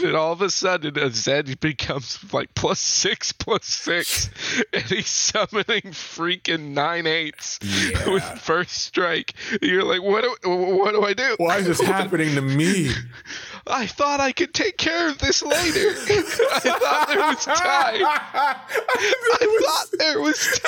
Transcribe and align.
But 0.00 0.14
all 0.14 0.32
of 0.32 0.42
a 0.42 0.50
sudden, 0.50 0.98
a 0.98 1.10
Zed 1.10 1.58
becomes 1.60 2.18
like 2.32 2.54
plus 2.54 2.80
six, 2.80 3.32
plus 3.32 3.64
six, 3.64 4.30
and 4.72 4.82
he's 4.84 5.08
summoning 5.08 5.92
freaking 5.92 6.70
nine 6.74 7.06
eights 7.06 7.58
Yeah. 7.62 8.10
with 8.10 8.22
first 8.40 8.72
strike. 8.72 9.34
You're 9.62 9.84
like, 9.84 10.02
what? 10.02 10.22
Do, 10.42 10.50
what 10.50 10.92
do 10.92 11.04
I 11.04 11.14
do? 11.14 11.34
Why 11.38 11.58
is 11.58 11.66
this 11.66 11.80
happening 11.80 12.34
to 12.34 12.40
me? 12.42 12.90
I 13.66 13.86
thought 13.86 14.20
I 14.20 14.32
could 14.32 14.54
take 14.54 14.78
care 14.78 15.08
of 15.10 15.18
this 15.18 15.42
later. 15.42 15.90
I 15.90 16.60
thought 16.60 17.08
there 17.08 17.18
was 17.20 17.44
time. 17.44 18.04
I 18.04 19.60
thought 19.64 19.88
there 19.98 20.20
was 20.20 20.60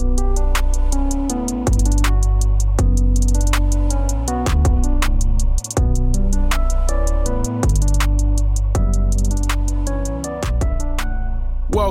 time. 0.00 0.13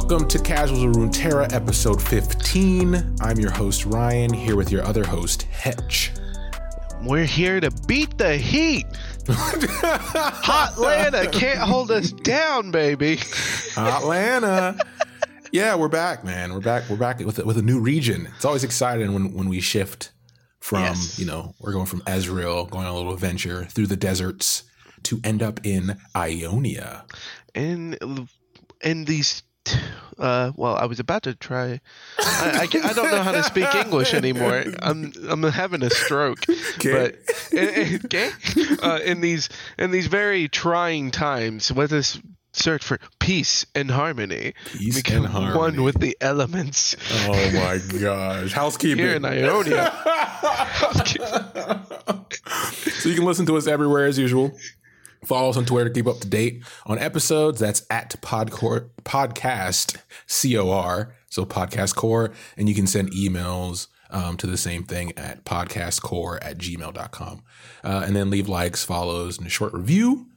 Welcome 0.06 0.28
to 0.28 0.40
Casuals 0.40 0.84
of 0.84 0.92
Runeterra, 0.92 1.54
episode 1.54 2.02
15. 2.02 3.16
I'm 3.22 3.40
your 3.40 3.52
host, 3.52 3.86
Ryan, 3.86 4.34
here 4.34 4.58
with 4.58 4.70
your 4.70 4.84
other 4.84 5.06
host, 5.06 5.44
Hetch. 5.44 6.12
We're 7.04 7.24
here 7.24 7.62
to 7.62 7.72
beat 7.88 8.18
the 8.18 8.36
heat. 8.36 8.86
Hot 9.30 10.78
Lana 10.78 11.28
can't 11.32 11.60
hold 11.60 11.90
us 11.90 12.12
down, 12.12 12.70
baby. 12.70 13.18
Atlanta. 13.78 14.78
yeah, 15.54 15.74
we're 15.74 15.88
back, 15.88 16.26
man. 16.26 16.52
We're 16.54 16.60
back. 16.60 16.90
We're 16.90 16.98
back 16.98 17.20
with, 17.20 17.40
with 17.46 17.58
a 17.58 17.62
new 17.64 17.80
region. 17.80 18.28
It's 18.36 18.44
always 18.46 18.66
exciting 18.66 19.14
when, 19.14 19.32
when 19.34 19.48
we 19.48 19.62
shift 19.62 20.12
from, 20.60 20.80
Yes. 20.82 21.18
you 21.18 21.26
know, 21.26 21.56
we're 21.62 21.72
going 21.72 21.86
from 21.86 22.02
Ezreal, 22.02 22.70
going 22.70 22.86
on 22.86 22.92
a 22.92 22.96
little 22.98 23.14
adventure 23.14 23.64
through 23.66 23.88
the 23.88 23.96
deserts 23.98 24.64
to 25.04 25.22
end 25.24 25.42
up 25.42 25.62
in 25.66 25.98
Ionia. 26.14 27.06
And 27.56 28.28
and 28.82 29.08
these, 29.08 29.44
uh, 30.18 30.52
well, 30.56 30.76
I 30.76 30.86
was 30.86 31.00
about 31.00 31.24
to 31.24 31.36
try. 31.36 31.80
I, 32.20 32.68
I, 32.74 32.90
I 32.90 32.94
don't 32.94 33.12
know 33.12 33.24
how 33.24 33.32
to 33.32 33.44
speak 33.44 33.74
English 33.76 34.14
anymore. 34.14 34.64
I'm 34.80 35.12
I'm 35.28 35.44
having 35.44 35.84
a 35.84 35.90
stroke. 35.90 36.40
But 36.84 37.16
in, 37.52 38.02
okay, 38.06 38.32
uh, 38.82 39.00
in 39.04 39.22
these 39.22 39.50
in 39.78 39.92
these 39.92 40.08
very 40.08 40.48
trying 40.48 41.12
times, 41.12 41.72
let 41.72 41.92
us 41.92 42.20
search 42.54 42.84
for 42.84 43.00
peace 43.20 43.66
and 43.74 43.90
harmony. 43.90 44.54
Peace 44.72 44.96
Become 45.02 45.26
and 45.26 45.34
harmony. 45.34 45.58
one 45.58 45.84
with 45.84 46.00
the 46.00 46.16
elements 46.22 46.96
Oh 47.26 47.52
my 47.52 47.80
gosh. 48.00 48.54
Housekeeping. 48.54 49.04
here 49.04 49.16
in 49.16 49.26
Ionia. 49.26 49.92
so 53.00 53.10
you 53.10 53.16
can 53.16 53.26
listen 53.26 53.46
to 53.48 53.58
us 53.58 53.68
everywhere 53.68 54.06
as 54.06 54.20
usual. 54.20 54.56
Follow 55.26 55.50
us 55.50 55.58
on 55.58 55.66
Twitter 55.66 55.90
to 55.90 55.94
keep 55.94 56.08
up 56.08 56.20
to 56.20 56.28
date 56.28 56.64
on 56.86 57.00
episodes. 57.00 57.60
That's 57.60 57.86
at 57.90 58.22
Podcor 58.22 58.90
podcast 59.04 59.98
C 60.28 60.58
O 60.58 60.70
R. 60.70 61.16
So 61.30 61.46
podcast 61.46 61.96
core. 61.96 62.32
And 62.58 62.70
you 62.70 62.76
can 62.76 62.88
send 62.88 63.12
emails 63.12 63.88
um, 64.10 64.38
to 64.38 64.48
the 64.48 64.58
same 64.58 64.84
thing 64.84 65.12
at 65.18 65.44
podcastcore 65.44 66.38
at 66.42 66.58
gmail.com. 66.58 67.44
Uh, 67.84 68.04
and 68.06 68.16
then 68.16 68.30
leave 68.30 68.48
likes, 68.48 68.84
follows, 68.84 69.38
and 69.38 69.48
a 69.48 69.50
short 69.50 69.74
review. 69.74 70.28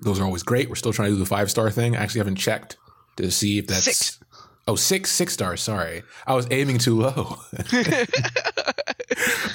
Those 0.00 0.18
are 0.20 0.24
always 0.24 0.42
great. 0.42 0.68
We're 0.68 0.76
still 0.76 0.92
trying 0.92 1.10
to 1.10 1.14
do 1.14 1.18
the 1.18 1.26
five 1.26 1.50
star 1.50 1.70
thing. 1.70 1.96
I 1.96 2.02
actually 2.02 2.20
haven't 2.20 2.36
checked 2.36 2.76
to 3.16 3.30
see 3.30 3.58
if 3.58 3.66
that's 3.66 3.84
Six. 3.84 4.20
Oh, 4.66 4.76
six, 4.76 5.10
six 5.10 5.32
stars. 5.32 5.62
Sorry. 5.62 6.02
I 6.26 6.34
was 6.34 6.46
aiming 6.50 6.78
too 6.78 7.00
low. 7.00 7.38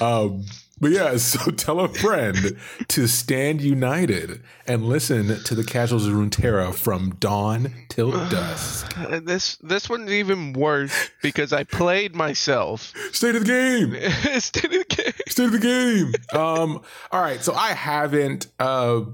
um, 0.00 0.44
but 0.84 0.92
yeah, 0.92 1.16
so 1.16 1.50
tell 1.50 1.80
a 1.80 1.88
friend 1.88 2.58
to 2.88 3.06
stand 3.06 3.62
united 3.62 4.42
and 4.66 4.84
listen 4.84 5.42
to 5.44 5.54
the 5.54 5.64
Casuals 5.64 6.06
of 6.06 6.12
Runeterra 6.12 6.74
from 6.74 7.14
dawn 7.14 7.72
till 7.88 8.10
dusk. 8.28 8.92
Uh, 8.98 9.18
This 9.20 9.56
this 9.62 9.88
one's 9.88 10.10
even 10.12 10.52
worse 10.52 10.92
because 11.22 11.54
I 11.54 11.64
played 11.64 12.14
myself. 12.14 12.92
State 13.12 13.34
of 13.34 13.46
the 13.46 13.48
game. 13.50 13.94
Instead 14.34 14.66
of 14.66 14.72
the 14.72 14.84
game. 14.84 15.12
State 15.26 15.46
of 15.46 15.52
the 15.52 15.58
game. 15.58 16.12
Um, 16.38 16.82
all 17.10 17.22
right, 17.22 17.42
so 17.42 17.54
I 17.54 17.68
haven't 17.72 18.48
uh 18.58 19.04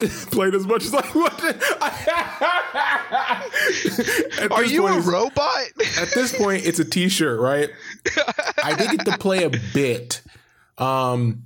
played 0.32 0.56
as 0.56 0.66
much 0.66 0.86
as 0.86 0.92
I 0.92 1.08
wanted. 1.14 1.62
At 4.40 4.50
Are 4.50 4.64
you 4.64 4.80
point, 4.82 5.06
a 5.06 5.08
robot? 5.08 5.66
at 6.00 6.08
this 6.16 6.36
point 6.36 6.66
it's 6.66 6.80
a 6.80 6.84
t-shirt 6.84 7.38
right 7.38 7.68
i 8.64 8.74
did 8.74 8.90
get 8.90 9.04
to 9.06 9.18
play 9.18 9.44
a 9.44 9.50
bit 9.74 10.22
um 10.80 11.44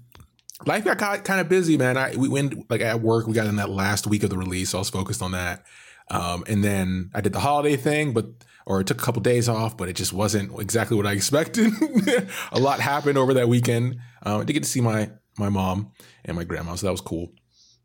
life 0.66 0.84
got 0.84 1.24
kind 1.24 1.40
of 1.40 1.48
busy 1.48 1.76
man. 1.76 1.96
I 1.96 2.16
we 2.16 2.28
went 2.28 2.70
like 2.70 2.80
at 2.80 3.00
work 3.00 3.26
we 3.26 3.34
got 3.34 3.46
in 3.46 3.56
that 3.56 3.70
last 3.70 4.06
week 4.06 4.22
of 4.22 4.30
the 4.30 4.38
release 4.38 4.70
so 4.70 4.78
i 4.78 4.80
was 4.80 4.90
focused 4.90 5.22
on 5.22 5.32
that. 5.32 5.64
Um 6.10 6.44
and 6.46 6.62
then 6.62 7.10
i 7.14 7.20
did 7.20 7.32
the 7.32 7.40
holiday 7.40 7.76
thing 7.76 8.12
but 8.12 8.26
or 8.66 8.80
it 8.80 8.86
took 8.86 9.00
a 9.00 9.04
couple 9.04 9.20
days 9.20 9.48
off 9.48 9.76
but 9.76 9.88
it 9.88 9.96
just 9.96 10.12
wasn't 10.12 10.58
exactly 10.60 10.96
what 10.96 11.06
i 11.06 11.12
expected. 11.20 11.72
A 12.52 12.58
lot 12.58 12.80
happened 12.80 13.18
over 13.18 13.34
that 13.34 13.48
weekend. 13.48 13.96
Um, 14.22 14.40
i 14.40 14.44
did 14.44 14.52
get 14.54 14.62
to 14.62 14.68
see 14.68 14.80
my 14.80 15.10
my 15.38 15.48
mom 15.48 15.92
and 16.24 16.36
my 16.36 16.44
grandma 16.44 16.74
so 16.76 16.86
that 16.86 16.92
was 16.92 17.00
cool. 17.00 17.32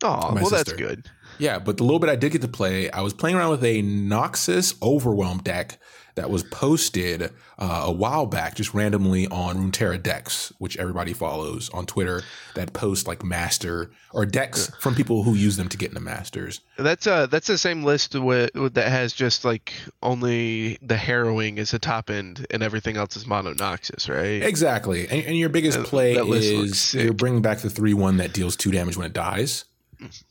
Oh, 0.01 0.31
well, 0.33 0.49
that's 0.49 0.71
good. 0.71 1.07
yeah, 1.39 1.59
but 1.59 1.75
the 1.75 1.83
little 1.83 1.99
bit 1.99 2.09
I 2.09 2.15
did 2.15 2.31
get 2.31 2.41
to 2.43 2.47
play, 2.47 2.89
I 2.89 3.01
was 3.01 3.13
playing 3.13 3.35
around 3.35 3.49
with 3.49 3.65
a 3.65 3.83
Noxus 3.83 4.81
Overwhelm 4.81 5.39
deck 5.39 5.77
that 6.19 6.29
was 6.29 6.43
posted 6.43 7.31
uh, 7.57 7.83
a 7.85 7.91
while 7.91 8.25
back, 8.25 8.55
just 8.55 8.73
randomly 8.73 9.27
on 9.27 9.57
Runeterra 9.57 10.01
decks, 10.01 10.51
which 10.57 10.77
everybody 10.77 11.13
follows 11.13 11.69
on 11.69 11.85
Twitter. 11.85 12.23
That 12.55 12.73
post 12.73 13.07
like 13.07 13.23
master 13.23 13.91
or 14.11 14.25
decks 14.25 14.69
from 14.79 14.95
people 14.95 15.23
who 15.23 15.33
use 15.33 15.55
them 15.55 15.69
to 15.69 15.77
get 15.77 15.89
into 15.89 16.01
masters. 16.01 16.61
That's 16.77 17.07
uh 17.07 17.27
that's 17.27 17.47
the 17.47 17.57
same 17.57 17.83
list 17.83 18.15
with, 18.15 18.53
with 18.53 18.73
that 18.73 18.89
has 18.89 19.13
just 19.13 19.45
like 19.45 19.73
only 20.03 20.77
the 20.81 20.97
harrowing 20.97 21.57
is 21.57 21.71
the 21.71 21.79
top 21.79 22.09
end 22.09 22.45
and 22.49 22.61
everything 22.63 22.97
else 22.97 23.15
is 23.15 23.25
mono 23.25 23.53
noxus, 23.53 24.13
right? 24.13 24.43
Exactly, 24.43 25.07
and, 25.07 25.25
and 25.25 25.37
your 25.37 25.49
biggest 25.49 25.79
play 25.83 26.15
that 26.15 26.25
list 26.25 26.51
is 26.51 26.93
you're 26.93 27.13
bringing 27.13 27.41
back 27.41 27.59
the 27.59 27.69
three 27.69 27.93
one 27.93 28.17
that 28.17 28.33
deals 28.33 28.55
two 28.55 28.71
damage 28.71 28.97
when 28.97 29.05
it 29.05 29.13
dies. 29.13 29.65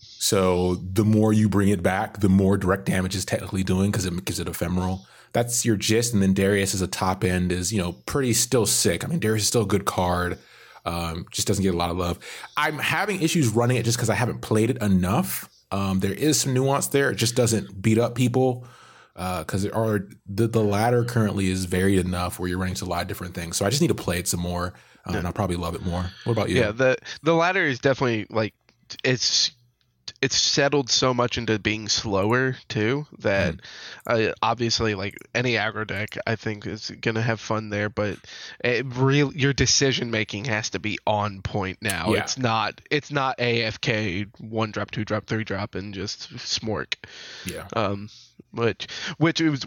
So 0.00 0.76
the 0.76 1.04
more 1.04 1.32
you 1.32 1.48
bring 1.48 1.68
it 1.68 1.82
back, 1.82 2.20
the 2.20 2.28
more 2.28 2.56
direct 2.56 2.86
damage 2.86 3.14
is 3.14 3.24
technically 3.24 3.62
doing 3.62 3.90
because 3.90 4.06
it 4.06 4.24
gives 4.24 4.40
it 4.40 4.48
ephemeral. 4.48 5.06
That's 5.32 5.64
your 5.64 5.76
gist, 5.76 6.12
and 6.14 6.22
then 6.22 6.32
Darius 6.32 6.74
as 6.74 6.82
a 6.82 6.86
top 6.86 7.24
end 7.24 7.52
is 7.52 7.72
you 7.72 7.80
know 7.80 7.92
pretty 8.06 8.32
still 8.32 8.66
sick. 8.66 9.04
I 9.04 9.08
mean 9.08 9.18
Darius 9.18 9.42
is 9.42 9.48
still 9.48 9.62
a 9.62 9.66
good 9.66 9.84
card, 9.84 10.38
um, 10.84 11.26
just 11.30 11.46
doesn't 11.48 11.62
get 11.62 11.74
a 11.74 11.76
lot 11.76 11.90
of 11.90 11.96
love. 11.96 12.18
I'm 12.56 12.78
having 12.78 13.22
issues 13.22 13.48
running 13.48 13.76
it 13.76 13.84
just 13.84 13.98
because 13.98 14.10
I 14.10 14.14
haven't 14.14 14.40
played 14.40 14.70
it 14.70 14.82
enough. 14.82 15.48
Um, 15.70 16.00
there 16.00 16.14
is 16.14 16.40
some 16.40 16.54
nuance 16.54 16.88
there; 16.88 17.10
it 17.10 17.16
just 17.16 17.34
doesn't 17.34 17.80
beat 17.82 17.98
up 17.98 18.14
people 18.14 18.66
because 19.14 19.64
there 19.64 19.74
are 19.74 20.08
the 20.26 20.46
the 20.46 20.62
ladder 20.62 21.04
currently 21.04 21.50
is 21.50 21.64
varied 21.64 21.98
enough 21.98 22.38
where 22.38 22.48
you're 22.48 22.58
running 22.58 22.74
to 22.76 22.84
a 22.84 22.86
lot 22.86 23.02
of 23.02 23.08
different 23.08 23.34
things. 23.34 23.56
So 23.56 23.66
I 23.66 23.70
just 23.70 23.82
need 23.82 23.88
to 23.88 23.94
play 23.94 24.18
it 24.18 24.28
some 24.28 24.40
more, 24.40 24.74
um, 25.06 25.16
and 25.16 25.26
I'll 25.26 25.32
probably 25.32 25.56
love 25.56 25.74
it 25.74 25.82
more. 25.82 26.06
What 26.24 26.32
about 26.32 26.48
you? 26.48 26.56
Yeah, 26.56 26.70
the 26.70 26.96
the 27.22 27.34
ladder 27.34 27.64
is 27.64 27.80
definitely 27.80 28.26
like 28.30 28.54
it's 29.04 29.50
it's 30.20 30.36
settled 30.36 30.90
so 30.90 31.14
much 31.14 31.38
into 31.38 31.58
being 31.58 31.88
slower 31.88 32.56
too 32.68 33.06
that 33.20 33.54
Mm. 34.06 34.30
uh, 34.30 34.32
obviously 34.42 34.94
like 34.96 35.16
any 35.34 35.52
aggro 35.52 35.86
deck 35.86 36.16
I 36.26 36.34
think 36.36 36.66
is 36.66 36.90
gonna 37.00 37.22
have 37.22 37.38
fun 37.40 37.70
there, 37.70 37.88
but 37.88 38.18
it 38.64 38.84
real 38.96 39.32
your 39.32 39.52
decision 39.52 40.10
making 40.10 40.46
has 40.46 40.70
to 40.70 40.78
be 40.80 40.98
on 41.06 41.42
point 41.42 41.78
now. 41.82 42.12
Yeah. 42.14 42.20
It's 42.22 42.36
not 42.38 42.80
it's 42.90 43.10
not 43.12 43.38
AFK 43.38 44.26
one 44.40 44.72
drop, 44.72 44.90
two 44.90 45.04
drop, 45.04 45.26
three 45.26 45.44
drop, 45.44 45.74
and 45.74 45.94
just 45.94 46.34
smork. 46.36 46.94
yeah, 47.44 47.68
Um, 47.74 48.08
which 48.52 48.88
which 49.18 49.40
it 49.40 49.50
was 49.50 49.66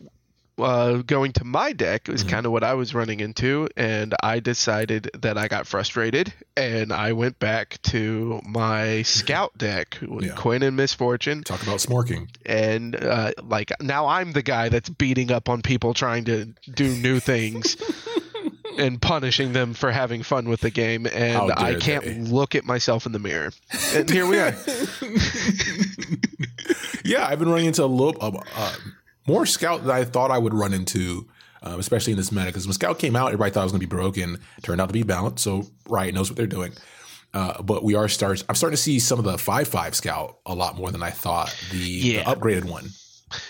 uh, 0.62 0.98
going 1.06 1.32
to 1.34 1.44
my 1.44 1.74
deck 1.74 2.08
was 2.08 2.24
Mhm. 2.24 2.30
kind 2.30 2.46
of 2.46 2.52
what 2.52 2.64
I 2.64 2.74
was 2.74 2.94
running 2.94 3.20
into, 3.20 3.68
and 3.76 4.14
I 4.24 4.40
decided 4.40 5.10
that 5.22 5.38
I 5.38 5.48
got 5.48 5.68
frustrated, 5.68 6.34
and 6.56 6.92
I 6.94 7.14
went 7.14 7.40
back 7.40 7.80
to 7.84 8.42
my 8.46 9.02
scout 9.04 9.58
deck 9.58 9.98
with 10.02 10.26
Yeah. 10.26 10.34
Quinn 10.36 10.64
and 10.64 10.76
Misfortune, 10.78 11.44
talk 11.44 11.62
about 11.64 11.80
smorking. 11.80 12.28
and 12.46 12.96
uh, 12.96 13.32
like 13.44 13.72
now 13.82 14.08
I'm 14.08 14.32
the 14.34 14.42
guy 14.44 14.70
that's 14.70 14.90
beating 14.90 15.32
up 15.32 15.50
on 15.50 15.62
people 15.62 15.94
trying 15.94 16.26
to 16.26 16.54
do 16.74 16.88
new 16.96 17.20
things. 17.20 17.78
And 18.78 19.02
punishing 19.02 19.52
them 19.52 19.74
for 19.74 19.92
having 19.92 20.24
fun 20.24 20.48
with 20.48 20.62
the 20.62 20.70
game, 20.70 21.06
and 21.06 21.52
I 21.52 21.76
can't 21.76 22.06
they. 22.06 22.14
look 22.22 22.56
at 22.56 22.64
myself 22.64 23.06
in 23.06 23.12
the 23.12 23.20
mirror. 23.20 23.52
And 23.94 24.10
here 24.10 24.26
we 24.26 24.40
are. 24.40 24.56
yeah, 27.04 27.28
I've 27.28 27.38
been 27.40 27.50
running 27.50 27.66
into 27.68 27.84
a 27.84 27.86
little 27.86 28.16
uh, 28.22 28.32
uh, 28.56 28.74
more 29.28 29.46
scout 29.46 29.82
than 29.82 29.92
I 29.92 30.04
thought 30.04 30.32
I 30.32 30.38
would 30.38 30.54
run 30.54 30.74
into, 30.74 31.28
um, 31.62 31.80
especially 31.80 32.14
in 32.14 32.18
this 32.18 32.32
meta. 32.32 32.48
Because 32.48 32.66
when 32.68 32.74
scout 32.74 33.00
came 33.00 33.16
out, 33.16 33.28
everybody 33.28 33.52
thought 33.52 33.62
it 33.62 33.66
was 33.66 33.72
going 33.74 33.82
to 33.82 33.88
be 33.88 33.96
broken. 33.96 34.38
Turned 34.64 34.82
out 34.82 34.88
to 34.88 34.94
be 34.94 35.04
balanced. 35.04 35.44
So 35.44 35.66
Riot 35.88 36.14
knows 36.16 36.30
what 36.30 36.38
they're 36.38 36.48
doing. 36.48 36.74
Uh, 37.34 37.62
but 37.62 37.84
we 37.84 37.96
are 37.96 38.10
start. 38.10 38.44
I'm 38.50 38.56
starting 38.56 38.76
to 38.76 38.82
see 38.82 39.00
some 39.00 39.18
of 39.18 39.24
the 39.26 39.38
five 39.38 39.68
five 39.68 39.96
scout 39.96 40.38
a 40.46 40.54
lot 40.54 40.76
more 40.76 40.92
than 40.92 41.02
I 41.02 41.12
thought. 41.12 41.56
The, 41.72 41.78
Yeah. 41.78 42.24
the 42.24 42.36
upgraded 42.36 42.66
one. 42.66 42.90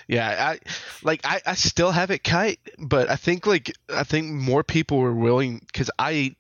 Yeah, 0.08 0.52
I 0.52 0.60
like 1.02 1.22
I, 1.24 1.42
I 1.44 1.56
still 1.56 1.90
have 1.90 2.12
it 2.12 2.24
kite, 2.24 2.60
but 2.78 3.10
I 3.10 3.16
think 3.16 3.48
like 3.48 3.72
I 3.90 4.04
think 4.04 4.28
more 4.32 4.64
people 4.64 5.00
were 5.00 5.16
willing 5.16 5.60
because 5.66 5.90
I 5.98 6.36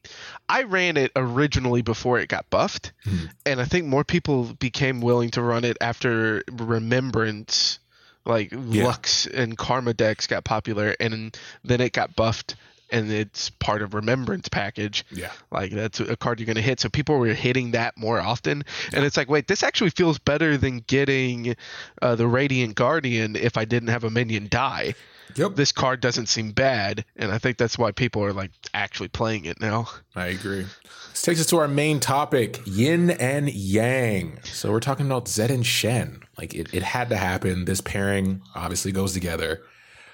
I 0.48 0.62
ran 0.62 0.96
it 0.96 1.12
originally 1.16 1.82
before 1.82 2.20
it 2.20 2.30
got 2.30 2.48
buffed, 2.52 2.92
Hmm. 3.04 3.26
and 3.48 3.60
I 3.60 3.66
think 3.66 3.88
more 3.88 4.04
people 4.04 4.54
became 4.60 5.02
willing 5.02 5.32
to 5.32 5.42
run 5.42 5.64
it 5.64 5.76
after 5.82 6.44
Remembrance, 6.52 7.80
like 8.26 8.50
Lux 8.52 9.26
and 9.28 9.58
Karma 9.58 9.94
decks 9.94 10.28
got 10.28 10.44
popular, 10.44 10.96
and 11.00 11.38
then 11.64 11.82
it 11.82 11.94
got 11.94 12.16
buffed, 12.16 12.56
and 12.92 13.12
it's 13.12 13.50
part 13.50 13.82
of 13.82 13.94
Remembrance 13.94 14.50
package. 14.50 15.06
Yeah. 15.12 15.32
Like 15.52 15.72
that's 15.72 16.00
a 16.00 16.16
card 16.16 16.40
you're 16.40 16.46
going 16.46 16.56
to 16.56 16.62
hit. 16.62 16.80
So 16.80 16.90
people 16.90 17.18
were 17.18 17.28
hitting 17.28 17.72
that 17.72 17.98
more 17.98 18.20
often. 18.20 18.64
And 18.94 19.06
it's 19.06 19.18
like, 19.18 19.30
wait, 19.30 19.48
this 19.48 19.64
actually 19.64 19.92
feels 19.92 20.20
better 20.20 20.58
than 20.58 20.80
getting 20.80 21.56
uh, 22.02 22.16
the 22.16 22.28
Radiant 22.28 22.76
Guardian 22.76 23.36
if 23.36 23.58
I 23.58 23.66
didn't 23.66 23.90
have 23.90 24.04
a 24.04 24.10
minion 24.10 24.48
die. 24.50 24.94
Yep. 25.36 25.56
This 25.56 25.72
card 25.72 26.02
doesn't 26.02 26.28
seem 26.28 26.52
bad. 26.52 27.06
And 27.16 27.32
I 27.32 27.38
think 27.38 27.58
that's 27.58 27.78
why 27.78 27.92
people 27.92 28.24
are 28.24 28.34
like 28.34 28.52
actually 28.74 29.10
playing 29.10 29.46
it 29.46 29.62
now. 29.62 29.88
I 30.16 30.28
agree. 30.28 30.66
This 31.12 31.22
takes 31.22 31.40
us 31.40 31.46
to 31.48 31.58
our 31.58 31.68
main 31.68 32.00
topic 32.00 32.62
yin 32.66 33.12
and 33.12 33.50
yang. 33.50 34.40
So 34.44 34.72
we're 34.72 34.80
talking 34.80 35.06
about 35.06 35.28
Zed 35.28 35.52
and 35.52 35.66
Shen. 35.66 36.24
Like 36.38 36.54
it, 36.54 36.74
it 36.74 36.84
had 36.84 37.10
to 37.10 37.18
happen. 37.18 37.66
This 37.66 37.82
pairing 37.82 38.42
obviously 38.56 38.92
goes 38.92 39.14
together. 39.14 39.62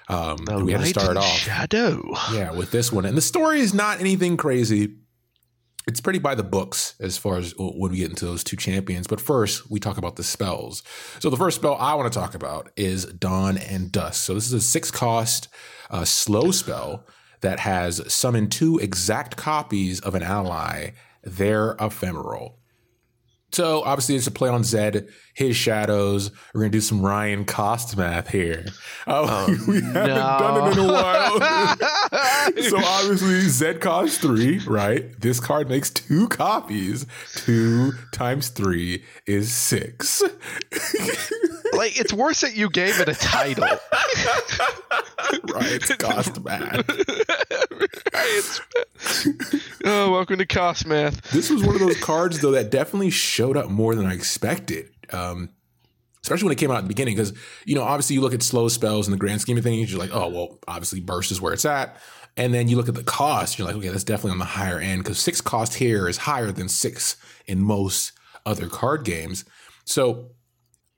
Um, 0.08 0.38
we 0.64 0.72
had 0.72 0.80
to 0.80 0.86
start 0.86 1.16
off. 1.16 1.24
Shadow. 1.24 2.02
Yeah, 2.32 2.52
with 2.52 2.70
this 2.70 2.90
one. 2.90 3.04
And 3.04 3.16
the 3.16 3.22
story 3.22 3.60
is 3.60 3.74
not 3.74 4.00
anything 4.00 4.36
crazy. 4.36 4.96
It's 5.86 6.00
pretty 6.00 6.18
by 6.18 6.34
the 6.34 6.44
books 6.44 6.94
as 7.00 7.16
far 7.16 7.38
as 7.38 7.54
when 7.58 7.92
we 7.92 7.98
get 7.98 8.10
into 8.10 8.26
those 8.26 8.44
two 8.44 8.56
champions. 8.56 9.06
But 9.06 9.20
first, 9.20 9.70
we 9.70 9.80
talk 9.80 9.96
about 9.96 10.16
the 10.16 10.22
spells. 10.22 10.82
So 11.18 11.30
the 11.30 11.36
first 11.36 11.56
spell 11.56 11.76
I 11.76 11.94
want 11.94 12.12
to 12.12 12.18
talk 12.18 12.34
about 12.34 12.70
is 12.76 13.06
Dawn 13.06 13.56
and 13.56 13.90
Dusk. 13.90 14.22
So 14.22 14.34
this 14.34 14.46
is 14.46 14.52
a 14.52 14.60
six 14.60 14.90
cost 14.90 15.48
uh, 15.90 16.04
slow 16.04 16.50
spell 16.50 17.06
that 17.40 17.60
has 17.60 18.02
summon 18.12 18.48
two 18.48 18.78
exact 18.78 19.36
copies 19.36 20.00
of 20.00 20.14
an 20.14 20.22
ally. 20.22 20.90
They're 21.22 21.74
ephemeral. 21.80 22.58
So 23.52 23.82
obviously 23.82 24.16
it's 24.16 24.26
a 24.26 24.30
play 24.30 24.50
on 24.50 24.64
Zed, 24.64 25.08
his 25.38 25.54
shadows. 25.54 26.32
We're 26.52 26.62
gonna 26.62 26.70
do 26.70 26.80
some 26.80 27.00
Ryan 27.00 27.44
cost 27.44 27.96
math 27.96 28.28
here. 28.28 28.66
Uh, 29.06 29.46
we 29.68 29.80
haven't 29.80 29.94
done 29.94 30.68
it 30.68 30.72
in 30.72 30.84
a 30.84 30.92
while. 30.92 31.38
so 32.68 32.76
obviously 32.78 33.40
Z 33.42 33.74
costs 33.74 34.18
three, 34.18 34.58
right? 34.66 35.18
This 35.20 35.38
card 35.38 35.68
makes 35.68 35.90
two 35.90 36.26
copies. 36.26 37.06
Two 37.36 37.92
times 38.12 38.48
three 38.48 39.04
is 39.26 39.54
six. 39.54 40.22
Like, 41.74 42.00
it's 42.00 42.12
worse 42.14 42.40
that 42.40 42.56
you 42.56 42.70
gave 42.70 42.98
it 42.98 43.08
a 43.08 43.14
title. 43.14 43.68
right? 45.52 45.98
Cost 45.98 46.42
math. 46.42 46.90
Oh, 49.84 50.10
welcome 50.10 50.38
to 50.38 50.46
Cost 50.46 50.86
Math. 50.86 51.30
This 51.30 51.50
was 51.50 51.62
one 51.62 51.76
of 51.76 51.80
those 51.80 52.00
cards 52.00 52.40
though 52.40 52.50
that 52.52 52.70
definitely 52.70 53.10
showed 53.10 53.56
up 53.56 53.70
more 53.70 53.94
than 53.94 54.06
I 54.06 54.14
expected. 54.14 54.88
Um, 55.12 55.50
especially 56.22 56.46
when 56.46 56.52
it 56.52 56.58
came 56.58 56.70
out 56.70 56.78
at 56.78 56.82
the 56.82 56.88
beginning, 56.88 57.14
because 57.14 57.32
you 57.64 57.74
know, 57.74 57.82
obviously 57.82 58.14
you 58.14 58.20
look 58.20 58.34
at 58.34 58.42
slow 58.42 58.68
spells 58.68 59.06
in 59.06 59.12
the 59.12 59.18
grand 59.18 59.40
scheme 59.40 59.56
of 59.56 59.64
things, 59.64 59.90
you're 59.90 60.00
like, 60.00 60.14
oh 60.14 60.28
well, 60.28 60.58
obviously 60.68 61.00
burst 61.00 61.30
is 61.30 61.40
where 61.40 61.52
it's 61.52 61.64
at. 61.64 61.96
And 62.36 62.54
then 62.54 62.68
you 62.68 62.76
look 62.76 62.88
at 62.88 62.94
the 62.94 63.02
cost, 63.02 63.58
you're 63.58 63.66
like, 63.66 63.76
okay, 63.76 63.88
that's 63.88 64.04
definitely 64.04 64.32
on 64.32 64.38
the 64.38 64.44
higher 64.44 64.78
end 64.78 65.02
because 65.02 65.18
six 65.18 65.40
cost 65.40 65.74
here 65.74 66.08
is 66.08 66.18
higher 66.18 66.52
than 66.52 66.68
six 66.68 67.16
in 67.46 67.60
most 67.60 68.12
other 68.46 68.68
card 68.68 69.04
games. 69.04 69.44
So 69.84 70.30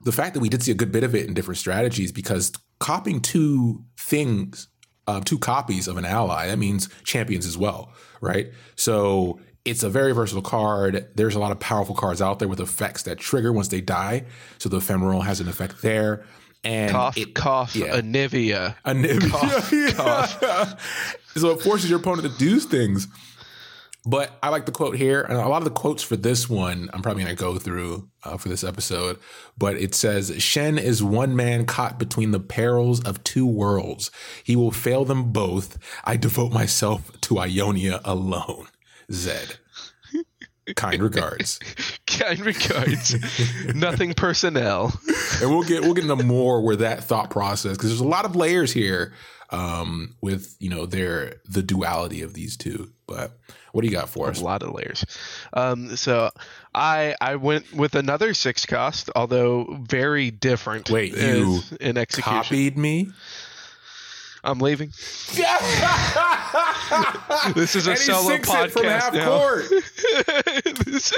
the 0.02 0.12
fact 0.12 0.34
that 0.34 0.40
we 0.40 0.48
did 0.48 0.62
see 0.62 0.72
a 0.72 0.74
good 0.74 0.92
bit 0.92 1.04
of 1.04 1.14
it 1.14 1.26
in 1.26 1.34
different 1.34 1.58
strategies 1.58 2.12
because 2.12 2.52
copying 2.78 3.20
two 3.20 3.84
things, 3.96 4.68
uh, 5.06 5.20
two 5.20 5.38
copies 5.38 5.88
of 5.88 5.96
an 5.96 6.04
ally, 6.04 6.46
that 6.46 6.58
means 6.58 6.88
champions 7.04 7.46
as 7.46 7.56
well, 7.56 7.92
right? 8.20 8.52
So 8.76 9.40
it's 9.64 9.82
a 9.82 9.90
very 9.90 10.12
versatile 10.12 10.42
card. 10.42 11.08
There's 11.14 11.34
a 11.34 11.38
lot 11.38 11.52
of 11.52 11.60
powerful 11.60 11.94
cards 11.94 12.22
out 12.22 12.38
there 12.38 12.48
with 12.48 12.60
effects 12.60 13.02
that 13.04 13.18
trigger 13.18 13.52
once 13.52 13.68
they 13.68 13.80
die. 13.80 14.24
So 14.58 14.68
the 14.68 14.78
ephemeral 14.78 15.22
has 15.22 15.40
an 15.40 15.48
effect 15.48 15.82
there. 15.82 16.24
And 16.62 16.90
Cough, 16.90 17.16
it, 17.16 17.34
cough, 17.34 17.74
yeah. 17.74 18.00
Anivia. 18.00 18.74
a 18.84 18.92
nib- 18.92 19.22
so 21.34 21.50
it 21.50 21.62
forces 21.62 21.88
your 21.88 22.00
opponent 22.00 22.30
to 22.30 22.38
do 22.38 22.60
things. 22.60 23.08
But 24.06 24.38
I 24.42 24.48
like 24.48 24.64
the 24.64 24.72
quote 24.72 24.96
here, 24.96 25.20
and 25.20 25.36
a 25.36 25.46
lot 25.48 25.58
of 25.58 25.64
the 25.64 25.70
quotes 25.70 26.02
for 26.02 26.16
this 26.16 26.48
one 26.48 26.88
I'm 26.94 27.02
probably 27.02 27.22
going 27.22 27.36
to 27.36 27.42
go 27.42 27.58
through 27.58 28.08
uh, 28.24 28.38
for 28.38 28.48
this 28.48 28.64
episode. 28.64 29.18
But 29.58 29.76
it 29.76 29.94
says, 29.94 30.32
"Shen 30.42 30.78
is 30.78 31.02
one 31.02 31.36
man 31.36 31.66
caught 31.66 31.98
between 31.98 32.30
the 32.30 32.40
perils 32.40 33.02
of 33.04 33.22
two 33.24 33.46
worlds. 33.46 34.10
He 34.42 34.56
will 34.56 34.70
fail 34.70 35.04
them 35.04 35.32
both. 35.32 35.76
I 36.02 36.16
devote 36.16 36.50
myself 36.50 37.10
to 37.22 37.38
Ionia 37.38 38.00
alone." 38.04 38.68
Zed. 39.12 39.56
Kind 40.76 41.02
regards. 41.02 41.58
Kind 42.06 42.40
regards. 42.40 43.16
Nothing 43.74 44.14
personnel. 44.14 44.92
and 45.40 45.50
we'll 45.50 45.64
get 45.64 45.82
we'll 45.82 45.94
get 45.94 46.04
into 46.04 46.16
more 46.16 46.60
where 46.60 46.76
that 46.76 47.04
thought 47.04 47.30
process 47.30 47.76
because 47.76 47.90
there's 47.90 48.00
a 48.00 48.04
lot 48.04 48.24
of 48.24 48.36
layers 48.36 48.72
here 48.72 49.12
um, 49.50 50.16
with 50.20 50.56
you 50.60 50.70
know 50.70 50.86
their 50.86 51.34
the 51.48 51.62
duality 51.62 52.22
of 52.22 52.34
these 52.34 52.56
two. 52.56 52.92
But 53.06 53.32
what 53.72 53.82
do 53.82 53.88
you 53.88 53.92
got 53.92 54.08
for 54.08 54.28
us? 54.28 54.40
A 54.40 54.44
lot 54.44 54.62
of 54.62 54.72
layers. 54.72 55.04
Um, 55.52 55.96
so 55.96 56.30
I 56.74 57.14
I 57.20 57.36
went 57.36 57.72
with 57.72 57.94
another 57.94 58.34
six 58.34 58.66
cost, 58.66 59.10
although 59.16 59.78
very 59.82 60.30
different. 60.30 60.90
Wait, 60.90 61.16
you 61.16 61.60
in 61.80 61.96
execution. 61.96 62.42
Copied 62.42 62.78
me. 62.78 63.10
I'm 64.42 64.58
leaving. 64.58 64.92
This 67.54 67.76
is 67.76 67.86
a 67.86 67.96
solo 67.96 68.34
it 68.34 68.44
from 68.44 68.82
podcast 68.82 69.00
half 69.00 69.14
now. 69.14 69.38
court. 69.38 69.64
this, 70.86 71.12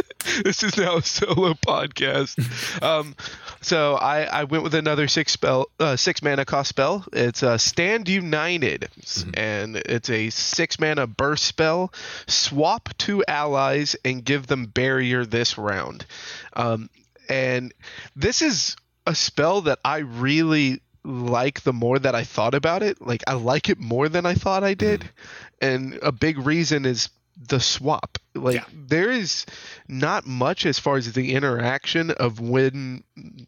this 0.44 0.62
is 0.62 0.76
now 0.76 0.96
a 0.96 1.02
solo 1.02 1.54
podcast. 1.54 2.38
Um, 2.82 3.14
so 3.60 3.94
I, 3.94 4.22
I 4.24 4.44
went 4.44 4.64
with 4.64 4.74
another 4.74 5.06
six 5.06 5.32
spell, 5.32 5.66
uh, 5.78 5.96
six 5.96 6.22
mana 6.22 6.44
cost 6.44 6.68
spell. 6.68 7.04
It's 7.12 7.42
uh, 7.42 7.58
Stand 7.58 8.08
United, 8.08 8.88
and 9.34 9.76
it's 9.76 10.10
a 10.10 10.30
six 10.30 10.80
mana 10.80 11.06
burst 11.06 11.44
spell. 11.44 11.92
Swap 12.26 12.88
two 12.98 13.24
allies 13.28 13.94
and 14.04 14.24
give 14.24 14.46
them 14.48 14.66
barrier 14.66 15.24
this 15.24 15.56
round. 15.58 16.06
Um, 16.54 16.90
and 17.28 17.72
this 18.16 18.42
is 18.42 18.76
a 19.06 19.14
spell 19.14 19.62
that 19.62 19.78
I 19.84 19.98
really 19.98 20.80
like 21.04 21.62
the 21.62 21.72
more 21.72 21.98
that 21.98 22.14
I 22.14 22.24
thought 22.24 22.54
about 22.54 22.82
it. 22.82 23.00
Like 23.04 23.22
I 23.26 23.34
like 23.34 23.68
it 23.68 23.78
more 23.78 24.08
than 24.08 24.26
I 24.26 24.34
thought 24.34 24.64
I 24.64 24.74
did. 24.74 25.00
Mm-hmm. 25.00 25.66
And 25.66 25.98
a 26.02 26.12
big 26.12 26.38
reason 26.38 26.84
is 26.86 27.08
the 27.48 27.60
swap. 27.60 28.18
Like 28.34 28.56
Yeah. 28.56 28.64
there 28.72 29.10
is 29.10 29.46
not 29.88 30.26
much 30.26 30.66
as 30.66 30.78
far 30.78 30.96
as 30.96 31.12
the 31.12 31.34
interaction 31.34 32.10
of 32.10 32.40
when 32.40 33.04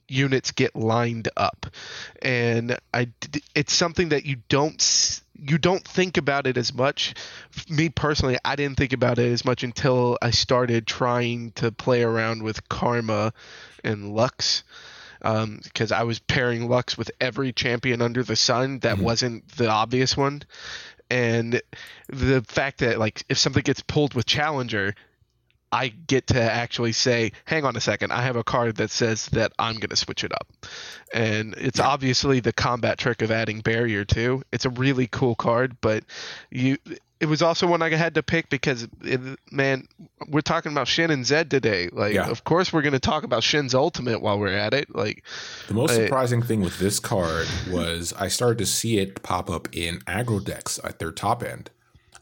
units 0.08 0.50
get 0.52 0.74
lined 0.74 1.28
up. 1.36 1.66
And 2.22 2.78
I 2.92 3.08
it's 3.54 3.72
something 3.74 4.08
that 4.08 4.24
you 4.24 4.36
don't 4.48 5.20
you 5.36 5.58
don't 5.58 5.86
think 5.86 6.16
about 6.16 6.46
it 6.46 6.56
as 6.56 6.72
much. 6.72 7.14
Me 7.68 7.88
personally, 7.88 8.38
I 8.44 8.56
didn't 8.56 8.78
think 8.78 8.92
about 8.92 9.18
it 9.18 9.30
as 9.30 9.44
much 9.44 9.62
until 9.62 10.16
I 10.22 10.30
started 10.30 10.86
trying 10.86 11.52
to 11.52 11.70
play 11.70 12.02
around 12.02 12.42
with 12.42 12.68
Karma 12.68 13.32
and 13.82 14.14
Lux 14.14 14.62
Um, 15.24 15.60
because 15.62 15.90
I 15.90 16.02
was 16.02 16.18
pairing 16.20 16.68
Lux 16.68 16.98
with 16.98 17.10
every 17.18 17.52
champion 17.52 18.02
under 18.02 18.22
the 18.22 18.36
sun 18.36 18.80
that 18.80 18.96
mm-hmm. 18.96 19.04
wasn't 19.04 19.48
the 19.56 19.68
obvious 19.68 20.16
one. 20.16 20.42
And 21.10 21.60
the 22.08 22.44
fact 22.46 22.78
that 22.78 22.98
like 22.98 23.24
if 23.28 23.38
something 23.38 23.62
gets 23.62 23.80
pulled 23.80 24.14
with 24.14 24.26
Challenger, 24.26 24.94
I 25.72 25.88
get 25.88 26.28
to 26.28 26.40
actually 26.40 26.92
say, 26.92 27.32
"Hang 27.46 27.64
on 27.64 27.74
a 27.74 27.80
second, 27.80 28.12
I 28.12 28.22
have 28.22 28.36
a 28.36 28.44
card 28.44 28.76
that 28.76 28.90
says 28.90 29.26
that 29.30 29.52
I'm 29.58 29.74
going 29.74 29.90
to 29.90 29.96
switch 29.96 30.22
it 30.22 30.32
up." 30.32 30.46
And 31.12 31.54
it's 31.56 31.80
obviously 31.80 32.40
the 32.40 32.52
combat 32.52 32.98
trick 32.98 33.22
of 33.22 33.30
adding 33.30 33.60
barrier 33.60 34.04
too. 34.04 34.42
It's 34.52 34.66
a 34.66 34.70
really 34.70 35.08
cool 35.08 35.34
card, 35.34 35.76
but 35.80 36.04
you 36.50 36.78
it 37.24 37.28
was 37.28 37.40
also 37.40 37.66
one 37.66 37.80
I 37.80 37.88
had 37.94 38.14
to 38.16 38.22
pick 38.22 38.50
because 38.50 38.86
it, 39.02 39.18
man, 39.50 39.88
we're 40.28 40.42
talking 40.42 40.72
about 40.72 40.86
Shin 40.86 41.10
and 41.10 41.24
Zed 41.24 41.50
today. 41.50 41.88
Like, 41.90 42.12
Yeah. 42.12 42.28
of 42.28 42.44
course 42.44 42.70
we're 42.70 42.82
going 42.82 42.92
to 42.92 43.00
talk 43.00 43.24
about 43.24 43.42
Shin's 43.42 43.74
ultimate 43.74 44.20
while 44.20 44.38
we're 44.38 44.48
at 44.56 44.74
it. 44.74 44.94
Like, 44.94 45.24
The 45.68 45.74
most 45.74 45.92
I- 45.92 46.04
surprising 46.04 46.42
thing 46.42 46.60
with 46.60 46.78
this 46.78 47.00
card 47.00 47.46
was 47.70 48.12
I 48.18 48.28
started 48.28 48.58
to 48.58 48.66
see 48.66 48.98
it 48.98 49.22
pop 49.22 49.48
up 49.48 49.68
in 49.72 50.00
aggro 50.00 50.44
decks 50.44 50.78
at 50.84 50.98
their 50.98 51.10
top 51.12 51.42
end 51.42 51.70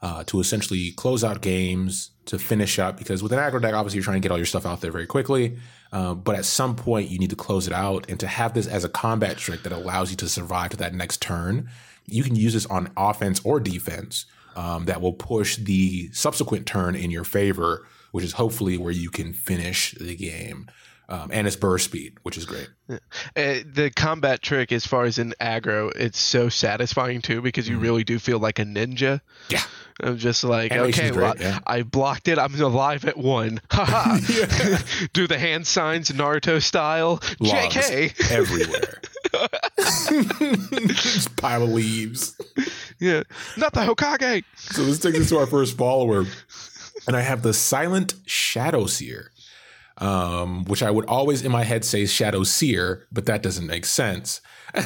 uh, 0.00 0.22
to 0.26 0.38
essentially 0.38 0.92
close 0.92 1.24
out 1.24 1.42
games, 1.42 2.10
to 2.26 2.38
finish 2.38 2.78
up. 2.78 2.96
Because 2.96 3.20
with 3.24 3.32
an 3.32 3.40
aggro 3.40 3.60
deck, 3.60 3.74
obviously 3.74 3.96
you're 3.98 4.04
trying 4.04 4.20
to 4.22 4.24
get 4.24 4.30
all 4.30 4.38
your 4.38 4.46
stuff 4.46 4.64
out 4.64 4.80
there 4.82 4.92
very 4.92 5.06
quickly. 5.06 5.56
Uh, 5.92 6.14
but 6.14 6.36
at 6.36 6.44
some 6.44 6.76
point, 6.76 7.10
you 7.10 7.18
need 7.18 7.30
to 7.30 7.36
close 7.36 7.66
it 7.66 7.72
out. 7.72 8.08
And 8.08 8.20
to 8.20 8.28
have 8.28 8.54
this 8.54 8.68
as 8.68 8.84
a 8.84 8.88
combat 8.88 9.36
trick 9.36 9.64
that 9.64 9.72
allows 9.72 10.10
you 10.12 10.16
to 10.18 10.28
survive 10.28 10.70
to 10.70 10.76
that 10.76 10.94
next 10.94 11.20
turn, 11.20 11.68
you 12.06 12.22
can 12.22 12.36
use 12.36 12.52
this 12.54 12.66
on 12.66 12.90
offense 12.96 13.40
or 13.44 13.58
defense 13.58 14.26
um, 14.56 14.84
that 14.86 15.00
will 15.00 15.12
push 15.12 15.56
the 15.56 16.10
subsequent 16.12 16.66
turn 16.66 16.94
in 16.94 17.10
your 17.10 17.24
favor, 17.24 17.86
which 18.12 18.24
is 18.24 18.32
hopefully 18.32 18.78
where 18.78 18.92
you 18.92 19.10
can 19.10 19.32
finish 19.32 19.94
the 19.98 20.16
game. 20.16 20.70
um, 21.08 21.30
and 21.30 21.46
its 21.46 21.56
burst 21.56 21.84
speed, 21.86 22.16
which 22.22 22.38
is 22.38 22.46
great. 22.46 22.68
Uh, 22.88 22.96
the 23.34 23.92
combat 23.94 24.40
trick, 24.40 24.72
as 24.72 24.86
far 24.86 25.04
as 25.04 25.18
in 25.18 25.34
aggro, 25.40 25.92
it's 25.94 26.18
so 26.18 26.48
satisfying 26.48 27.20
too 27.20 27.42
because 27.42 27.68
you 27.68 27.74
mm-hmm. 27.74 27.82
really 27.82 28.04
do 28.04 28.18
feel 28.18 28.38
like 28.38 28.58
a 28.58 28.64
ninja. 28.64 29.20
Yeah. 29.50 29.62
I'm 30.00 30.16
just 30.16 30.42
like, 30.42 30.72
okay, 30.72 31.10
great, 31.10 31.22
well, 31.22 31.34
yeah. 31.38 31.58
I 31.66 31.82
blocked 31.82 32.28
it. 32.28 32.38
I'm 32.38 32.58
alive 32.60 33.04
at 33.04 33.16
one. 33.16 33.60
Haha. 33.70 34.18
do 35.12 35.26
the 35.26 35.38
hand 35.38 35.66
signs 35.66 36.10
Naruto 36.10 36.62
style. 36.62 37.20
Logs 37.40 37.74
JK. 37.74 38.30
everywhere. 38.30 39.00
Just 40.94 41.36
pile 41.36 41.62
of 41.62 41.70
leaves. 41.70 42.38
Yeah. 42.98 43.22
Not 43.56 43.72
the 43.72 43.80
Hokage. 43.80 44.44
So 44.56 44.84
this 44.84 44.98
takes 44.98 45.18
us 45.18 45.28
to 45.30 45.38
our 45.38 45.46
first 45.46 45.76
follower. 45.76 46.24
And 47.06 47.16
I 47.16 47.20
have 47.20 47.42
the 47.42 47.52
Silent 47.52 48.14
Shadow 48.26 48.86
Seer 48.86 49.32
um, 49.98 50.64
which 50.64 50.82
I 50.82 50.90
would 50.90 51.06
always 51.06 51.42
in 51.42 51.52
my 51.52 51.64
head 51.64 51.84
say 51.84 52.06
Shadow 52.06 52.42
Seer, 52.44 53.06
but 53.12 53.26
that 53.26 53.42
doesn't 53.42 53.66
make 53.66 53.84
sense. 53.86 54.40
but 54.74 54.82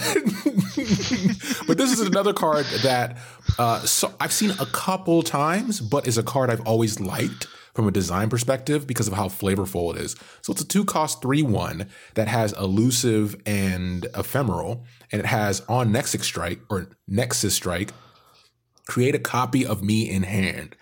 this 1.78 1.92
is 1.92 2.00
another 2.00 2.32
card 2.32 2.66
that 2.82 3.16
uh, 3.58 3.80
so 3.80 4.12
I've 4.20 4.32
seen 4.32 4.50
a 4.58 4.66
couple 4.66 5.22
times, 5.22 5.80
but 5.80 6.08
is 6.08 6.18
a 6.18 6.22
card 6.22 6.50
I've 6.50 6.60
always 6.62 6.98
liked 6.98 7.46
from 7.76 7.86
a 7.86 7.92
design 7.92 8.28
perspective 8.30 8.86
because 8.86 9.06
of 9.06 9.14
how 9.14 9.28
flavorful 9.28 9.94
it 9.94 10.00
is. 10.00 10.16
So 10.42 10.52
it's 10.52 10.62
a 10.62 10.66
two 10.66 10.84
cost 10.84 11.22
three 11.22 11.42
one 11.42 11.88
that 12.14 12.26
has 12.26 12.52
elusive 12.54 13.36
and 13.46 14.06
ephemeral, 14.16 14.84
and 15.12 15.20
it 15.20 15.26
has 15.26 15.60
on 15.68 15.92
Nexus 15.92 16.22
Strike 16.22 16.60
or 16.68 16.88
Nexus 17.06 17.54
Strike. 17.54 17.92
Create 18.88 19.14
a 19.14 19.20
copy 19.20 19.66
of 19.66 19.82
me 19.82 20.08
in 20.08 20.22
hand. 20.22 20.74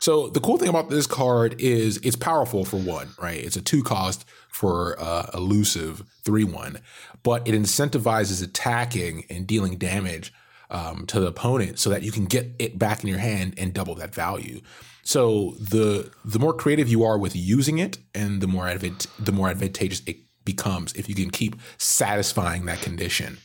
So 0.00 0.28
the 0.28 0.40
cool 0.40 0.58
thing 0.58 0.68
about 0.68 0.90
this 0.90 1.06
card 1.06 1.60
is 1.60 1.98
it's 1.98 2.16
powerful 2.16 2.64
for 2.64 2.76
one, 2.76 3.10
right? 3.20 3.42
It's 3.42 3.56
a 3.56 3.60
two 3.60 3.82
cost 3.82 4.24
for 4.48 4.96
uh, 4.98 5.30
elusive 5.34 6.02
three 6.24 6.44
one, 6.44 6.80
but 7.22 7.46
it 7.46 7.52
incentivizes 7.52 8.42
attacking 8.42 9.24
and 9.28 9.46
dealing 9.46 9.76
damage 9.76 10.32
um, 10.70 11.06
to 11.06 11.20
the 11.20 11.26
opponent 11.26 11.78
so 11.78 11.90
that 11.90 12.02
you 12.02 12.12
can 12.12 12.26
get 12.26 12.54
it 12.58 12.78
back 12.78 13.02
in 13.02 13.08
your 13.08 13.18
hand 13.18 13.54
and 13.56 13.72
double 13.72 13.94
that 13.96 14.14
value. 14.14 14.60
So 15.02 15.54
the 15.58 16.10
the 16.24 16.38
more 16.38 16.52
creative 16.52 16.88
you 16.88 17.04
are 17.04 17.18
with 17.18 17.34
using 17.34 17.78
it, 17.78 17.98
and 18.14 18.40
the 18.40 18.46
more 18.46 18.66
advant- 18.68 19.06
the 19.18 19.32
more 19.32 19.48
advantageous 19.48 20.02
it 20.06 20.18
becomes 20.44 20.92
if 20.94 21.08
you 21.08 21.14
can 21.14 21.30
keep 21.30 21.56
satisfying 21.76 22.64
that 22.66 22.80
condition 22.80 23.38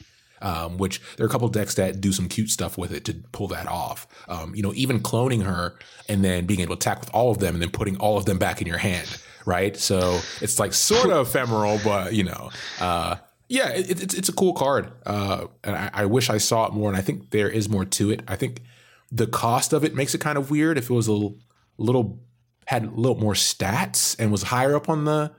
um, 0.44 0.78
which 0.78 1.02
there 1.16 1.26
are 1.26 1.30
a 1.30 1.32
couple 1.32 1.48
decks 1.48 1.76
that 1.76 2.02
do 2.02 2.12
some 2.12 2.28
cute 2.28 2.50
stuff 2.50 2.78
with 2.78 2.92
it 2.92 3.06
to 3.06 3.14
pull 3.32 3.48
that 3.48 3.68
off. 3.68 4.06
Um, 4.28 4.54
you 4.54 4.62
know, 4.62 4.74
even 4.76 5.00
cloning 5.00 5.44
her 5.44 5.76
and 6.08 6.24
then 6.24 6.46
being 6.46 6.60
able 6.60 6.76
to 6.76 6.80
attack 6.80 7.00
with 7.00 7.10
all 7.14 7.32
of 7.32 7.40
them 7.40 7.56
and 7.56 7.62
then 7.62 7.72
putting 7.72 7.98
all 7.98 8.18
of 8.18 8.26
them 8.26 8.38
back 8.38 8.62
in 8.62 8.68
your 8.68 8.78
hand, 8.78 9.08
right? 9.46 9.76
So 9.76 10.20
it's 10.42 10.60
like 10.60 10.74
sort 10.74 11.10
of 11.10 11.28
ephemeral, 11.28 11.80
but 11.84 12.14
you 12.14 12.26
know, 12.26 12.52
uh, 12.80 13.16
yeah, 13.54 13.70
it, 13.70 14.02
it's 14.02 14.16
it's 14.16 14.30
a 14.30 14.34
cool 14.34 14.54
card, 14.54 14.92
uh, 15.06 15.46
and 15.64 15.76
I, 15.76 15.92
I 15.94 16.06
wish 16.08 16.32
I 16.32 16.40
saw 16.40 16.66
it 16.66 16.74
more. 16.74 16.90
And 16.90 16.98
I 16.98 17.02
think 17.02 17.30
there 17.30 17.48
is 17.48 17.70
more 17.70 17.86
to 17.86 18.10
it. 18.10 18.24
I 18.28 18.36
think 18.36 18.64
the 19.12 19.28
cost 19.28 19.74
of 19.74 19.84
it 19.84 19.94
makes 19.94 20.16
it 20.16 20.22
kind 20.22 20.40
of 20.40 20.50
weird. 20.50 20.80
If 20.80 20.90
it 20.90 20.94
was 20.94 21.06
a 21.06 21.14
little, 21.14 21.38
little 21.78 22.20
had 22.66 22.86
a 22.86 22.90
little 22.90 23.20
more 23.20 23.36
stats 23.36 24.16
and 24.18 24.32
was 24.32 24.42
higher 24.42 24.76
up 24.76 24.90
on 24.90 25.06
the 25.06 25.32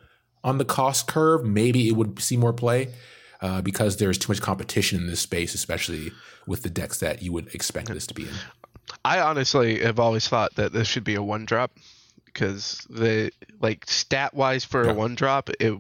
on 0.45 0.59
the 0.59 0.65
cost 0.65 1.09
curve, 1.09 1.45
maybe 1.45 1.89
it 1.89 1.97
would 1.97 2.21
see 2.21 2.37
more 2.37 2.53
play 2.53 2.95
uh, 3.41 3.63
because 3.63 3.97
there's 3.97 4.17
too 4.17 4.31
much 4.31 4.41
competition 4.41 5.01
in 5.01 5.09
this 5.09 5.19
space, 5.19 5.53
especially 5.53 6.13
with 6.47 6.63
the 6.63 6.71
decks 6.71 7.01
that 7.01 7.21
you 7.21 7.33
would 7.33 7.53
expect 7.53 7.89
this 7.89 8.07
to 8.07 8.15
be 8.15 8.23
in. 8.23 8.35
I 9.05 9.19
honestly 9.19 9.81
have 9.81 9.99
always 9.99 10.29
thought 10.29 10.55
that 10.55 10.73
this 10.73 10.87
should 10.87 11.03
be 11.03 11.17
a 11.17 11.23
one 11.23 11.47
drop 11.47 11.73
because 12.35 12.87
the 12.91 13.31
like 13.61 13.85
stat 13.87 14.35
wise 14.35 14.65
for 14.65 14.85
yeah. 14.85 14.91
a 14.91 14.95
one 14.95 15.15
drop 15.15 15.49
it 15.61 15.79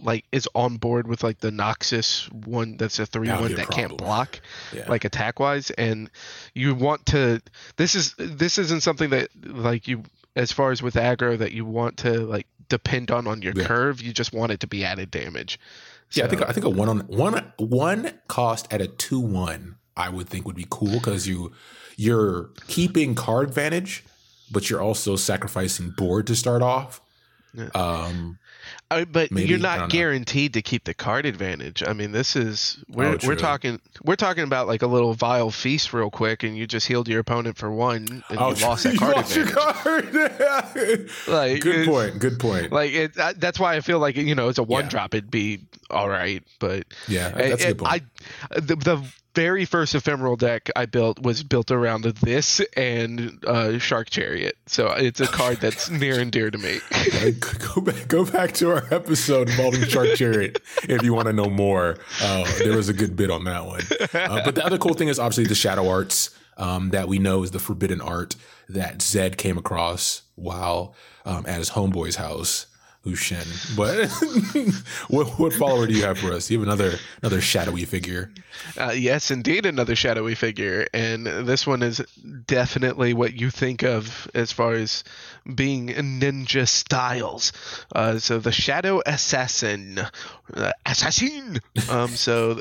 like 0.00 0.24
is 0.30 0.48
on 0.54 0.76
board 0.76 1.08
with 1.08 1.24
like 1.24 1.40
the 1.40 1.50
Noxus 1.50 2.32
one 2.46 2.76
that's 2.76 2.98
a 2.98 3.06
three 3.06 3.30
one 3.30 3.54
that 3.54 3.68
can't 3.70 3.96
block 3.96 4.40
yeah. 4.72 4.88
like 4.88 5.04
attack 5.04 5.40
wise 5.40 5.70
and 5.72 6.10
you 6.54 6.74
want 6.74 7.06
to 7.06 7.40
this 7.76 7.94
is 7.94 8.14
this 8.18 8.58
isn't 8.58 8.82
something 8.82 9.10
that 9.10 9.30
like 9.44 9.88
you 9.88 10.02
as 10.36 10.52
far 10.52 10.70
as 10.70 10.82
with 10.82 10.94
aggro 10.94 11.36
that 11.38 11.52
you 11.52 11.64
want 11.64 11.96
to 11.98 12.20
like 12.20 12.46
depend 12.68 13.10
on 13.10 13.26
on 13.26 13.42
your 13.42 13.54
yeah. 13.56 13.64
curve 13.64 14.00
you 14.00 14.12
just 14.12 14.32
want 14.32 14.52
it 14.52 14.60
to 14.60 14.66
be 14.66 14.84
added 14.84 15.10
damage 15.10 15.58
yeah, 16.12 16.24
I 16.24 16.28
think 16.28 16.42
I 16.48 16.52
think 16.52 16.64
a 16.64 16.70
one 16.70 16.88
on 16.88 17.00
one 17.00 17.52
one 17.56 18.12
cost 18.28 18.72
at 18.72 18.80
a 18.80 18.86
two 18.86 19.18
one 19.18 19.76
I 19.96 20.08
would 20.08 20.28
think 20.28 20.46
would 20.46 20.56
be 20.56 20.66
cool 20.70 20.92
because 20.92 21.26
you 21.26 21.52
you're 21.96 22.50
keeping 22.68 23.14
card 23.14 23.48
advantage, 23.48 24.04
but 24.50 24.70
you're 24.70 24.82
also 24.82 25.16
sacrificing 25.16 25.90
board 25.90 26.26
to 26.28 26.36
start 26.36 26.62
off. 26.62 27.00
Yeah. 27.54 27.68
Um, 27.74 28.38
I, 28.90 29.04
but 29.04 29.32
maybe, 29.32 29.48
you're 29.48 29.58
not 29.58 29.90
guaranteed 29.90 30.54
know. 30.54 30.58
to 30.58 30.62
keep 30.62 30.84
the 30.84 30.94
card 30.94 31.26
advantage. 31.26 31.82
I 31.84 31.92
mean, 31.92 32.12
this 32.12 32.36
is 32.36 32.82
we're 32.88 33.14
oh, 33.14 33.18
we're 33.26 33.34
talking 33.34 33.80
we're 34.04 34.16
talking 34.16 34.44
about 34.44 34.68
like 34.68 34.82
a 34.82 34.86
little 34.86 35.14
vile 35.14 35.50
feast 35.50 35.92
real 35.92 36.10
quick, 36.10 36.44
and 36.44 36.56
you 36.56 36.66
just 36.66 36.86
healed 36.86 37.08
your 37.08 37.20
opponent 37.20 37.56
for 37.56 37.70
one, 37.70 38.22
and 38.28 38.38
oh, 38.38 38.54
you 38.54 38.64
lost 38.64 38.84
that 38.84 38.96
card 38.98 39.16
lost 39.16 39.36
advantage. 39.36 39.54
Card. 39.54 41.10
like 41.26 41.62
good 41.62 41.86
point. 41.86 42.18
Good 42.20 42.38
point. 42.38 42.70
Like 42.70 42.92
it, 42.92 43.14
that's 43.14 43.58
why 43.58 43.74
I 43.74 43.80
feel 43.80 43.98
like 43.98 44.16
you 44.16 44.34
know 44.36 44.48
it's 44.48 44.58
a 44.58 44.62
one 44.62 44.84
yeah. 44.84 44.90
drop. 44.90 45.14
It'd 45.14 45.30
be 45.30 45.66
all 45.90 46.08
right, 46.08 46.44
but 46.60 46.86
yeah, 47.08 47.30
that's 47.30 47.64
it, 47.64 47.70
a 47.70 47.74
good 47.74 47.78
point. 47.78 48.02
I 48.52 48.60
the, 48.60 48.76
the 48.76 49.12
very 49.36 49.66
first 49.66 49.94
ephemeral 49.94 50.34
deck 50.34 50.70
I 50.74 50.86
built 50.86 51.20
was 51.20 51.42
built 51.42 51.70
around 51.70 52.04
this 52.04 52.60
and 52.74 53.38
uh, 53.46 53.78
Shark 53.78 54.08
Chariot. 54.08 54.56
So 54.64 54.90
it's 54.92 55.20
a 55.20 55.26
card 55.26 55.58
that's 55.58 55.90
near 56.02 56.18
and 56.18 56.32
dear 56.32 56.50
to 56.50 56.56
me. 56.56 56.78
go 57.74 57.82
back, 57.82 58.08
go 58.08 58.24
back 58.24 58.52
to 58.54 58.70
our 58.70 58.82
episode 58.90 59.50
involving 59.50 59.84
Shark 59.84 60.14
Chariot 60.14 60.62
if 60.84 61.02
you 61.02 61.12
want 61.12 61.26
to 61.26 61.34
know 61.34 61.50
more. 61.50 61.98
Uh, 62.22 62.50
there 62.60 62.74
was 62.74 62.88
a 62.88 62.94
good 62.94 63.14
bit 63.14 63.30
on 63.30 63.44
that 63.44 63.66
one. 63.66 63.82
Uh, 64.14 64.40
but 64.42 64.54
the 64.54 64.64
other 64.64 64.78
cool 64.78 64.94
thing 64.94 65.08
is 65.08 65.18
obviously 65.18 65.44
the 65.44 65.54
shadow 65.54 65.86
arts 65.86 66.30
um, 66.56 66.88
that 66.90 67.06
we 67.06 67.18
know 67.18 67.42
is 67.42 67.50
the 67.50 67.58
forbidden 67.58 68.00
art 68.00 68.36
that 68.70 69.02
Zed 69.02 69.36
came 69.36 69.58
across 69.58 70.22
while 70.36 70.94
um, 71.26 71.44
at 71.46 71.58
his 71.58 71.70
homeboy's 71.70 72.16
house. 72.16 72.66
But 73.76 74.08
what 75.08 75.38
what 75.38 75.52
follower 75.52 75.86
do 75.86 75.94
you 75.94 76.02
have 76.02 76.18
for 76.18 76.32
us? 76.32 76.50
You 76.50 76.58
have 76.58 76.66
another 76.66 76.98
another 77.22 77.40
shadowy 77.40 77.84
figure. 77.84 78.30
Uh, 78.76 78.90
yes, 78.90 79.30
indeed, 79.30 79.66
another 79.66 79.94
shadowy 79.94 80.34
figure, 80.34 80.86
and 80.92 81.26
this 81.26 81.66
one 81.66 81.82
is 81.82 81.98
definitely 82.46 83.14
what 83.14 83.34
you 83.34 83.50
think 83.50 83.82
of 83.82 84.28
as 84.34 84.50
far 84.50 84.72
as 84.72 85.04
being 85.54 85.88
ninja 85.88 86.66
styles. 86.66 87.52
Uh, 87.94 88.18
so 88.18 88.38
the 88.38 88.52
Shadow 88.52 89.02
Assassin, 89.06 90.00
uh, 90.54 90.72
assassin. 90.84 91.58
Um, 91.88 92.08
so 92.08 92.60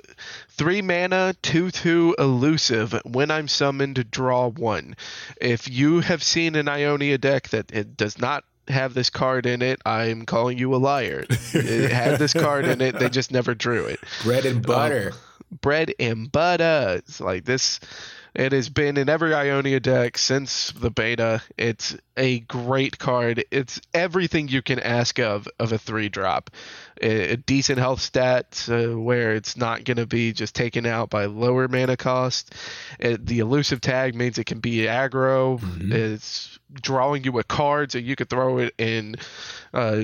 three 0.50 0.82
mana, 0.82 1.36
two 1.42 1.72
two 1.72 2.16
elusive. 2.20 3.00
When 3.06 3.32
I'm 3.32 3.48
summoned, 3.48 4.12
draw 4.12 4.50
one. 4.50 4.96
If 5.42 5.70
you 5.70 6.02
have 6.02 6.22
seen 6.24 6.56
an 6.56 6.68
Ionia 6.68 7.18
deck 7.18 7.50
that 7.50 7.72
it 7.72 7.98
does 7.98 8.20
not 8.20 8.44
have 8.68 8.94
this 8.94 9.10
card 9.10 9.46
in 9.46 9.62
it, 9.62 9.82
I'm 9.86 10.26
calling 10.26 10.58
you 10.58 10.74
a 10.76 10.78
liar. 10.78 11.26
it 11.30 11.92
had 11.92 12.20
this 12.20 12.34
card 12.34 12.66
in 12.66 12.82
it, 12.82 13.00
they 13.00 13.10
just 13.10 13.32
never 13.32 13.54
drew 13.56 13.86
it. 13.86 14.00
Bread 14.24 14.46
and 14.46 14.66
butter. 14.66 15.12
Um, 15.14 15.20
bread 15.62 15.94
and 16.00 16.32
butter. 16.32 16.96
It's 16.98 17.20
like 17.20 17.46
this. 17.46 17.80
It 18.36 18.52
has 18.52 18.68
been 18.68 18.98
in 18.98 19.08
every 19.08 19.34
Ionia 19.34 19.80
deck 19.80 20.18
since 20.18 20.72
the 20.72 20.92
beta. 20.92 21.42
It's 21.58 21.96
a 22.18 22.40
great 22.42 23.00
card. 23.00 23.46
It's 23.50 23.80
everything 23.94 24.50
you 24.50 24.62
can 24.62 24.80
ask 24.80 25.20
of 25.20 25.48
of 25.58 25.72
a 25.72 25.78
three 25.78 26.10
drop. 26.10 26.50
A, 27.02 27.32
a 27.32 27.38
decent 27.38 27.80
health 27.80 28.02
stat 28.02 28.68
uh, 28.70 28.88
where 29.00 29.36
it's 29.36 29.56
not 29.56 29.86
going 29.86 29.98
to 29.98 30.06
be 30.06 30.34
just 30.34 30.54
taken 30.54 30.86
out 30.86 31.10
by 31.10 31.26
lower 31.26 31.70
mana 31.70 31.96
cost. 31.96 32.54
It, 33.00 33.26
the 33.26 33.40
elusive 33.40 33.80
tag 33.80 34.16
means 34.16 34.38
it 34.38 34.46
can 34.46 34.60
be 34.60 34.80
aggro. 34.80 35.60
Mm-hmm. 35.60 35.94
It's 35.94 36.60
drawing 36.74 37.24
you 37.24 37.40
a 37.40 37.44
card 37.44 37.94
so 37.94 38.00
you 38.00 38.18
could 38.18 38.30
throw 38.30 38.58
it 38.58 38.74
in 38.78 39.16
uh, 39.74 40.04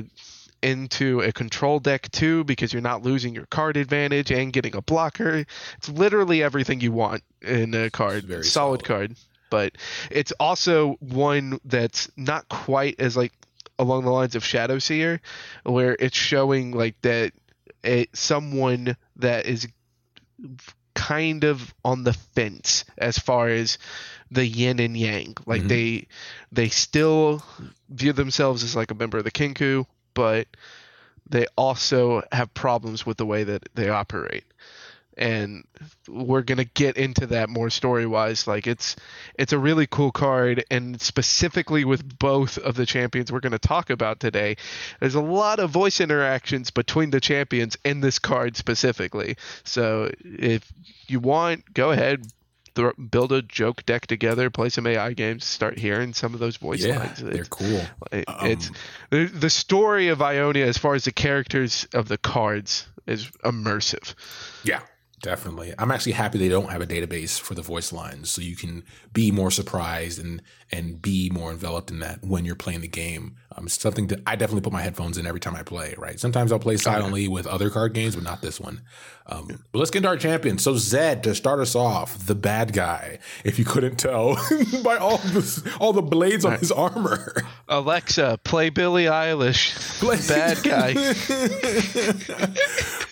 into 0.62 1.22
a 1.22 1.32
control 1.32 1.80
deck 1.80 2.12
too 2.12 2.44
because 2.44 2.74
you're 2.74 2.82
not 2.82 3.03
losing 3.03 3.34
your 3.34 3.46
card 3.48 3.77
advantage 3.77 4.32
and 4.32 4.53
getting 4.53 4.75
a 4.75 4.82
blocker. 4.82 5.46
It's 5.77 5.89
literally 5.89 6.44
everything 6.44 6.82
you 6.82 6.91
want 6.91 7.24
in 7.41 7.74
a 7.74 7.89
card. 7.89 8.27
Solid, 8.27 8.46
solid 8.46 8.84
card. 8.84 9.15
But 9.50 9.74
it's 10.10 10.32
also 10.39 10.94
one 11.00 11.60
that's 11.65 12.10
not 12.15 12.48
quite 12.48 13.00
as 13.00 13.18
like 13.18 13.34
along 13.77 14.06
the 14.06 14.12
lines 14.12 14.36
of 14.36 14.46
Shadow 14.46 14.80
Seer, 14.80 15.20
where 15.63 15.96
it's 16.00 16.15
showing 16.15 16.72
like 16.72 17.01
that 17.01 17.34
it, 17.84 18.15
someone 18.15 18.96
that 19.18 19.46
is 19.46 19.68
kind 20.94 21.44
of 21.44 21.74
on 21.84 22.03
the 22.03 22.13
fence 22.13 22.86
as 22.98 23.18
far 23.18 23.50
as 23.50 23.77
the 24.30 24.46
yin 24.46 24.80
and 24.80 24.96
yang. 24.96 25.36
Like 25.46 25.62
mm-hmm. 25.62 25.68
they 25.68 26.08
they 26.51 26.70
still 26.70 27.44
view 27.89 28.13
themselves 28.13 28.63
as 28.63 28.75
like 28.75 28.91
a 28.91 28.96
member 28.96 29.18
of 29.18 29.24
the 29.24 29.32
Kinkou, 29.32 29.86
but 30.13 30.48
they 31.30 31.46
also 31.58 32.22
have 32.32 32.53
problems 32.53 33.06
with 33.06 33.18
the 33.18 33.25
way 33.25 33.44
that 33.44 33.70
they 33.75 33.89
operate. 33.89 34.44
and 35.18 35.65
we're 36.08 36.41
gonna 36.41 36.63
get 36.63 36.96
into 36.98 37.27
that 37.27 37.50
more 37.50 37.70
story 37.70 38.06
wise. 38.06 38.48
Like 38.48 38.65
it's 38.65 38.96
it's 39.36 39.51
a 39.53 39.60
really 39.60 39.86
cool 39.88 40.12
card, 40.12 40.63
and 40.72 41.00
specifically 41.01 41.84
with 41.86 42.18
both 42.18 42.58
of 42.58 42.75
the 42.75 42.86
champions 42.86 43.32
we're 43.32 43.41
gonna 43.41 43.60
talk 43.60 43.89
about 43.89 44.20
today, 44.20 44.56
there's 45.00 45.15
a 45.15 45.22
lot 45.22 45.60
of 45.60 45.70
voice 45.70 46.00
interactions 46.00 46.72
between 46.72 47.10
the 47.12 47.20
champions 47.20 47.77
in 47.84 48.00
this 48.01 48.20
card 48.20 48.56
specifically. 48.58 49.36
So 49.63 50.12
if 50.24 50.72
you 51.08 51.20
want, 51.20 51.74
go 51.74 51.91
ahead, 51.91 52.25
build 52.74 53.32
a 53.32 53.42
joke 53.42 53.86
deck 53.86 54.08
together, 54.08 54.50
play 54.50 54.70
some 54.70 54.88
AI 54.88 55.13
games, 55.13 55.46
start 55.46 55.78
hearing 55.78 56.13
some 56.13 56.34
of 56.34 56.40
those 56.40 56.58
voice 56.58 56.84
yeah, 56.84 57.00
lines. 57.00 57.20
They're 57.20 57.46
cool. 57.46 57.82
It, 58.12 58.25
um, 58.28 58.48
it's 58.48 58.72
the, 59.10 59.25
the 59.25 59.50
story 59.50 60.08
of 60.10 60.22
Ionia 60.22 60.66
as 60.66 60.78
far 60.78 60.96
as 60.96 61.06
the 61.06 61.12
characters 61.12 61.88
of 61.94 62.08
the 62.08 62.18
cards 62.18 62.88
is 63.08 63.28
immersive. 63.44 64.13
Yeah. 64.63 64.82
Definitely. 65.22 65.74
I'm 65.78 65.92
actually 65.92 66.13
happy 66.13 66.40
they 66.40 66.50
don't 66.50 66.72
have 66.72 66.82
a 66.82 66.88
database 66.88 67.40
for 67.40 67.54
the 67.54 67.62
voice 67.62 67.92
lines 67.92 68.32
so 68.32 68.42
you 68.42 68.56
can 68.56 68.84
be 69.13 69.30
more 69.30 69.51
surprised 69.51 70.20
and 70.20 70.42
and 70.72 71.00
be 71.00 71.30
more 71.32 71.51
enveloped 71.51 71.92
in 71.92 72.00
that 72.00 72.24
when 72.24 72.44
you're 72.44 72.56
playing 72.56 72.82
the 72.82 72.88
game. 72.88 73.36
Um, 73.53 73.67
something 73.67 74.08
that 74.08 74.22
I 74.25 74.38
definitely 74.38 74.62
put 74.62 74.72
my 74.72 74.81
headphones 74.81 75.17
in 75.17 75.27
every 75.27 75.41
time 75.41 75.55
I 75.55 75.63
play, 75.63 75.93
right? 75.98 76.17
Sometimes 76.17 76.53
I'll 76.53 76.60
play 76.60 76.77
silently 76.77 77.27
with 77.27 77.46
other 77.48 77.70
card 77.70 77.93
games, 77.93 78.15
but 78.15 78.24
not 78.24 78.41
this 78.41 78.62
one. 78.62 78.81
Um, 79.27 79.48
but 79.72 79.79
let's 79.79 79.91
get 79.91 80.00
into 80.00 80.10
our 80.10 80.17
champion. 80.17 80.58
So 80.58 80.77
Zed, 80.77 81.24
to 81.24 81.36
start 81.36 81.60
us 81.60 81.75
off, 81.75 82.25
the 82.27 82.36
bad 82.36 82.72
guy, 82.72 83.20
if 83.43 83.60
you 83.60 83.65
couldn't 83.65 83.98
tell 83.98 84.36
by 84.84 84.96
all 84.98 85.17
the, 85.17 85.75
all 85.79 85.91
the 85.91 86.01
blades 86.01 86.46
on 86.46 86.58
his 86.60 86.72
armor. 86.72 87.34
Alexa, 87.67 88.39
play 88.43 88.70
Billie 88.70 89.05
Eilish. 89.05 90.00
Play. 90.00 90.17
Bad 90.27 90.63
guy. 90.63 90.89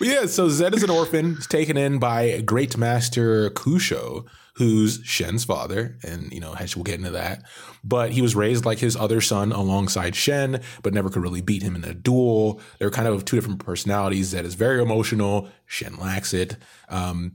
yeah, 0.00 0.26
so 0.26 0.48
Zed 0.48 0.74
is 0.74 0.82
an 0.82 0.90
orphan. 0.90 1.36
He's 1.36 1.46
taken 1.46 1.76
in 1.76 1.98
by 1.98 2.40
Great 2.42 2.76
Master 2.76 3.50
Kusho, 3.50 4.26
who's 4.54 5.00
Shen's 5.04 5.44
father, 5.44 5.98
and 6.02 6.32
you 6.32 6.40
know, 6.40 6.54
we'll 6.76 6.84
get 6.84 6.98
into 6.98 7.10
that. 7.10 7.42
But 7.82 8.12
he 8.12 8.22
was 8.22 8.34
raised 8.34 8.64
like 8.64 8.78
his 8.78 8.96
other 8.96 9.20
son 9.20 9.52
alongside 9.52 10.14
Shen, 10.14 10.60
but 10.82 10.94
never 10.94 11.10
could 11.10 11.22
really 11.22 11.40
beat 11.40 11.62
him 11.62 11.76
in 11.76 11.84
a 11.84 11.94
duel. 11.94 12.60
They're 12.78 12.90
kind 12.90 13.08
of 13.08 13.24
two 13.24 13.36
different 13.36 13.64
personalities. 13.64 14.32
That 14.32 14.44
is 14.44 14.54
very 14.54 14.82
emotional. 14.82 15.48
Shen 15.66 15.96
lacks 15.96 16.34
it. 16.34 16.56
Um, 16.88 17.32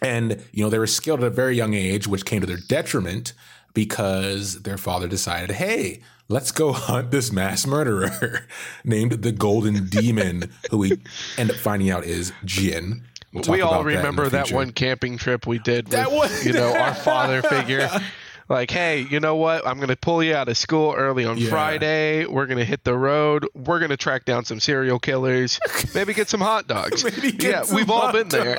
and 0.00 0.42
you 0.52 0.64
know, 0.64 0.70
they 0.70 0.78
were 0.78 0.86
skilled 0.86 1.20
at 1.20 1.26
a 1.26 1.30
very 1.30 1.56
young 1.56 1.74
age, 1.74 2.06
which 2.06 2.24
came 2.24 2.40
to 2.40 2.46
their 2.46 2.58
detriment 2.68 3.34
because 3.74 4.62
their 4.62 4.76
father 4.76 5.08
decided, 5.08 5.56
hey, 5.56 6.02
let's 6.28 6.52
go 6.52 6.72
hunt 6.72 7.10
this 7.10 7.32
mass 7.32 7.66
murderer 7.66 8.46
named 8.84 9.12
the 9.12 9.32
Golden 9.32 9.86
Demon, 9.86 10.50
who 10.70 10.78
we 10.78 11.02
end 11.38 11.50
up 11.50 11.56
finding 11.56 11.90
out 11.90 12.04
is 12.04 12.32
Jhin. 12.44 13.02
We'll 13.32 13.44
we 13.48 13.60
all 13.62 13.82
remember 13.82 14.28
that, 14.28 14.48
that, 14.48 14.54
one 14.54 14.72
camping 14.72 15.16
trip 15.16 15.46
we 15.46 15.58
did 15.58 15.86
with, 15.86 15.92
that 15.92 16.12
was, 16.12 16.44
you 16.44 16.52
know, 16.52 16.74
our 16.76 16.94
father 16.94 17.40
figure. 17.40 17.88
Like, 18.48 18.70
hey, 18.70 19.06
you 19.08 19.18
know 19.18 19.36
what? 19.36 19.66
I'm 19.66 19.76
going 19.76 19.88
to 19.88 19.96
pull 19.96 20.22
you 20.22 20.34
out 20.34 20.46
of 20.48 20.58
school 20.58 20.92
early 20.94 21.24
on 21.24 21.38
yeah. 21.38 21.48
Friday. 21.48 22.26
We're 22.26 22.44
going 22.44 22.58
to 22.58 22.64
hit 22.66 22.84
the 22.84 22.94
road. 22.94 23.48
We're 23.54 23.78
going 23.78 23.90
to 23.90 23.96
track 23.96 24.26
down 24.26 24.44
some 24.44 24.60
serial 24.60 24.98
killers. 24.98 25.58
Maybe 25.94 26.12
get 26.12 26.28
some 26.28 26.42
hot 26.42 26.68
dogs. 26.68 27.02
yeah, 27.42 27.64
we've 27.72 27.88
all 27.88 28.12
been 28.12 28.28
there. 28.28 28.58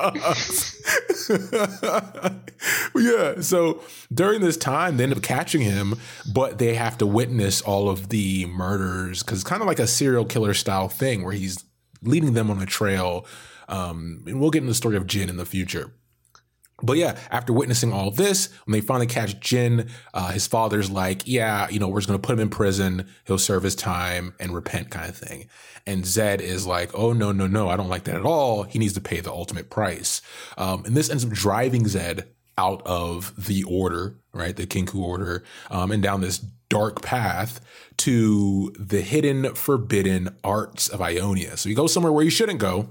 yeah. 2.96 3.40
So 3.40 3.84
during 4.12 4.40
this 4.40 4.56
time, 4.56 4.96
they 4.96 5.04
end 5.04 5.12
up 5.12 5.22
catching 5.22 5.60
him, 5.60 5.94
but 6.32 6.58
they 6.58 6.74
have 6.74 6.98
to 6.98 7.06
witness 7.06 7.60
all 7.60 7.88
of 7.88 8.08
the 8.08 8.46
murders 8.46 9.22
because 9.22 9.42
it's 9.42 9.48
kind 9.48 9.62
of 9.62 9.68
like 9.68 9.78
a 9.78 9.86
serial 9.86 10.24
killer 10.24 10.54
style 10.54 10.88
thing 10.88 11.22
where 11.22 11.34
he's 11.34 11.64
leading 12.02 12.32
them 12.32 12.50
on 12.50 12.60
a 12.60 12.66
trail 12.66 13.24
um, 13.68 14.24
and 14.26 14.40
we'll 14.40 14.50
get 14.50 14.58
into 14.58 14.70
the 14.70 14.74
story 14.74 14.96
of 14.96 15.06
Jhin 15.06 15.28
in 15.28 15.36
the 15.36 15.46
future. 15.46 15.92
But 16.82 16.96
yeah, 16.98 17.16
after 17.30 17.52
witnessing 17.52 17.92
all 17.92 18.10
this, 18.10 18.48
when 18.64 18.72
they 18.72 18.80
finally 18.80 19.06
catch 19.06 19.38
Jhin, 19.40 19.88
uh, 20.12 20.32
his 20.32 20.46
father's 20.46 20.90
like, 20.90 21.22
yeah, 21.24 21.68
you 21.70 21.78
know, 21.78 21.88
we're 21.88 22.00
just 22.00 22.08
going 22.08 22.20
to 22.20 22.26
put 22.26 22.34
him 22.34 22.40
in 22.40 22.50
prison. 22.50 23.08
He'll 23.26 23.38
serve 23.38 23.62
his 23.62 23.76
time 23.76 24.34
and 24.40 24.54
repent 24.54 24.90
kind 24.90 25.08
of 25.08 25.16
thing. 25.16 25.48
And 25.86 26.04
Zed 26.04 26.40
is 26.40 26.66
like, 26.66 26.90
oh, 26.92 27.12
no, 27.12 27.30
no, 27.30 27.46
no, 27.46 27.68
I 27.68 27.76
don't 27.76 27.88
like 27.88 28.04
that 28.04 28.16
at 28.16 28.24
all. 28.24 28.64
He 28.64 28.78
needs 28.78 28.94
to 28.94 29.00
pay 29.00 29.20
the 29.20 29.32
ultimate 29.32 29.70
price. 29.70 30.20
Um, 30.58 30.84
and 30.84 30.96
this 30.96 31.10
ends 31.10 31.24
up 31.24 31.30
driving 31.30 31.86
Zed 31.86 32.28
out 32.58 32.82
of 32.84 33.32
the 33.46 33.62
order, 33.64 34.18
right? 34.32 34.56
The 34.56 34.66
Kinkou 34.66 35.00
order, 35.00 35.44
um, 35.70 35.92
and 35.92 36.02
down 36.02 36.20
this 36.20 36.38
dark 36.68 37.02
path 37.02 37.60
to 37.98 38.74
the 38.78 39.00
hidden, 39.00 39.54
forbidden 39.54 40.36
arts 40.42 40.88
of 40.88 41.00
Ionia. 41.00 41.56
So 41.56 41.68
he 41.68 41.74
goes 41.74 41.92
somewhere 41.92 42.12
where 42.12 42.24
he 42.24 42.30
shouldn't 42.30 42.58
go 42.58 42.90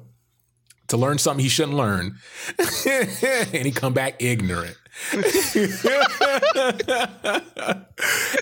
to 0.94 0.98
learn 0.98 1.18
something 1.18 1.44
he 1.44 1.50
shouldn't 1.50 1.76
learn, 1.76 2.20
and 2.86 3.66
he 3.66 3.72
come 3.72 3.94
back 3.94 4.22
ignorant. 4.22 4.78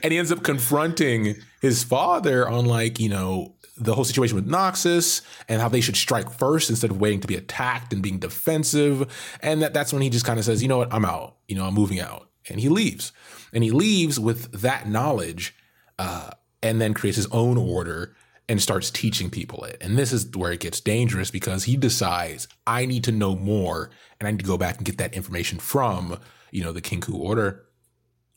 and 0.04 0.12
he 0.12 0.17
ends 0.17 0.34
up 0.34 0.43
confronting 0.43 1.36
his 1.62 1.86
father 1.86 2.45
on 2.49 2.65
like 2.65 2.99
you 2.99 3.08
know 3.08 3.56
the 3.78 3.95
whole 3.95 4.04
situation 4.04 4.36
with 4.36 4.49
Noxus 4.49 5.21
and 5.47 5.62
how 5.62 5.69
they 5.69 5.80
should 5.80 5.95
strike 5.95 6.30
first 6.30 6.69
instead 6.69 6.91
of 6.91 6.99
waiting 6.99 7.21
to 7.21 7.28
be 7.28 7.38
attacked 7.38 7.93
and 7.93 8.04
being 8.04 8.19
defensive. 8.19 9.10
And 9.41 9.62
that 9.62 9.73
that's 9.73 9.93
when 9.93 10.02
he 10.02 10.10
just 10.10 10.25
kind 10.25 10.38
of 10.38 10.43
says, 10.43 10.62
you 10.62 10.67
know 10.67 10.78
what, 10.78 10.93
I'm 10.93 11.06
out. 11.06 11.38
You 11.47 11.56
know, 11.56 11.65
I'm 11.65 11.73
moving 11.73 12.02
out, 12.02 12.30
and 12.49 12.60
he 12.60 12.67
leaves. 12.67 13.13
And 13.54 13.63
he 13.63 13.71
leaves 13.71 14.19
with 14.19 14.52
that 14.62 14.89
knowledge, 14.89 15.56
uh, 15.97 16.32
and 16.62 16.82
then 16.82 16.93
creates 16.93 17.15
his 17.15 17.28
own 17.28 17.58
order 17.58 18.13
and 18.49 18.62
starts 18.62 18.91
teaching 18.91 19.30
people 19.30 19.63
it. 19.63 19.77
And 19.82 19.97
this 19.97 20.12
is 20.12 20.30
where 20.36 20.51
it 20.51 20.60
gets 20.60 20.82
dangerous 20.82 21.32
because 21.32 21.63
he 21.65 21.77
decides 21.77 22.47
I 22.67 22.86
need 22.86 23.04
to 23.06 23.12
know 23.12 23.36
more 23.36 23.91
and 24.19 24.27
I 24.27 24.32
need 24.32 24.39
to 24.39 24.45
go 24.45 24.58
back 24.58 24.77
and 24.77 24.86
get 24.86 24.97
that 24.97 25.13
information 25.13 25.60
from, 25.60 26.19
you 26.51 26.63
know, 26.63 26.71
the 26.71 26.82
Kinkou 26.82 27.15
order. 27.15 27.65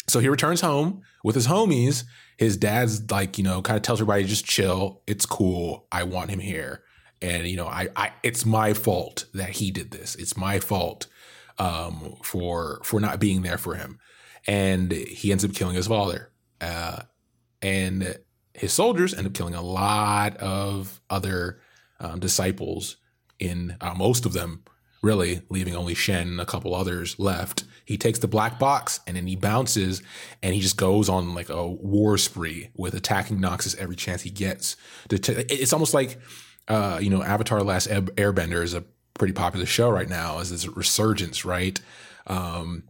So 0.07 0.21
he 0.21 0.29
returns 0.29 0.61
home 0.61 1.03
with 1.23 1.35
his 1.35 1.47
homies. 1.47 2.05
His 2.37 2.57
dad's 2.57 3.11
like, 3.11 3.38
you 3.38 3.45
know, 3.45 3.62
kind 3.62 3.77
of 3.77 3.83
tells 3.83 4.01
everybody 4.01 4.25
just 4.25 4.45
chill. 4.45 5.03
It's 5.07 5.27
cool. 5.27 5.87
I 5.90 6.05
want 6.05 6.31
him 6.31 6.40
here. 6.40 6.83
And 7.23 7.47
you 7.47 7.57
know, 7.57 7.67
I, 7.67 7.88
I 7.97 8.12
it's 8.23 8.45
my 8.45 8.75
fault 8.75 9.25
that 9.33 9.51
he 9.51 9.71
did 9.71 9.90
this. 9.90 10.14
It's 10.17 10.37
my 10.37 10.61
fault 10.61 11.07
um, 11.59 12.17
for 12.23 12.81
for 12.85 13.01
not 13.01 13.19
being 13.19 13.43
there 13.43 13.59
for 13.59 13.75
him. 13.75 13.99
And 14.47 14.93
he 14.93 15.33
ends 15.33 15.45
up 15.45 15.55
killing 15.55 15.75
his 15.75 15.87
father. 15.87 16.31
Uh, 16.61 17.03
and 17.62 18.19
his 18.55 18.73
soldiers 18.73 19.12
end 19.12 19.27
up 19.27 19.35
killing 19.35 19.55
a 19.55 19.62
lot 19.62 20.37
of 20.38 21.01
other 21.11 21.61
um, 22.01 22.21
disciples 22.21 22.97
in 23.38 23.77
uh, 23.81 23.95
most 23.95 24.25
of 24.25 24.33
them 24.33 24.64
really 25.03 25.43
leaving 25.51 25.77
only 25.77 25.95
shen 25.95 26.29
and 26.29 26.40
a 26.40 26.47
couple 26.47 26.75
others 26.75 27.19
left. 27.19 27.64
He 27.85 27.99
takes 27.99 28.21
the 28.21 28.29
black 28.29 28.59
box 28.59 29.01
and 29.07 29.17
then 29.17 29.27
he 29.27 29.37
bounces 29.37 30.03
and 30.43 30.55
he 30.55 30.61
just 30.61 30.79
goes 30.79 31.09
on 31.09 31.35
like 31.35 31.51
a 31.51 31.69
war 31.69 32.17
spree 32.17 32.71
with 32.75 32.95
attacking 32.95 33.38
noxus 33.38 33.77
every 33.77 33.97
chance 33.97 34.23
he 34.23 34.31
gets. 34.31 34.77
It's 35.11 35.73
almost 35.73 35.93
like 35.93 36.19
uh, 36.69 36.99
you 37.03 37.11
know 37.11 37.23
avatar 37.23 37.62
last 37.62 37.88
airbender 37.88 38.62
is 38.62 38.73
a 38.73 38.85
pretty 39.12 39.35
popular 39.35 39.67
show 39.67 39.90
right 39.90 40.09
now 40.09 40.38
as 40.38 40.51
this 40.51 40.67
resurgence 40.67 41.45
right? 41.45 41.79
Um, 42.27 42.85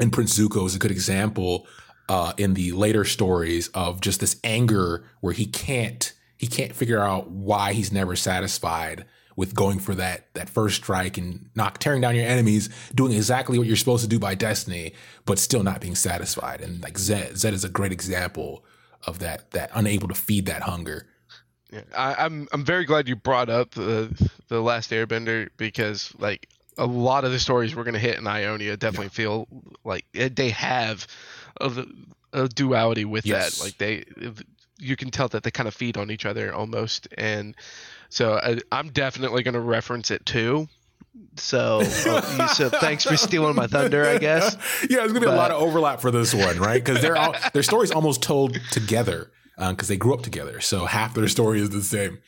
and 0.00 0.12
prince 0.12 0.36
zuko 0.36 0.66
is 0.66 0.74
a 0.74 0.78
good 0.78 0.90
example 0.90 1.66
uh, 2.08 2.32
in 2.36 2.54
the 2.54 2.72
later 2.72 3.04
stories 3.04 3.68
of 3.68 4.00
just 4.00 4.20
this 4.20 4.36
anger 4.44 5.04
where 5.20 5.32
he 5.32 5.46
can't 5.46 6.12
he 6.36 6.46
can't 6.46 6.74
figure 6.74 7.00
out 7.00 7.30
why 7.30 7.72
he's 7.72 7.92
never 7.92 8.16
satisfied 8.16 9.06
with 9.36 9.54
going 9.54 9.78
for 9.78 9.94
that 9.94 10.32
that 10.34 10.48
first 10.48 10.76
strike 10.76 11.16
and 11.18 11.48
not 11.54 11.80
tearing 11.80 12.00
down 12.00 12.14
your 12.14 12.26
enemies, 12.26 12.68
doing 12.94 13.12
exactly 13.12 13.58
what 13.58 13.66
you're 13.66 13.76
supposed 13.76 14.02
to 14.02 14.08
do 14.08 14.18
by 14.18 14.34
destiny, 14.34 14.92
but 15.24 15.38
still 15.38 15.62
not 15.62 15.80
being 15.80 15.94
satisfied. 15.94 16.60
And 16.60 16.82
like 16.82 16.98
Zed, 16.98 17.36
Zed 17.36 17.54
is 17.54 17.64
a 17.64 17.68
great 17.68 17.92
example 17.92 18.64
of 19.06 19.18
that 19.20 19.50
that 19.52 19.70
unable 19.74 20.08
to 20.08 20.14
feed 20.14 20.46
that 20.46 20.62
hunger. 20.62 21.06
Yeah, 21.70 21.82
I, 21.96 22.14
I'm 22.24 22.48
I'm 22.52 22.64
very 22.64 22.84
glad 22.84 23.08
you 23.08 23.16
brought 23.16 23.48
up 23.48 23.72
the 23.72 24.30
the 24.48 24.60
last 24.60 24.90
Airbender 24.90 25.48
because 25.56 26.12
like 26.18 26.48
a 26.78 26.86
lot 26.86 27.24
of 27.24 27.32
the 27.32 27.38
stories 27.38 27.74
we're 27.74 27.84
gonna 27.84 27.98
hit 27.98 28.18
in 28.18 28.26
Ionia 28.26 28.76
definitely 28.76 29.06
yeah. 29.06 29.10
feel 29.10 29.48
like 29.84 30.04
they 30.12 30.50
have 30.50 31.06
a, 31.60 31.86
a 32.32 32.48
duality 32.48 33.04
with 33.04 33.26
yes. 33.26 33.58
that. 33.58 33.64
Like 33.64 33.78
they, 33.78 34.04
you 34.78 34.96
can 34.96 35.10
tell 35.10 35.28
that 35.28 35.42
they 35.42 35.50
kind 35.50 35.68
of 35.68 35.74
feed 35.74 35.96
on 35.96 36.10
each 36.10 36.26
other 36.26 36.54
almost, 36.54 37.08
and 37.16 37.54
so 38.08 38.34
I, 38.34 38.78
am 38.78 38.90
definitely 38.90 39.42
going 39.42 39.54
to 39.54 39.60
reference 39.60 40.10
it 40.10 40.24
too. 40.24 40.68
So, 41.36 41.80
uh, 42.06 42.46
so 42.48 42.68
thanks 42.68 43.04
for 43.04 43.16
stealing 43.16 43.54
my 43.54 43.66
thunder, 43.66 44.04
I 44.04 44.18
guess. 44.18 44.56
Yeah, 44.88 44.98
there's 44.98 45.12
gonna 45.12 45.20
be 45.20 45.26
but, 45.26 45.34
a 45.34 45.36
lot 45.36 45.50
of 45.50 45.60
overlap 45.60 46.00
for 46.00 46.10
this 46.10 46.34
one, 46.34 46.58
right? 46.58 46.84
Because 46.84 47.00
they're 47.00 47.16
all, 47.16 47.34
their 47.52 47.62
stories 47.62 47.90
almost 47.90 48.22
told 48.22 48.58
together 48.70 49.30
because 49.56 49.88
um, 49.88 49.94
they 49.94 49.96
grew 49.96 50.12
up 50.12 50.22
together. 50.22 50.60
So 50.60 50.84
half 50.84 51.14
their 51.14 51.28
story 51.28 51.60
is 51.60 51.70
the 51.70 51.82
same. 51.82 52.18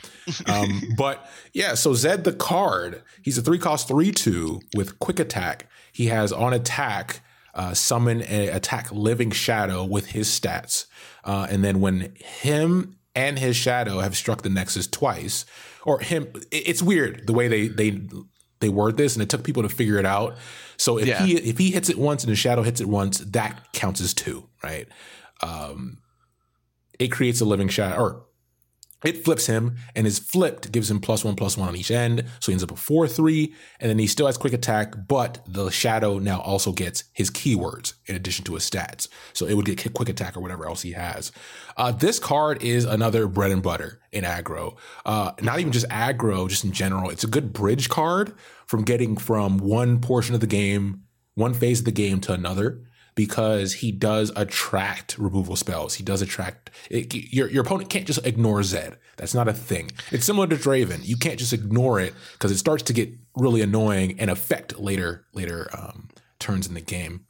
Um, 0.47 0.83
but 0.97 1.29
yeah, 1.53 1.75
so 1.75 1.93
Zed 1.95 2.25
the 2.25 2.33
card, 2.33 3.03
he's 3.23 3.37
a 3.37 3.43
three 3.43 3.59
cost 3.59 3.89
three 3.89 4.13
two 4.13 4.61
with 4.75 4.99
quick 5.01 5.19
attack. 5.19 5.69
He 5.93 6.07
has 6.07 6.33
on 6.33 6.53
attack 6.53 7.21
uh, 7.57 7.75
summon 7.75 8.23
a 8.29 8.49
attack 8.49 8.93
living 8.93 9.33
shadow 9.33 9.85
with 9.85 10.07
his 10.07 10.29
stats. 10.29 10.87
Uh, 11.25 11.49
and 11.51 11.65
then 11.65 11.81
when 11.81 12.15
him 12.17 12.97
and 13.15 13.39
his 13.39 13.57
shadow 13.57 14.01
have 14.01 14.17
struck 14.17 14.43
the 14.43 14.51
nexus 14.51 14.87
twice, 14.87 15.47
or 15.85 15.99
him, 16.01 16.29
it's 16.53 16.83
weird 16.83 17.27
the 17.27 17.33
way 17.33 17.49
they 17.49 17.67
they 17.69 18.01
they 18.61 18.69
word 18.69 18.97
this, 18.97 19.15
and 19.17 19.23
it 19.23 19.29
took 19.29 19.43
people 19.43 19.63
to 19.63 19.69
figure 19.69 19.99
it 19.99 20.07
out. 20.07 20.37
So 20.77 20.99
if 20.99 21.07
yeah. 21.07 21.23
he 21.23 21.37
if 21.37 21.59
he 21.59 21.71
hits 21.71 21.89
it 21.89 21.99
once 21.99 22.23
and 22.23 22.31
the 22.31 22.37
shadow 22.37 22.63
hits 22.63 22.81
it 22.81 22.89
once, 22.89 23.19
that 23.19 23.73
counts 23.73 24.01
as 24.01 24.13
two, 24.15 24.49
right? 24.63 24.87
Um, 25.43 25.99
it 26.99 27.09
creates 27.09 27.41
a 27.41 27.45
living 27.45 27.69
shadow, 27.69 27.97
or 27.97 28.27
it 29.05 29.25
flips 29.25 29.47
him, 29.47 29.77
and 29.95 30.07
his 30.07 30.19
flipped 30.19 30.73
gives 30.73 30.91
him 30.91 31.01
plus 31.01 31.25
one, 31.25 31.37
plus 31.37 31.57
one 31.57 31.69
on 31.69 31.77
each 31.77 31.91
end. 31.91 32.25
So 32.41 32.51
he 32.51 32.55
ends 32.55 32.65
up 32.65 32.71
with 32.71 32.81
four, 32.81 33.07
three, 33.07 33.55
and 33.79 33.91
then 33.91 33.99
he 33.99 34.07
still 34.07 34.27
has 34.27 34.39
quick 34.39 34.55
attack, 34.55 34.95
but 35.07 35.45
the 35.47 35.71
shadow 35.71 36.19
now 36.19 36.41
also 36.41 36.73
gets 36.73 37.05
his 37.13 37.31
keywords 37.31 37.95
in 38.07 38.17
addition 38.17 38.45
to 38.47 38.55
his 38.55 38.69
stats. 38.69 39.07
So 39.35 39.47
it 39.47 39.55
would 39.55 39.67
get 39.67 39.93
quick 39.93 40.09
attack 40.09 40.37
or 40.37 40.41
whatever 40.41 40.67
else 40.67 40.83
he 40.83 40.93
has. 40.93 41.31
Uh, 41.77 41.93
this 41.93 42.19
card 42.19 42.63
is 42.63 42.85
another 42.85 43.29
bread 43.29 43.51
and 43.51 43.63
butter 43.63 44.01
in 44.13 44.25
aggro. 44.25 44.77
Uh, 45.05 45.33
not 45.43 45.61
even 45.61 45.73
just 45.73 45.89
aggro, 45.89 46.49
just 46.49 46.65
in 46.65 46.73
general. 46.73 47.11
It's 47.11 47.25
a 47.25 47.29
good 47.29 47.53
bridge 47.53 47.89
card 47.89 48.33
from 48.67 48.83
getting 48.83 49.17
from 49.17 49.59
one 49.59 50.01
portion 50.01 50.35
of 50.35 50.41
the 50.41 50.47
game, 50.47 51.03
one 51.35 51.53
phase 51.53 51.81
of 51.81 51.85
the 51.85 51.93
game 51.93 52.21
to 52.21 52.33
another 52.33 52.81
because 53.17 53.73
he 53.73 53.91
does 53.91 54.31
attract 54.37 55.19
removal 55.19 55.57
spells. 55.57 55.95
He 55.95 56.05
does 56.05 56.23
attract 56.23 56.71
it, 56.89 57.13
your 57.13 57.51
your 57.51 57.65
opponent 57.65 57.91
can't 57.91 58.07
just 58.07 58.25
ignore 58.25 58.63
Zed. 58.63 58.99
That's 59.17 59.35
not 59.35 59.49
a 59.49 59.53
thing. 59.53 59.91
It's 60.13 60.25
similar 60.25 60.47
to 60.47 60.57
Draven. 60.57 61.05
You 61.05 61.17
can't 61.17 61.39
just 61.39 61.53
ignore 61.53 61.99
it 61.99 62.15
because 62.35 62.53
it 62.53 62.59
starts 62.59 62.85
to 62.85 62.93
get 62.93 63.13
really 63.35 63.63
annoying 63.63 64.21
and 64.21 64.31
affect 64.31 64.79
later 64.79 65.27
later 65.33 65.69
um, 65.77 66.11
turns 66.39 66.69
in 66.69 66.75
the 66.75 66.81
game. 66.81 67.27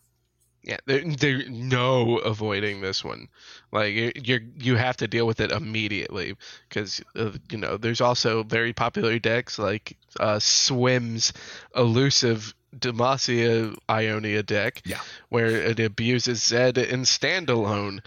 Yeah, 0.63 0.79
there, 0.87 1.49
no 1.49 2.19
avoiding 2.19 2.81
this 2.81 3.05
one. 3.05 3.29
Like 3.73 4.27
you're 4.27 4.41
you 4.59 4.77
have 4.77 4.97
to 4.99 5.09
deal 5.09 5.27
with 5.27 5.41
it 5.41 5.53
immediately 5.53 6.35
because 6.69 7.03
uh, 7.17 7.33
you 7.51 7.59
know 7.59 7.77
there's 7.77 8.01
also 8.01 8.43
very 8.43 8.73
popular 8.73 9.19
decks 9.19 9.59
like 9.59 9.97
uh, 10.21 10.39
Swim's 10.39 11.33
elusive 11.75 12.55
Demacia 12.79 13.77
Ionia 13.91 14.43
deck, 14.43 14.83
yeah. 14.85 15.01
where 15.29 15.49
it 15.49 15.81
abuses 15.81 16.43
Zed 16.43 16.79
in 16.79 17.03
standalone. 17.03 18.01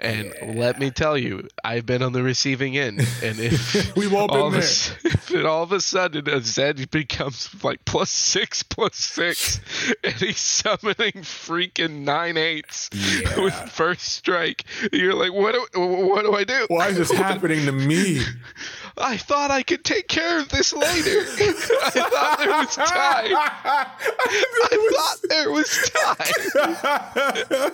And 0.00 0.34
yeah. 0.42 0.52
let 0.56 0.80
me 0.80 0.90
tell 0.90 1.16
you, 1.16 1.48
I've 1.62 1.86
been 1.86 2.02
on 2.02 2.12
the 2.12 2.22
receiving 2.22 2.76
end. 2.76 2.98
And 3.22 3.38
if 3.38 3.96
we've 3.96 4.12
all 4.12 4.26
been 4.26 4.50
there, 4.50 4.60
a, 4.60 5.06
if 5.06 5.30
it 5.30 5.46
all 5.46 5.62
of 5.62 5.70
a 5.70 5.80
sudden 5.80 6.28
a 6.28 6.40
Zed 6.40 6.90
becomes 6.90 7.62
like 7.62 7.84
plus 7.84 8.10
six, 8.10 8.62
plus 8.64 8.96
six, 8.96 9.60
and 10.02 10.14
he's 10.14 10.38
summoning 10.38 11.22
freaking 11.22 12.00
nine 12.00 12.36
eights 12.36 12.90
yeah. 12.92 13.40
with 13.40 13.54
first 13.70 14.02
strike, 14.02 14.64
you're 14.92 15.13
like, 15.14 15.32
what 15.32 15.54
do 15.54 15.66
what 15.80 16.22
do 16.22 16.34
I 16.34 16.44
do? 16.44 16.66
Why 16.68 16.88
is 16.88 16.96
this 16.98 17.10
happening 17.10 17.66
to 17.66 17.72
me? 17.72 18.20
I 18.96 19.16
thought 19.16 19.50
I 19.50 19.64
could 19.64 19.84
take 19.84 20.06
care 20.06 20.38
of 20.38 20.48
this 20.50 20.72
later. 20.72 21.20
I 21.28 21.90
thought 21.90 22.38
there 22.38 22.50
was 22.50 22.76
time. 22.76 22.86
I 24.70 24.76
thought 24.94 25.18
there 25.28 25.50
was 25.50 25.90
time. 27.50 27.72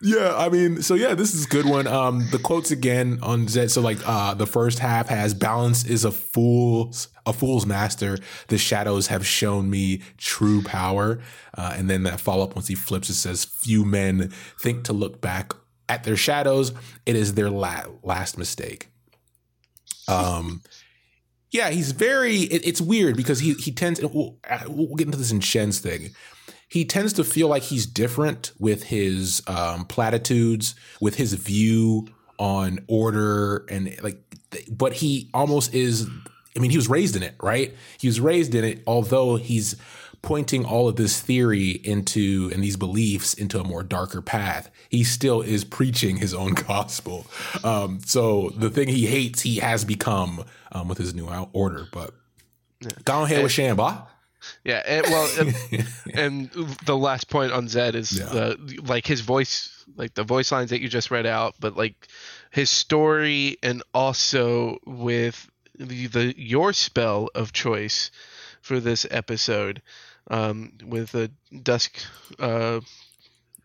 yeah, 0.00 0.36
I 0.36 0.48
mean, 0.48 0.80
so 0.80 0.94
yeah, 0.94 1.14
this 1.14 1.34
is 1.34 1.46
a 1.46 1.48
good 1.48 1.66
one. 1.66 1.88
Um, 1.88 2.28
the 2.30 2.38
quotes 2.38 2.70
again 2.70 3.18
on 3.20 3.48
Zed. 3.48 3.72
So 3.72 3.80
like, 3.80 3.98
uh, 4.06 4.34
the 4.34 4.46
first 4.46 4.78
half 4.78 5.08
has 5.08 5.34
balance 5.34 5.84
is 5.84 6.04
a 6.04 6.12
fool's 6.12 7.08
a 7.26 7.32
fool's 7.32 7.66
master. 7.66 8.18
The 8.48 8.58
shadows 8.58 9.08
have 9.08 9.26
shown 9.26 9.70
me 9.70 10.02
true 10.18 10.62
power. 10.62 11.20
Uh, 11.56 11.74
and 11.76 11.88
then 11.88 12.02
that 12.04 12.20
follow 12.20 12.44
up 12.44 12.54
once 12.54 12.68
he 12.68 12.74
flips, 12.74 13.08
it 13.08 13.14
says, 13.14 13.44
"Few 13.44 13.84
men 13.84 14.30
think 14.60 14.84
to 14.84 14.92
look 14.92 15.20
back 15.20 15.54
at 15.88 16.04
their 16.04 16.16
shadows. 16.16 16.72
It 17.06 17.16
is 17.16 17.34
their 17.34 17.50
la- 17.50 17.86
last 18.02 18.38
mistake." 18.38 18.88
Um, 20.08 20.62
yeah, 21.50 21.70
he's 21.70 21.92
very. 21.92 22.38
It, 22.40 22.66
it's 22.66 22.80
weird 22.80 23.16
because 23.16 23.38
he 23.38 23.54
he 23.54 23.70
tends. 23.70 24.02
We'll, 24.02 24.36
we'll 24.66 24.96
get 24.96 25.06
into 25.06 25.18
this 25.18 25.30
in 25.30 25.40
Shen's 25.40 25.78
thing. 25.78 26.10
He 26.68 26.84
tends 26.84 27.12
to 27.14 27.24
feel 27.24 27.46
like 27.46 27.62
he's 27.62 27.86
different 27.86 28.50
with 28.58 28.82
his 28.82 29.40
um, 29.46 29.84
platitudes, 29.84 30.74
with 31.00 31.14
his 31.14 31.32
view 31.34 32.08
on 32.38 32.80
order, 32.88 33.64
and 33.68 33.96
like. 34.02 34.20
But 34.68 34.94
he 34.94 35.30
almost 35.32 35.74
is. 35.74 36.08
I 36.56 36.60
mean, 36.60 36.70
he 36.70 36.76
was 36.76 36.88
raised 36.88 37.16
in 37.16 37.22
it, 37.22 37.34
right? 37.42 37.74
He 37.98 38.08
was 38.08 38.20
raised 38.20 38.54
in 38.54 38.64
it, 38.64 38.82
although 38.86 39.36
he's 39.36 39.76
pointing 40.24 40.64
all 40.64 40.88
of 40.88 40.96
this 40.96 41.20
theory 41.20 41.70
into 41.84 42.50
and 42.52 42.64
these 42.64 42.76
beliefs 42.76 43.34
into 43.34 43.60
a 43.60 43.64
more 43.64 43.82
darker 43.82 44.22
path, 44.22 44.70
he 44.88 45.04
still 45.04 45.42
is 45.42 45.64
preaching 45.64 46.16
his 46.16 46.32
own 46.34 46.54
gospel. 46.66 47.26
Um, 47.62 48.00
so 48.04 48.50
the 48.56 48.70
thing 48.70 48.88
he 48.88 49.06
hates, 49.06 49.42
he 49.42 49.56
has 49.56 49.84
become 49.84 50.44
um, 50.72 50.88
with 50.88 50.98
his 50.98 51.14
new 51.14 51.28
order. 51.52 51.86
But 51.92 52.14
yeah. 52.80 52.90
go 53.04 53.22
ahead 53.22 53.42
with 53.42 53.52
Shamba. 53.52 54.06
Yeah, 54.62 54.82
and, 54.86 55.06
well, 55.06 55.30
and, 55.38 55.86
and, 56.14 56.50
the 56.84 56.96
last 56.96 57.30
point 57.30 57.52
on 57.52 57.66
Zed 57.66 57.94
is 57.94 58.18
yeah. 58.18 58.26
the 58.26 58.80
like 58.84 59.06
his 59.06 59.22
voice, 59.22 59.84
like 59.96 60.12
the 60.14 60.24
voice 60.24 60.52
lines 60.52 60.70
that 60.70 60.82
you 60.82 60.88
just 60.88 61.10
read 61.10 61.24
out, 61.24 61.54
but 61.60 61.76
like 61.76 62.08
his 62.50 62.68
story, 62.68 63.56
and 63.62 63.82
also 63.94 64.78
with 64.84 65.50
the, 65.78 66.08
the 66.08 66.34
your 66.36 66.74
spell 66.74 67.30
of 67.34 67.52
choice 67.52 68.10
for 68.60 68.80
this 68.80 69.06
episode 69.10 69.80
um, 70.28 70.72
with 70.84 71.12
the 71.12 71.30
dusk. 71.62 72.02
Uh, 72.38 72.80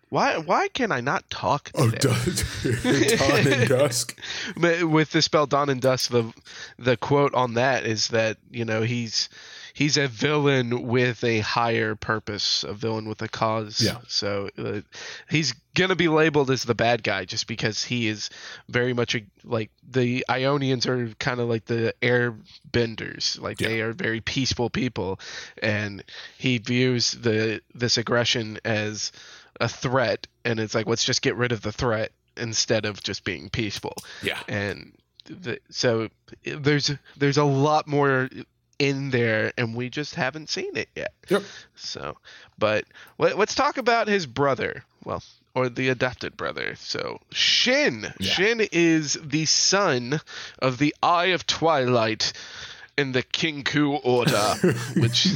why 0.10 0.38
why 0.38 0.67
can 0.69 0.91
I 0.91 1.02
not 1.02 1.30
talk 1.30 1.72
oh, 1.76 1.89
today? 1.91 2.10
Oh, 2.10 3.17
dawn 3.17 3.54
and 3.54 3.69
dusk. 3.69 4.19
with 4.58 5.12
the 5.12 5.22
spell 5.22 5.45
dawn 5.45 5.69
and 5.69 5.82
dusk, 5.82 6.10
the 6.12 6.34
the 6.78 6.98
quote 6.98 7.34
on 7.36 7.54
that 7.54 7.86
is 7.86 8.08
that 8.10 8.38
you 8.50 8.65
know 8.65 8.82
he's 8.82 9.30
he's 9.74 9.98
a 9.98 10.08
villain 10.08 10.88
with 10.88 11.24
a 11.24 11.40
higher 11.40 11.96
purpose, 11.96 12.64
a 12.64 12.74
villain 12.74 13.08
with 13.08 13.22
a 13.22 13.28
cause. 13.28 13.82
Yeah. 13.82 14.00
So 14.08 14.50
uh, 14.58 14.82
he's 15.30 15.54
gonna 15.76 15.96
be 15.96 16.08
labeled 16.08 16.52
as 16.52 16.64
the 16.64 16.76
bad 16.76 17.04
guy 17.04 17.26
just 17.26 17.48
because 17.48 17.84
he 17.84 18.08
is 18.08 18.30
very 18.68 18.94
much 18.94 19.16
a, 19.16 19.26
like 19.44 19.72
the 19.90 20.26
Ionians 20.30 20.88
are 20.88 21.08
kind 21.20 21.40
of 21.40 21.50
like 21.50 21.66
the 21.66 21.94
air 22.02 22.36
benders, 22.66 23.38
like 23.42 23.62
yeah. 23.62 23.68
they 23.68 23.82
are 23.82 23.94
very 23.94 24.22
peaceful 24.22 24.70
people, 24.70 25.20
and 25.62 26.04
he 26.38 26.58
views 26.58 27.12
the 27.12 27.62
this 27.74 27.98
aggression 27.98 28.60
as 28.66 29.12
a 29.60 29.68
threat, 29.68 30.28
and 30.46 30.60
it's 30.60 30.76
like 30.76 30.88
let's 30.88 31.04
just 31.04 31.22
get 31.22 31.36
rid 31.36 31.52
of 31.52 31.62
the 31.62 31.72
threat 31.72 32.12
instead 32.38 32.86
of 32.86 33.04
just 33.04 33.24
being 33.24 33.50
peaceful. 33.50 33.96
Yeah. 34.24 34.40
And 34.48 34.94
the, 35.26 35.60
so 35.70 36.10
there's 36.44 36.92
there's 37.18 37.38
a 37.38 37.44
lot 37.44 37.88
more 37.88 38.30
in 38.80 39.12
there 39.12 39.52
and 39.58 39.76
we 39.76 39.89
just 39.89 40.15
haven't 40.15 40.50
seen 40.50 40.76
it 40.76 40.89
yet. 40.96 41.13
Yep. 41.28 41.44
So, 41.76 42.18
but 42.58 42.86
let, 43.18 43.38
us 43.38 43.54
talk 43.54 43.78
about 43.78 44.08
his 44.08 44.26
brother. 44.26 44.84
Well, 45.04 45.22
or 45.54 45.70
the 45.70 45.89
adopted 45.89 46.38
brother. 46.38 46.76
So, 46.76 47.20
Shin. 47.32 48.13
Yeah. 48.20 48.32
Shin 48.32 48.68
is 48.72 49.18
the 49.22 49.46
son 49.46 50.22
of 50.60 50.78
the 50.78 50.96
Eye 51.04 51.28
of 51.28 51.46
Twilight 51.46 52.34
in 52.98 53.12
the 53.12 53.24
Kinkou 53.24 54.00
Order, 54.04 54.56
which 55.00 55.28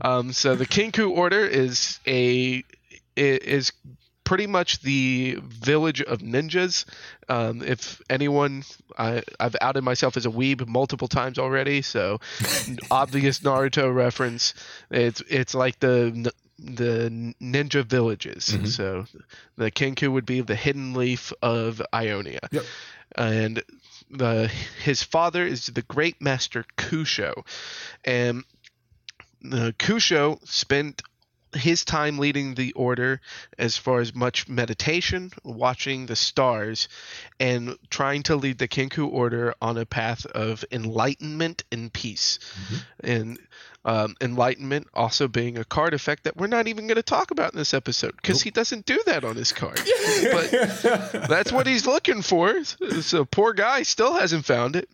um 0.00 0.32
so 0.32 0.54
the 0.56 0.66
Kinkou 0.66 1.10
Order 1.10 1.44
is 1.44 1.98
a 2.06 2.64
is 3.16 3.72
pretty 4.28 4.46
much 4.46 4.82
the 4.82 5.38
village 5.42 6.02
of 6.02 6.18
ninjas. 6.18 6.84
Um, 7.30 7.62
if 7.62 8.02
anyone, 8.10 8.62
I, 8.98 9.22
have 9.40 9.56
outed 9.62 9.84
myself 9.84 10.18
as 10.18 10.26
a 10.26 10.28
weeb 10.28 10.68
multiple 10.68 11.08
times 11.08 11.38
already, 11.38 11.80
so 11.80 12.20
obvious 12.90 13.40
Naruto 13.40 13.92
reference. 13.92 14.52
It's 14.90 15.22
it's 15.30 15.54
like 15.54 15.80
the 15.80 16.30
the 16.58 17.34
ninja 17.40 17.82
villages. 17.82 18.48
Mm-hmm. 18.48 18.66
So 18.66 19.06
the 19.56 19.70
Kinkou 19.70 20.12
would 20.12 20.26
be 20.26 20.42
the 20.42 20.56
hidden 20.56 20.92
leaf 20.92 21.32
of 21.40 21.80
Ionia, 21.94 22.40
yep. 22.52 22.64
and 23.16 23.62
the 24.10 24.52
his 24.82 25.02
father 25.02 25.46
is 25.46 25.68
the 25.68 25.82
great 25.82 26.20
master 26.20 26.66
Kusho, 26.76 27.46
and 28.04 28.44
the 29.40 29.74
Kusho 29.78 30.46
spent 30.46 31.00
his 31.54 31.84
time 31.84 32.18
leading 32.18 32.54
the 32.54 32.72
order 32.72 33.20
as 33.58 33.76
far 33.76 34.00
as 34.00 34.14
much 34.14 34.48
meditation, 34.48 35.30
watching 35.44 36.06
the 36.06 36.16
stars, 36.16 36.88
and 37.40 37.76
trying 37.90 38.22
to 38.24 38.36
lead 38.36 38.58
the 38.58 38.68
Kinkou 38.68 39.10
order 39.10 39.54
on 39.60 39.76
a 39.78 39.86
path 39.86 40.26
of 40.26 40.64
enlightenment 40.70 41.64
and 41.70 41.92
peace. 41.92 42.38
Mm-hmm. 42.54 43.10
And 43.10 43.38
um, 43.84 44.16
enlightenment 44.20 44.88
also 44.92 45.28
being 45.28 45.56
a 45.56 45.64
card 45.64 45.94
effect 45.94 46.24
that 46.24 46.36
we're 46.36 46.46
not 46.46 46.68
even 46.68 46.86
going 46.86 46.96
to 46.96 47.02
talk 47.02 47.30
about 47.30 47.52
in 47.52 47.58
this 47.58 47.72
episode 47.72 48.14
because 48.16 48.40
nope. 48.40 48.44
he 48.44 48.50
doesn't 48.50 48.86
do 48.86 49.00
that 49.06 49.24
on 49.24 49.36
his 49.36 49.52
card. 49.52 49.80
but 50.32 50.50
that's 51.28 51.52
what 51.52 51.66
he's 51.66 51.86
looking 51.86 52.20
for. 52.22 52.64
So 52.64 53.24
poor 53.24 53.52
guy 53.54 53.84
still 53.84 54.14
hasn't 54.14 54.44
found 54.44 54.76
it. 54.76 54.90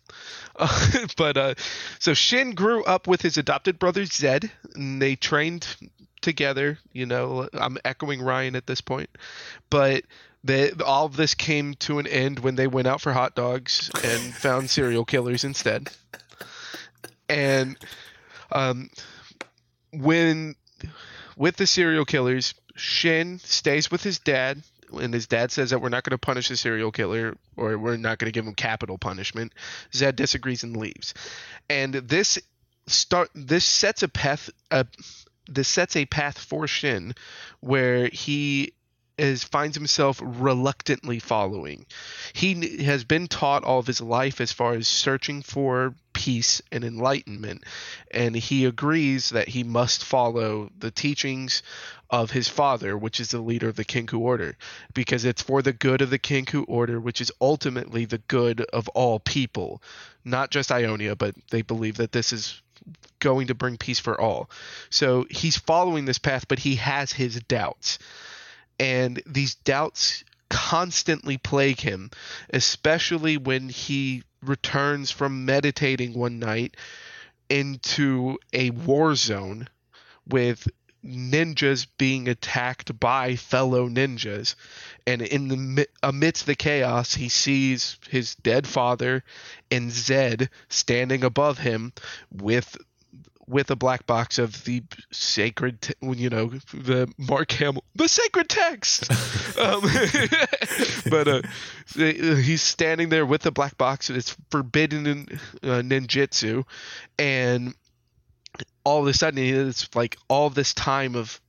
Uh, 0.57 1.07
but 1.17 1.37
uh, 1.37 1.55
so 1.99 2.15
Shin 2.15 2.53
grew 2.53 2.85
up 2.85 3.09
with 3.09 3.23
his 3.23 3.37
adopted 3.37 3.79
brother 3.79 4.05
Zed, 4.05 4.51
and 4.75 5.01
they 5.03 5.17
trained 5.17 5.67
together. 6.25 6.79
You 6.93 7.07
know, 7.07 7.49
I'm 7.53 7.79
echoing 7.85 8.21
Ryan 8.21 8.57
at 8.57 8.67
this 8.67 8.81
point, 8.81 9.11
but 9.71 10.03
they, 10.43 10.73
all 10.85 11.07
of 11.07 11.17
this 11.17 11.35
came 11.35 11.75
to 11.75 11.99
an 12.01 12.07
end 12.07 12.41
when 12.41 12.57
they 12.57 12.67
went 12.67 12.89
out 12.89 13.01
for 13.01 13.13
hot 13.13 13.37
dogs 13.37 13.91
and 14.03 14.35
found 14.35 14.69
serial 14.69 15.05
killers 15.05 15.45
instead. 15.45 15.91
And 17.29 17.79
um, 18.51 18.91
when 19.93 20.57
with 21.37 21.57
the 21.57 21.67
serial 21.67 22.05
killers, 22.05 22.55
Shin 22.77 23.39
stays 23.39 23.91
with 23.91 24.03
his 24.03 24.19
dad, 24.19 24.63
and 24.93 25.15
his 25.15 25.27
dad 25.27 25.51
says 25.53 25.71
that 25.71 25.81
we're 25.81 25.89
not 25.89 26.05
going 26.05 26.11
to 26.11 26.19
punish 26.19 26.49
the 26.49 26.57
serial 26.57 26.93
killer 26.93 27.37
or 27.57 27.79
we're 27.79 27.97
not 27.97 28.19
going 28.19 28.31
to 28.31 28.33
give 28.33 28.47
him 28.47 28.55
capital 28.55 28.99
punishment. 28.99 29.53
Zed 29.95 30.17
disagrees 30.17 30.63
and 30.63 30.77
leaves, 30.77 31.15
and 31.71 31.95
this 31.95 32.39
start 32.87 33.31
this 33.35 33.65
sets 33.65 34.03
a 34.03 34.09
path. 34.09 34.51
Uh, 34.71 34.85
this 35.49 35.69
sets 35.69 35.97
a 35.97 36.07
path 36.07 36.39
for 36.39 36.67
Shin, 36.67 37.15
where 37.61 38.09
he 38.09 38.73
is 39.17 39.45
finds 39.45 39.77
himself 39.77 40.21
reluctantly 40.23 41.19
following. 41.19 41.87
He 42.33 42.83
has 42.85 43.05
been 43.05 43.29
taught 43.29 43.65
all 43.65 43.79
of 43.79 43.87
his 43.87 44.01
life 44.01 44.41
as 44.41 44.53
far 44.53 44.73
as 44.73 44.89
searching 44.89 45.43
for 45.43 45.95
peace 46.13 46.61
and 46.73 46.85
enlightenment, 46.85 47.65
and 48.11 48.35
he 48.35 48.65
agrees 48.65 49.31
that 49.31 49.49
he 49.49 49.63
must 49.63 50.05
follow 50.05 50.71
the 50.79 50.91
teachings 50.91 51.63
of 52.11 52.31
his 52.31 52.49
father, 52.49 52.97
which 52.97 53.21
is 53.21 53.29
the 53.29 53.41
leader 53.41 53.69
of 53.69 53.77
the 53.77 53.85
Kinkou 53.85 54.19
Order, 54.19 54.57
because 54.95 55.25
it's 55.25 55.43
for 55.43 55.63
the 55.63 55.73
good 55.73 56.01
of 56.01 56.11
the 56.11 56.19
Kinkou 56.19 56.65
Order, 56.69 57.01
which 57.01 57.21
is 57.21 57.33
ultimately 57.41 58.05
the 58.05 58.19
good 58.19 58.61
of 58.73 58.89
all 58.91 59.21
people, 59.21 59.83
not 60.25 60.51
just 60.51 60.73
Ionia, 60.73 61.17
but 61.17 61.35
they 61.51 61.63
believe 61.63 61.97
that 61.97 62.13
this 62.13 62.33
is 62.33 62.63
going 63.19 63.47
to 63.49 63.55
bring 63.55 63.77
peace 63.77 63.99
for 63.99 64.21
all. 64.21 64.51
So 64.91 65.27
he's 65.31 65.57
following 65.57 66.05
this 66.05 66.19
path, 66.19 66.47
but 66.49 66.59
he 66.59 66.77
has 66.77 67.13
his 67.13 67.37
doubts 67.41 67.99
and 68.79 69.23
these 69.27 69.55
doubts 69.55 70.25
constantly 70.49 71.39
plague 71.39 71.81
him, 71.81 72.11
especially 72.51 73.37
when 73.37 73.69
he 73.69 74.23
returns 74.43 75.11
from 75.11 75.45
meditating 75.45 76.15
one 76.15 76.39
night 76.39 76.77
into 77.49 78.39
a 78.53 78.71
war 78.71 79.15
zone 79.15 79.69
with 80.27 80.69
ninjas 81.05 81.87
being 81.99 82.29
attacked 82.29 82.99
by 82.99 83.37
fellow 83.37 83.89
ninjas 83.89 84.55
and 85.07 85.23
in 85.23 85.49
the 85.49 85.87
amidst 86.03 86.47
the 86.47 86.55
chaos 86.55 87.15
he 87.15 87.29
sees 87.29 87.99
his 88.09 88.35
dead 88.37 88.67
father 88.67 89.23
and 89.71 89.91
Zed 89.91 90.51
standing 90.69 91.25
above 91.25 91.59
him 91.59 91.93
with 92.33 92.77
with 93.47 93.71
a 93.71 93.77
black 93.77 94.07
box 94.07 94.39
of 94.39 94.65
the 94.65 94.83
sacred, 95.11 95.81
te- 95.83 95.95
you 96.01 96.31
know, 96.31 96.47
the 96.73 97.13
Mark 97.19 97.53
Hamill, 97.53 97.85
the 97.95 98.09
sacred 98.09 98.49
text. 98.49 99.11
um, 99.59 99.83
but 101.11 101.29
uh, 101.29 101.43
he's 101.95 102.63
standing 102.63 103.11
there 103.11 103.27
with 103.27 103.43
the 103.43 103.53
black 103.53 103.77
box. 103.77 104.09
and 104.09 104.19
It's 104.19 104.37
forbidden 104.51 105.07
in 105.07 105.29
uh, 105.63 105.83
ninjutsu, 105.83 106.65
and 107.19 107.75
all 108.85 109.01
of 109.01 109.07
a 109.07 109.13
sudden 109.13 109.39
it's 109.39 109.95
like 109.95 110.17
all 110.29 110.51
this 110.51 110.75
time 110.75 111.15
of 111.15 111.41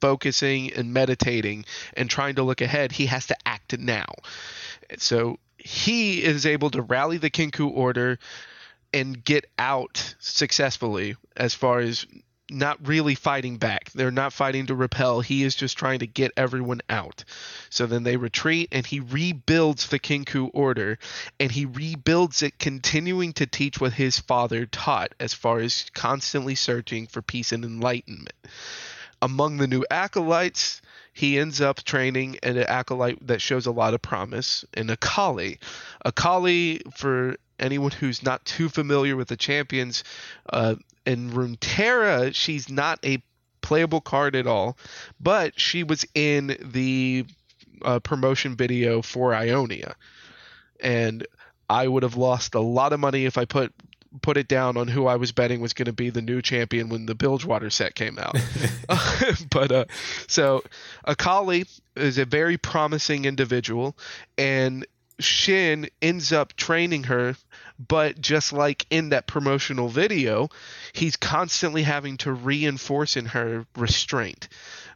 focusing 0.00 0.72
and 0.72 0.92
meditating 0.92 1.64
and 1.94 2.08
trying 2.08 2.36
to 2.36 2.42
look 2.42 2.60
ahead. 2.60 2.92
He 2.92 3.06
has 3.06 3.26
to 3.26 3.36
act 3.46 3.78
now. 3.78 4.06
So 4.98 5.38
he 5.58 6.22
is 6.22 6.46
able 6.46 6.70
to 6.70 6.82
rally 6.82 7.18
the 7.18 7.30
Kinkou 7.30 7.70
order 7.70 8.18
and 8.92 9.24
get 9.24 9.46
out 9.58 10.14
successfully 10.18 11.16
as 11.36 11.54
far 11.54 11.78
as 11.80 12.06
not 12.50 12.86
really 12.86 13.14
fighting 13.14 13.56
back. 13.56 13.90
They're 13.92 14.10
not 14.10 14.32
fighting 14.32 14.66
to 14.66 14.74
repel. 14.74 15.20
He 15.20 15.44
is 15.44 15.54
just 15.54 15.78
trying 15.78 16.00
to 16.00 16.06
get 16.06 16.32
everyone 16.36 16.80
out. 16.90 17.24
So 17.68 17.86
then 17.86 18.02
they 18.02 18.16
retreat 18.16 18.68
and 18.72 18.84
he 18.84 19.00
rebuilds 19.00 19.88
the 19.88 20.00
Kinkou 20.00 20.50
order 20.52 20.98
and 21.38 21.50
he 21.50 21.66
rebuilds 21.66 22.42
it 22.42 22.58
continuing 22.58 23.32
to 23.34 23.46
teach 23.46 23.80
what 23.80 23.92
his 23.92 24.18
father 24.18 24.66
taught 24.66 25.14
as 25.20 25.32
far 25.32 25.60
as 25.60 25.90
constantly 25.94 26.54
searching 26.54 27.06
for 27.06 27.22
peace 27.22 27.52
and 27.52 27.64
enlightenment. 27.64 28.34
Among 29.22 29.58
the 29.58 29.66
new 29.66 29.84
acolytes, 29.90 30.80
he 31.12 31.38
ends 31.38 31.60
up 31.60 31.82
training 31.82 32.38
an 32.42 32.56
acolyte 32.56 33.26
that 33.26 33.42
shows 33.42 33.66
a 33.66 33.72
lot 33.72 33.94
of 33.94 34.02
promise 34.02 34.64
in 34.74 34.88
Akali. 34.90 35.58
Akali, 36.04 36.80
for 36.94 37.36
anyone 37.58 37.90
who's 37.90 38.22
not 38.22 38.44
too 38.44 38.68
familiar 38.68 39.16
with 39.16 39.28
the 39.28 39.36
champions, 39.36 40.04
uh, 40.50 40.76
in 41.04 41.30
Runeterra, 41.30 42.34
she's 42.34 42.68
not 42.68 42.98
a 43.04 43.22
playable 43.60 44.00
card 44.00 44.36
at 44.36 44.46
all, 44.46 44.76
but 45.20 45.58
she 45.60 45.82
was 45.82 46.04
in 46.14 46.56
the 46.60 47.26
uh, 47.82 47.98
promotion 48.00 48.56
video 48.56 49.02
for 49.02 49.34
Ionia, 49.34 49.96
and 50.80 51.26
I 51.68 51.86
would 51.86 52.02
have 52.02 52.16
lost 52.16 52.54
a 52.54 52.60
lot 52.60 52.92
of 52.92 53.00
money 53.00 53.26
if 53.26 53.38
I 53.38 53.44
put 53.44 53.72
put 54.22 54.36
it 54.36 54.48
down 54.48 54.76
on 54.76 54.88
who 54.88 55.06
I 55.06 55.16
was 55.16 55.32
betting 55.32 55.60
was 55.60 55.72
going 55.72 55.86
to 55.86 55.92
be 55.92 56.10
the 56.10 56.22
new 56.22 56.42
champion 56.42 56.88
when 56.88 57.06
the 57.06 57.14
Bilgewater 57.14 57.70
set 57.70 57.94
came 57.94 58.18
out. 58.18 58.36
but 59.50 59.72
uh, 59.72 59.84
so 60.26 60.62
Akali 61.04 61.64
is 61.96 62.18
a 62.18 62.24
very 62.24 62.56
promising 62.56 63.24
individual, 63.24 63.96
and 64.36 64.86
Shin 65.20 65.88
ends 66.00 66.32
up 66.32 66.56
training 66.56 67.04
her, 67.04 67.36
but 67.78 68.20
just 68.20 68.52
like 68.52 68.86
in 68.90 69.10
that 69.10 69.26
promotional 69.26 69.88
video, 69.88 70.48
he's 70.92 71.16
constantly 71.16 71.82
having 71.82 72.16
to 72.18 72.32
reinforce 72.32 73.16
in 73.16 73.26
her 73.26 73.66
restraint 73.76 74.48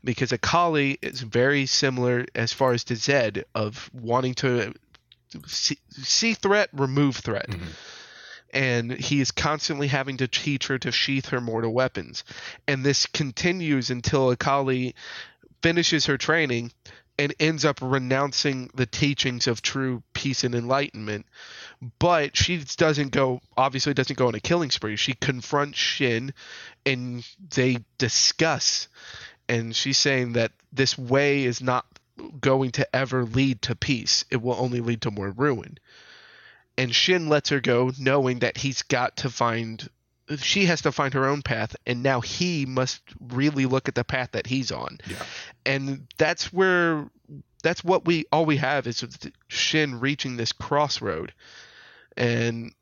because 0.03 0.33
Akali 0.33 0.99
is 1.03 1.21
very 1.21 1.67
similar 1.67 2.27
as 2.35 2.53
far 2.53 2.73
as 2.73 2.85
to 2.85 2.97
Zed 2.97 3.45
of 3.55 3.91
wanting 3.93 4.35
to 4.35 4.75
see, 5.47 5.79
see 5.91 6.35
threat, 6.35 6.69
remove 6.73 7.17
threat. 7.17 7.49
Mm-hmm. 7.49 7.71
And 8.55 8.93
he 8.93 9.21
is 9.21 9.33
constantly 9.33 9.89
having 9.89 10.19
to 10.19 10.29
teach 10.29 10.69
her 10.69 10.79
to 10.79 10.93
sheath 10.93 11.27
her 11.27 11.41
mortal 11.41 11.75
weapons. 11.75 12.25
And 12.67 12.85
this 12.85 13.07
continues 13.07 13.91
until 13.91 14.31
Akali 14.31 14.95
finishes 15.61 16.07
her 16.07 16.17
training 16.17 16.73
and 17.19 17.35
ends 17.39 17.65
up 17.65 17.81
renouncing 17.81 18.71
the 18.75 18.87
teachings 18.87 19.47
of 19.47 19.63
true 19.63 20.03
peace 20.15 20.45
and 20.45 20.55
enlightenment. 20.55 21.27
But 21.99 22.37
she 22.37 22.59
doesn't 22.77 23.11
go, 23.11 23.41
obviously, 23.57 23.95
doesn't 23.95 24.19
go 24.19 24.29
on 24.29 24.35
a 24.35 24.41
killing 24.41 24.71
spree. 24.71 24.97
She 24.97 25.15
confronts 25.15 25.79
Shin 25.79 26.33
and 26.87 27.27
they 27.55 27.79
discuss. 27.99 28.89
And 29.49 29.75
she's 29.77 29.99
saying 29.99 30.33
that 30.33 30.53
this 30.73 30.97
way 30.97 31.45
is 31.45 31.61
not 31.61 31.87
going 32.41 32.73
to 32.73 32.97
ever 32.97 33.25
lead 33.25 33.63
to 33.63 33.75
peace, 33.75 34.25
it 34.31 34.41
will 34.41 34.57
only 34.59 34.81
lead 34.81 35.03
to 35.03 35.11
more 35.11 35.31
ruin. 35.31 35.79
And 36.77 36.95
Shin 36.95 37.29
lets 37.29 37.51
her 37.51 37.61
go, 37.61 37.93
knowing 37.99 38.41
that 38.41 38.57
he's 38.57 38.83
got 38.83 39.19
to 39.19 39.31
find 39.31 39.89
she 40.39 40.67
has 40.67 40.83
to 40.83 40.93
find 40.93 41.15
her 41.15 41.27
own 41.27 41.43
path 41.43 41.77
and 41.87 42.03
now 42.03 42.21
he 42.21 42.65
must 42.67 43.03
really 43.21 43.67
look 43.67 43.89
at 43.89 43.95
the 43.95 44.05
path 44.05 44.31
that 44.33 44.47
he's 44.47 44.73
on. 44.73 44.99
Yeah. 45.07 45.23
and 45.67 46.07
that's 46.17 46.53
where 46.53 47.07
that's 47.63 47.85
what 47.85 48.05
we 48.05 48.25
all 48.33 48.47
we 48.47 48.59
have 48.59 48.87
is 48.87 49.05
shin 49.49 50.01
reaching 50.01 50.37
this 50.37 50.53
crossroad. 50.53 51.33
And 52.17 52.73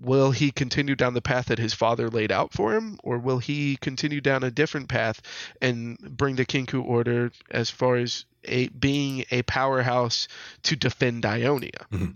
will 0.00 0.30
he 0.30 0.50
continue 0.50 0.94
down 0.94 1.14
the 1.14 1.20
path 1.20 1.46
that 1.46 1.58
his 1.58 1.74
father 1.74 2.08
laid 2.08 2.32
out 2.32 2.52
for 2.52 2.74
him 2.74 2.98
or 3.02 3.18
will 3.18 3.38
he 3.38 3.76
continue 3.76 4.20
down 4.20 4.42
a 4.42 4.50
different 4.50 4.88
path 4.88 5.20
and 5.60 5.98
bring 5.98 6.36
the 6.36 6.46
kinkou 6.46 6.82
order 6.84 7.32
as 7.50 7.68
far 7.68 7.96
as 7.96 8.24
a, 8.44 8.68
being 8.68 9.24
a 9.30 9.42
powerhouse 9.42 10.28
to 10.62 10.76
defend 10.76 11.26
ionia? 11.26 11.86
Mm-hmm 11.92 12.12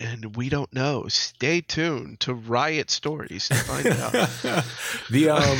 and 0.00 0.36
we 0.36 0.48
don't 0.48 0.72
know. 0.72 1.06
Stay 1.08 1.60
tuned 1.60 2.20
to 2.20 2.34
Riot 2.34 2.90
Stories 2.90 3.48
to 3.48 3.54
find 3.54 3.86
out. 3.86 4.12
the 5.10 5.30
um, 5.30 5.58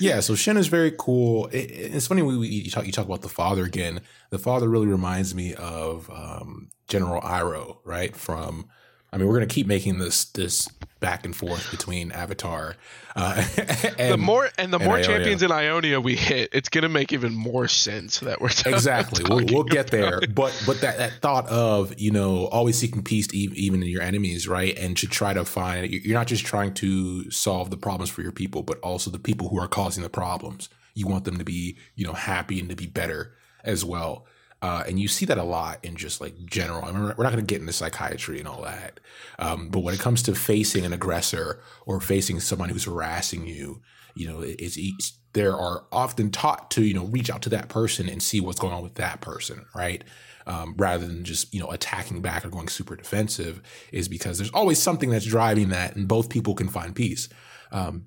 yeah. 0.00 0.20
So 0.20 0.34
Shin 0.34 0.56
is 0.56 0.68
very 0.68 0.92
cool. 0.98 1.46
It, 1.48 1.70
it's 1.70 2.06
funny 2.06 2.22
we, 2.22 2.36
we, 2.36 2.48
you 2.48 2.70
talk 2.70 2.86
you 2.86 2.92
talk 2.92 3.06
about 3.06 3.22
the 3.22 3.28
father 3.28 3.64
again. 3.64 4.00
The 4.30 4.38
father 4.38 4.68
really 4.68 4.86
reminds 4.86 5.34
me 5.34 5.54
of 5.54 6.10
um, 6.10 6.68
General 6.88 7.20
Iroh, 7.22 7.78
right? 7.84 8.16
From 8.16 8.68
I 9.12 9.18
mean, 9.18 9.28
we're 9.28 9.34
gonna 9.34 9.46
keep 9.46 9.66
making 9.66 9.98
this 9.98 10.24
this 10.24 10.68
back 11.00 11.24
and 11.24 11.36
forth 11.36 11.70
between 11.70 12.10
Avatar. 12.12 12.76
Uh, 13.14 13.44
and, 13.98 14.12
the 14.12 14.16
more 14.16 14.48
and 14.58 14.72
the 14.72 14.78
and 14.78 14.86
more 14.86 14.96
Ionia. 14.96 15.06
champions 15.06 15.42
in 15.42 15.52
Ionia 15.52 16.00
we 16.00 16.16
hit, 16.16 16.50
it's 16.52 16.68
gonna 16.68 16.88
make 16.88 17.12
even 17.12 17.34
more 17.34 17.68
sense 17.68 18.20
that 18.20 18.40
we're 18.40 18.48
t- 18.48 18.70
exactly. 18.70 19.24
We'll, 19.28 19.44
we'll 19.46 19.64
get 19.64 19.90
there, 19.90 20.20
but 20.20 20.60
but 20.66 20.80
that 20.80 20.98
that 20.98 21.20
thought 21.20 21.48
of 21.48 21.98
you 21.98 22.10
know 22.10 22.46
always 22.46 22.78
seeking 22.78 23.02
peace 23.02 23.28
even 23.32 23.82
in 23.82 23.88
your 23.88 24.02
enemies, 24.02 24.48
right? 24.48 24.76
And 24.76 24.96
to 24.98 25.06
try 25.06 25.34
to 25.34 25.44
find 25.44 25.90
you're 25.90 26.18
not 26.18 26.26
just 26.26 26.44
trying 26.44 26.74
to 26.74 27.30
solve 27.30 27.70
the 27.70 27.76
problems 27.76 28.10
for 28.10 28.22
your 28.22 28.32
people, 28.32 28.62
but 28.62 28.78
also 28.80 29.10
the 29.10 29.18
people 29.18 29.48
who 29.48 29.60
are 29.60 29.68
causing 29.68 30.02
the 30.02 30.10
problems. 30.10 30.68
You 30.94 31.06
want 31.06 31.24
them 31.24 31.36
to 31.38 31.44
be 31.44 31.76
you 31.94 32.06
know 32.06 32.14
happy 32.14 32.58
and 32.60 32.68
to 32.70 32.76
be 32.76 32.86
better 32.86 33.34
as 33.64 33.84
well. 33.84 34.26
Uh, 34.66 34.82
and 34.88 34.98
you 34.98 35.06
see 35.06 35.24
that 35.24 35.38
a 35.38 35.44
lot 35.44 35.78
in 35.84 35.94
just 35.94 36.20
like 36.20 36.34
general. 36.44 36.84
I 36.84 36.90
mean, 36.90 37.02
we're 37.02 37.22
not 37.22 37.32
going 37.32 37.36
to 37.36 37.42
get 37.42 37.60
into 37.60 37.72
psychiatry 37.72 38.40
and 38.40 38.48
all 38.48 38.62
that. 38.62 38.98
Um, 39.38 39.68
but 39.68 39.80
when 39.84 39.94
it 39.94 40.00
comes 40.00 40.24
to 40.24 40.34
facing 40.34 40.84
an 40.84 40.92
aggressor 40.92 41.60
or 41.86 42.00
facing 42.00 42.40
someone 42.40 42.68
who's 42.68 42.82
harassing 42.82 43.46
you, 43.46 43.80
you 44.16 44.26
know, 44.26 44.40
it's, 44.40 44.76
it's 44.76 45.20
there 45.34 45.54
are 45.54 45.84
often 45.92 46.32
taught 46.32 46.72
to 46.72 46.82
you 46.82 46.94
know 46.94 47.04
reach 47.04 47.30
out 47.30 47.42
to 47.42 47.48
that 47.50 47.68
person 47.68 48.08
and 48.08 48.20
see 48.20 48.40
what's 48.40 48.58
going 48.58 48.72
on 48.72 48.82
with 48.82 48.96
that 48.96 49.20
person, 49.20 49.66
right? 49.72 50.02
Um, 50.48 50.74
rather 50.76 51.06
than 51.06 51.22
just 51.22 51.54
you 51.54 51.60
know 51.60 51.70
attacking 51.70 52.20
back 52.20 52.44
or 52.44 52.48
going 52.48 52.66
super 52.66 52.96
defensive, 52.96 53.62
is 53.92 54.08
because 54.08 54.36
there's 54.36 54.50
always 54.50 54.82
something 54.82 55.10
that's 55.10 55.26
driving 55.26 55.68
that, 55.68 55.94
and 55.94 56.08
both 56.08 56.28
people 56.28 56.56
can 56.56 56.66
find 56.66 56.92
peace. 56.92 57.28
Um, 57.70 58.06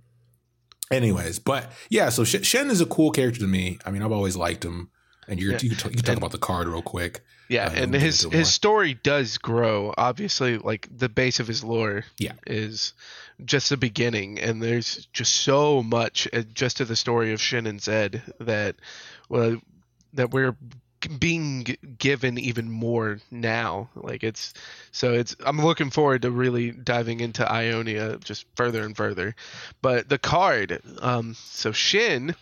Anyways, 0.91 1.37
but 1.37 1.71
yeah, 1.91 2.09
so 2.09 2.23
Shen 2.23 2.71
is 2.71 2.81
a 2.81 2.85
cool 2.85 3.11
character 3.11 3.39
to 3.41 3.47
me. 3.47 3.77
I 3.85 3.91
mean, 3.91 4.01
I've 4.01 4.11
always 4.11 4.35
liked 4.35 4.65
him. 4.65 4.89
And 5.29 5.39
you're, 5.39 5.53
yeah. 5.53 5.59
you, 5.61 5.69
you 5.69 5.75
talk 5.75 5.93
and, 5.93 6.17
about 6.17 6.31
the 6.31 6.39
card 6.39 6.67
real 6.67 6.81
quick. 6.81 7.21
Yeah, 7.49 7.67
uh, 7.67 7.83
and 7.83 7.93
his 7.93 8.23
his 8.31 8.51
story 8.51 8.95
does 8.95 9.37
grow. 9.37 9.93
Obviously, 9.97 10.57
like 10.57 10.87
the 10.95 11.09
base 11.09 11.39
of 11.39 11.47
his 11.47 11.63
lore 11.63 12.03
yeah. 12.17 12.33
is 12.45 12.93
just 13.45 13.69
the 13.69 13.77
beginning, 13.77 14.39
and 14.39 14.61
there's 14.61 15.07
just 15.13 15.33
so 15.35 15.81
much 15.81 16.27
uh, 16.33 16.43
just 16.53 16.77
to 16.77 16.85
the 16.85 16.95
story 16.95 17.31
of 17.31 17.41
Shin 17.41 17.67
and 17.67 17.81
Zed 17.81 18.21
that 18.39 18.75
well 19.29 19.59
that 20.13 20.31
we're 20.31 20.55
being 21.19 21.65
given 21.97 22.37
even 22.37 22.69
more 22.69 23.19
now 23.31 23.89
like 23.95 24.21
it's 24.21 24.53
so 24.91 25.13
it's 25.13 25.33
i'm 25.45 25.63
looking 25.63 25.89
forward 25.89 26.21
to 26.21 26.29
really 26.29 26.71
diving 26.71 27.21
into 27.21 27.49
ionia 27.49 28.17
just 28.17 28.45
further 28.55 28.83
and 28.83 28.97
further 28.97 29.33
but 29.81 30.09
the 30.09 30.17
card 30.17 30.81
um 31.01 31.33
so 31.35 31.71
shin 31.71 32.35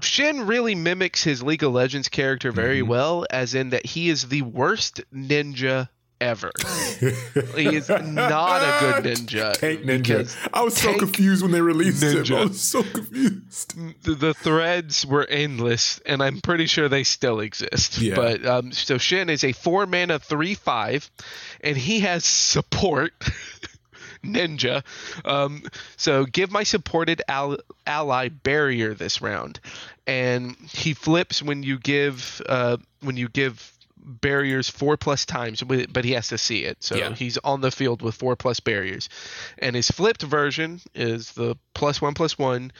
Shen 0.00 0.46
really 0.46 0.74
mimics 0.74 1.22
his 1.22 1.42
League 1.42 1.62
of 1.62 1.72
Legends 1.72 2.08
character 2.08 2.52
very 2.52 2.80
mm-hmm. 2.80 2.90
well, 2.90 3.26
as 3.30 3.54
in 3.54 3.70
that 3.70 3.86
he 3.86 4.08
is 4.08 4.28
the 4.28 4.42
worst 4.42 5.00
ninja 5.12 5.88
ever. 6.20 6.50
he 7.56 7.74
is 7.74 7.88
not 7.88 8.62
a 8.62 9.02
good 9.02 9.04
ninja. 9.04 9.52
Tank 9.54 9.82
ninja. 9.82 10.48
I 10.52 10.62
was 10.62 10.76
so 10.76 10.96
confused 10.98 11.42
when 11.42 11.50
they 11.50 11.60
released 11.60 12.02
ninja. 12.02 12.30
him. 12.30 12.36
I 12.36 12.44
was 12.44 12.60
so 12.60 12.82
confused. 12.82 13.74
The, 14.02 14.14
the, 14.14 14.34
threads 14.34 15.06
were 15.06 15.26
endless, 15.26 15.98
and 16.04 16.22
I'm 16.22 16.40
pretty 16.40 16.66
sure 16.66 16.88
they 16.88 17.04
still 17.04 17.40
exist. 17.40 17.98
Yeah. 17.98 18.16
But 18.16 18.46
um, 18.46 18.72
so 18.72 18.98
Shen 18.98 19.30
is 19.30 19.44
a 19.44 19.52
four 19.52 19.86
mana 19.86 20.18
three 20.18 20.54
five, 20.54 21.10
and 21.62 21.76
he 21.76 22.00
has 22.00 22.24
support. 22.24 23.12
ninja. 24.24 24.84
Um, 25.24 25.62
so 25.96 26.24
give 26.24 26.50
my 26.50 26.62
supported 26.62 27.22
al- 27.28 27.58
ally 27.86 28.28
barrier 28.28 28.94
this 28.94 29.20
round, 29.20 29.60
and 30.06 30.56
he 30.56 30.94
flips 30.94 31.42
when 31.42 31.62
you 31.62 31.78
give 31.78 32.42
uh, 32.48 32.76
when 33.00 33.16
you 33.16 33.28
give 33.28 33.72
barriers 34.02 34.68
four 34.68 34.96
plus 34.96 35.24
times, 35.24 35.62
but 35.62 36.04
he 36.04 36.12
has 36.12 36.28
to 36.28 36.38
see 36.38 36.64
it. 36.64 36.82
So 36.82 36.96
yeah. 36.96 37.14
he's 37.14 37.38
on 37.38 37.60
the 37.60 37.70
field 37.70 38.02
with 38.02 38.14
four 38.14 38.36
plus 38.36 38.60
barriers. 38.60 39.08
And 39.58 39.76
his 39.76 39.90
flipped 39.90 40.22
version 40.22 40.80
is 40.94 41.32
the 41.32 41.56
plus 41.74 42.00
one 42.00 42.14
plus 42.14 42.38
one, 42.38 42.72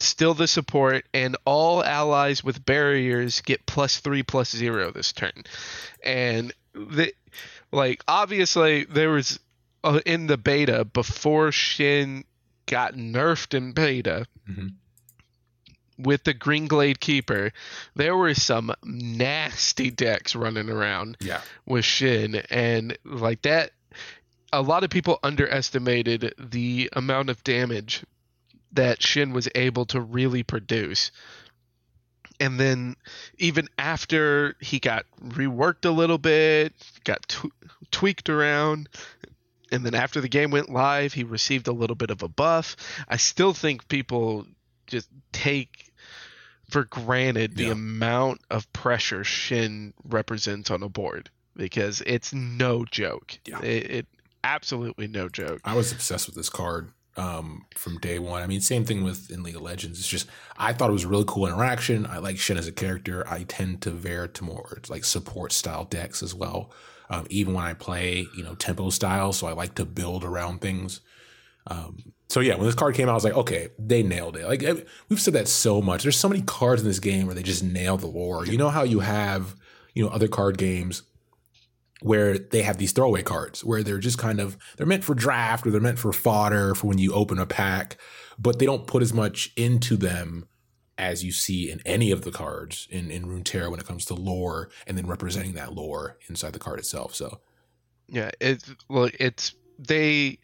still 0.00 0.34
the 0.34 0.48
support, 0.48 1.06
and 1.14 1.36
all 1.44 1.84
allies 1.84 2.42
with 2.42 2.64
barriers 2.64 3.40
get 3.40 3.66
plus 3.66 3.98
three 3.98 4.22
plus 4.22 4.50
zero 4.50 4.90
this 4.90 5.12
turn. 5.12 5.44
And 6.04 6.52
the 6.74 7.12
like 7.70 8.02
obviously 8.08 8.84
there 8.84 9.10
was 9.10 9.38
uh, 9.84 10.00
in 10.06 10.26
the 10.26 10.36
beta 10.36 10.84
before 10.84 11.52
Shen 11.52 12.24
got 12.66 12.94
nerfed 12.94 13.54
in 13.54 13.72
beta. 13.72 14.26
Mm-hmm 14.48 14.68
with 15.98 16.24
the 16.24 16.34
Green 16.34 16.66
Glade 16.66 17.00
Keeper, 17.00 17.52
there 17.94 18.16
were 18.16 18.34
some 18.34 18.72
nasty 18.84 19.90
decks 19.90 20.34
running 20.34 20.68
around 20.68 21.16
yeah. 21.20 21.40
with 21.66 21.84
Shen. 21.84 22.36
And 22.50 22.96
like 23.04 23.42
that, 23.42 23.72
a 24.52 24.62
lot 24.62 24.84
of 24.84 24.90
people 24.90 25.18
underestimated 25.22 26.34
the 26.38 26.90
amount 26.92 27.30
of 27.30 27.42
damage 27.44 28.04
that 28.72 29.02
Shen 29.02 29.32
was 29.32 29.48
able 29.54 29.86
to 29.86 30.00
really 30.00 30.42
produce. 30.42 31.10
And 32.40 32.58
then, 32.58 32.96
even 33.38 33.68
after 33.78 34.56
he 34.60 34.80
got 34.80 35.04
reworked 35.22 35.84
a 35.84 35.90
little 35.90 36.18
bit, 36.18 36.72
got 37.04 37.28
t- 37.28 37.50
tweaked 37.92 38.28
around, 38.28 38.88
and 39.72 39.84
then 39.84 39.94
after 39.94 40.20
the 40.20 40.28
game 40.28 40.50
went 40.50 40.70
live, 40.70 41.12
he 41.12 41.24
received 41.24 41.66
a 41.66 41.72
little 41.72 41.96
bit 41.96 42.10
of 42.10 42.22
a 42.22 42.28
buff. 42.28 42.76
I 43.08 43.16
still 43.16 43.52
think 43.52 43.88
people 43.88 44.46
just 44.86 45.08
take 45.32 45.90
for 46.70 46.84
granted 46.84 47.56
the 47.56 47.64
yeah. 47.64 47.72
amount 47.72 48.40
of 48.50 48.72
pressure 48.72 49.24
Shen 49.24 49.92
represents 50.04 50.70
on 50.70 50.82
a 50.82 50.88
board 50.88 51.30
because 51.56 52.02
it's 52.06 52.32
no 52.32 52.84
joke. 52.84 53.38
Yeah. 53.44 53.60
It, 53.62 53.90
it 53.90 54.06
absolutely 54.44 55.06
no 55.06 55.28
joke. 55.28 55.60
I 55.64 55.74
was 55.74 55.92
obsessed 55.92 56.26
with 56.26 56.36
this 56.36 56.48
card 56.48 56.92
um, 57.16 57.66
from 57.74 57.98
day 57.98 58.18
one. 58.18 58.42
I 58.42 58.46
mean, 58.46 58.60
same 58.60 58.84
thing 58.84 59.04
with 59.04 59.30
in 59.30 59.42
League 59.42 59.56
of 59.56 59.62
Legends. 59.62 59.98
It's 59.98 60.08
just 60.08 60.26
I 60.56 60.72
thought 60.72 60.90
it 60.90 60.94
was 60.94 61.04
a 61.04 61.08
really 61.08 61.24
cool 61.26 61.46
interaction. 61.46 62.06
I 62.06 62.18
like 62.18 62.38
Shen 62.38 62.56
as 62.56 62.66
a 62.66 62.72
character. 62.72 63.26
I 63.28 63.44
tend 63.44 63.82
to 63.82 63.90
veer 63.90 64.28
to 64.28 64.44
more 64.44 64.78
like 64.88 65.04
support 65.04 65.52
style 65.52 65.84
decks 65.84 66.22
as 66.22 66.34
well. 66.34 66.70
Um, 67.10 67.26
even 67.30 67.54
when 67.54 67.64
I 67.64 67.74
play, 67.74 68.26
you 68.36 68.42
know, 68.42 68.54
tempo 68.54 68.90
style, 68.90 69.32
so 69.32 69.46
I 69.46 69.52
like 69.52 69.74
to 69.74 69.84
build 69.84 70.24
around 70.24 70.60
things. 70.60 71.00
Um, 71.66 72.12
so 72.28 72.40
yeah, 72.40 72.54
when 72.54 72.64
this 72.64 72.74
card 72.74 72.94
came 72.94 73.08
out, 73.08 73.12
I 73.12 73.14
was 73.14 73.24
like, 73.24 73.36
okay, 73.36 73.68
they 73.78 74.02
nailed 74.02 74.36
it. 74.36 74.46
Like 74.46 74.62
we've 75.08 75.20
said 75.20 75.34
that 75.34 75.48
so 75.48 75.82
much. 75.82 76.02
There's 76.02 76.18
so 76.18 76.28
many 76.28 76.42
cards 76.42 76.82
in 76.82 76.88
this 76.88 76.98
game 76.98 77.26
where 77.26 77.34
they 77.34 77.42
just 77.42 77.62
nail 77.62 77.96
the 77.96 78.06
lore. 78.06 78.46
You 78.46 78.56
know 78.56 78.70
how 78.70 78.84
you 78.84 79.00
have, 79.00 79.54
you 79.94 80.02
know, 80.02 80.10
other 80.10 80.28
card 80.28 80.56
games 80.58 81.02
where 82.00 82.36
they 82.36 82.62
have 82.62 82.78
these 82.78 82.92
throwaway 82.92 83.22
cards 83.22 83.64
where 83.64 83.82
they're 83.82 83.98
just 83.98 84.18
kind 84.18 84.40
of 84.40 84.56
they're 84.76 84.86
meant 84.86 85.04
for 85.04 85.14
draft 85.14 85.66
or 85.66 85.70
they're 85.70 85.80
meant 85.80 85.98
for 85.98 86.12
fodder 86.12 86.74
for 86.74 86.88
when 86.88 86.98
you 86.98 87.12
open 87.12 87.38
a 87.38 87.46
pack, 87.46 87.96
but 88.38 88.58
they 88.58 88.66
don't 88.66 88.86
put 88.86 89.02
as 89.02 89.12
much 89.12 89.52
into 89.56 89.96
them 89.96 90.48
as 90.98 91.24
you 91.24 91.32
see 91.32 91.70
in 91.70 91.80
any 91.86 92.10
of 92.10 92.22
the 92.22 92.30
cards 92.30 92.86
in 92.90 93.10
in 93.10 93.24
Runeterra 93.24 93.70
when 93.70 93.80
it 93.80 93.86
comes 93.86 94.04
to 94.06 94.14
lore 94.14 94.70
and 94.86 94.96
then 94.96 95.06
representing 95.06 95.54
that 95.54 95.72
lore 95.72 96.18
inside 96.28 96.52
the 96.52 96.58
card 96.58 96.78
itself. 96.78 97.14
So 97.14 97.40
yeah, 98.08 98.30
it's 98.40 98.70
well, 98.88 99.08
it's 99.18 99.54
they 99.78 100.38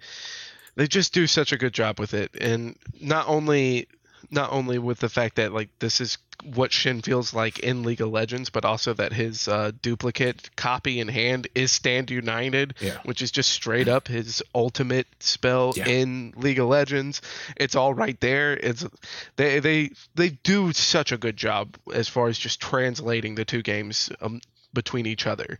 they 0.77 0.87
just 0.87 1.13
do 1.13 1.27
such 1.27 1.53
a 1.53 1.59
good 1.59 1.75
job 1.75 1.99
with 1.99 2.15
it 2.15 2.35
and 2.41 2.77
not 3.01 3.29
only 3.29 3.89
not 4.31 4.53
only 4.53 4.79
with 4.79 4.99
the 4.99 5.09
fact 5.09 5.37
that 5.37 5.53
like 5.53 5.71
this 5.79 6.01
is 6.01 6.19
what 6.45 6.73
Shen 6.73 7.03
feels 7.03 7.35
like 7.35 7.59
in 7.59 7.83
League 7.83 8.01
of 8.01 8.11
Legends, 8.11 8.49
but 8.49 8.65
also 8.65 8.95
that 8.95 9.13
his 9.13 9.49
uh, 9.49 9.73
duplicate 9.83 10.55
copy 10.57 11.01
in 11.01 11.09
hand 11.09 11.49
is 11.55 11.73
Stand 11.73 12.11
United, 12.11 12.75
yeah. 12.81 12.99
which 13.05 13.23
is 13.23 13.33
just 13.33 13.51
straight 13.51 13.89
up 13.89 14.07
his 14.07 14.43
ultimate 14.55 15.09
spell 15.19 15.73
yeah. 15.77 15.89
in 15.89 16.33
League 16.37 16.61
of 16.61 16.69
Legends. 16.69 17.21
It's 17.57 17.75
all 17.75 17.93
right 17.93 18.19
there. 18.21 18.55
It's 18.55 18.87
they 19.37 19.59
they 19.59 19.91
they 20.15 20.31
do 20.31 20.73
such 20.73 21.11
a 21.13 21.19
good 21.19 21.37
job 21.37 21.77
as 21.93 22.09
far 22.09 22.29
as 22.29 22.39
just 22.39 22.61
translating 22.61 23.35
the 23.35 23.45
two 23.45 23.63
games 23.63 24.11
um, 24.21 24.41
between 24.73 25.07
each 25.07 25.27
other 25.27 25.59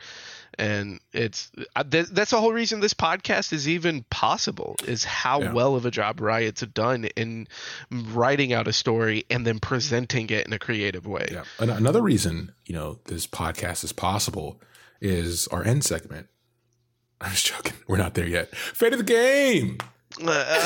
and 0.59 1.01
it's 1.13 1.51
uh, 1.77 1.85
that's 1.87 2.31
the 2.31 2.41
whole 2.41 2.53
reason 2.53 2.81
this 2.81 2.95
podcast 2.95 3.53
is 3.53 3.69
even 3.69 4.05
possible 4.11 4.77
is 4.87 5.05
how 5.05 5.41
yeah. 5.41 5.53
well 5.53 5.75
of 5.77 5.87
a 5.87 5.91
job 5.91 6.21
riot's 6.21 6.61
have 6.61 6.75
done 6.75 7.05
in 7.17 7.47
writing 7.91 8.53
out 8.53 8.67
a 8.67 8.73
story 8.73 9.25
and 9.31 9.47
then 9.47 9.59
presenting 9.59 10.29
it 10.31 10.47
in 10.47 10.53
a 10.53 10.59
creative 10.59 11.07
way 11.07 11.29
yeah 11.31 11.45
another 11.59 12.03
reason 12.03 12.53
you 12.67 12.75
know 12.75 12.99
this 13.05 13.27
podcast 13.27 13.85
is 13.85 13.93
possible 13.93 14.61
is 15.01 15.47
our 15.49 15.65
end 15.65 15.85
segment 15.85 16.27
i'm 17.21 17.31
just 17.31 17.47
joking 17.47 17.75
we're 17.87 17.97
not 17.97 18.15
there 18.15 18.27
yet 18.27 18.55
fate 18.57 18.93
of 18.93 18.99
the 18.99 19.05
game 19.05 19.79
I 20.27 20.63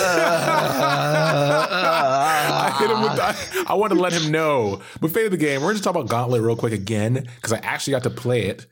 hit 2.78 2.90
him 2.90 3.02
with 3.02 3.16
the, 3.16 3.64
I 3.68 3.74
want 3.74 3.92
to 3.92 3.98
let 3.98 4.12
him 4.12 4.30
know. 4.30 4.80
But 5.00 5.10
fate 5.10 5.24
of 5.24 5.32
the 5.32 5.36
game, 5.36 5.60
we're 5.60 5.70
going 5.70 5.78
to 5.78 5.82
talk 5.82 5.96
about 5.96 6.08
Gauntlet 6.08 6.40
real 6.42 6.54
quick 6.54 6.72
again 6.72 7.14
because 7.14 7.52
I 7.52 7.58
actually 7.58 7.90
got 7.90 8.04
to 8.04 8.10
play 8.10 8.44
it. 8.44 8.66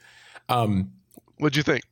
Um, 0.48 0.92
What'd 1.40 1.56
you 1.56 1.62
think? 1.62 1.82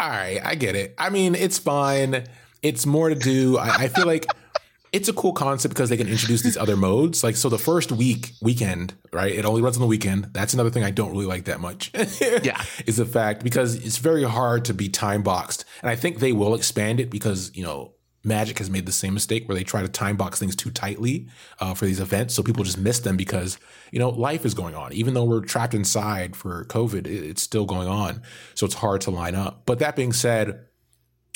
All 0.00 0.08
right, 0.08 0.40
I 0.42 0.54
get 0.54 0.76
it. 0.76 0.94
I 0.98 1.10
mean, 1.10 1.34
it's 1.34 1.58
fine. 1.58 2.24
It's 2.62 2.86
more 2.86 3.10
to 3.10 3.14
do. 3.14 3.58
I, 3.58 3.84
I 3.84 3.88
feel 3.88 4.06
like 4.06 4.26
it's 4.92 5.10
a 5.10 5.12
cool 5.12 5.34
concept 5.34 5.74
because 5.74 5.90
they 5.90 5.96
can 5.98 6.08
introduce 6.08 6.42
these 6.42 6.56
other 6.56 6.76
modes. 6.76 7.22
Like, 7.22 7.36
so 7.36 7.50
the 7.50 7.58
first 7.58 7.92
week 7.92 8.32
weekend, 8.40 8.94
right? 9.12 9.32
It 9.32 9.44
only 9.44 9.60
runs 9.60 9.76
on 9.76 9.82
the 9.82 9.86
weekend. 9.86 10.30
That's 10.32 10.54
another 10.54 10.70
thing 10.70 10.84
I 10.84 10.90
don't 10.90 11.10
really 11.10 11.26
like 11.26 11.44
that 11.44 11.60
much. 11.60 11.92
yeah, 12.42 12.62
is 12.86 12.96
the 12.96 13.04
fact 13.04 13.44
because 13.44 13.74
it's 13.74 13.98
very 13.98 14.24
hard 14.24 14.64
to 14.66 14.74
be 14.74 14.88
time 14.88 15.22
boxed, 15.22 15.66
and 15.82 15.90
I 15.90 15.96
think 15.96 16.18
they 16.18 16.32
will 16.32 16.54
expand 16.54 16.98
it 16.98 17.10
because 17.10 17.50
you 17.54 17.62
know 17.62 17.92
Magic 18.26 18.58
has 18.58 18.68
made 18.68 18.86
the 18.86 18.92
same 18.92 19.14
mistake 19.14 19.48
where 19.48 19.56
they 19.56 19.64
try 19.64 19.82
to 19.82 19.88
time 19.88 20.16
box 20.16 20.38
things 20.38 20.56
too 20.56 20.70
tightly 20.70 21.28
uh, 21.60 21.74
for 21.74 21.86
these 21.86 22.00
events, 22.00 22.34
so 22.34 22.42
people 22.42 22.64
just 22.64 22.78
miss 22.78 22.98
them 23.00 23.16
because 23.16 23.58
you 23.92 23.98
know 23.98 24.10
life 24.10 24.44
is 24.44 24.54
going 24.54 24.74
on. 24.74 24.92
Even 24.92 25.14
though 25.14 25.24
we're 25.24 25.40
trapped 25.40 25.74
inside 25.74 26.34
for 26.36 26.64
COVID, 26.66 27.06
it's 27.06 27.42
still 27.42 27.64
going 27.64 27.88
on, 27.88 28.22
so 28.54 28.66
it's 28.66 28.74
hard 28.74 29.00
to 29.02 29.10
line 29.10 29.34
up. 29.34 29.62
But 29.66 29.78
that 29.78 29.96
being 29.96 30.12
said, 30.12 30.50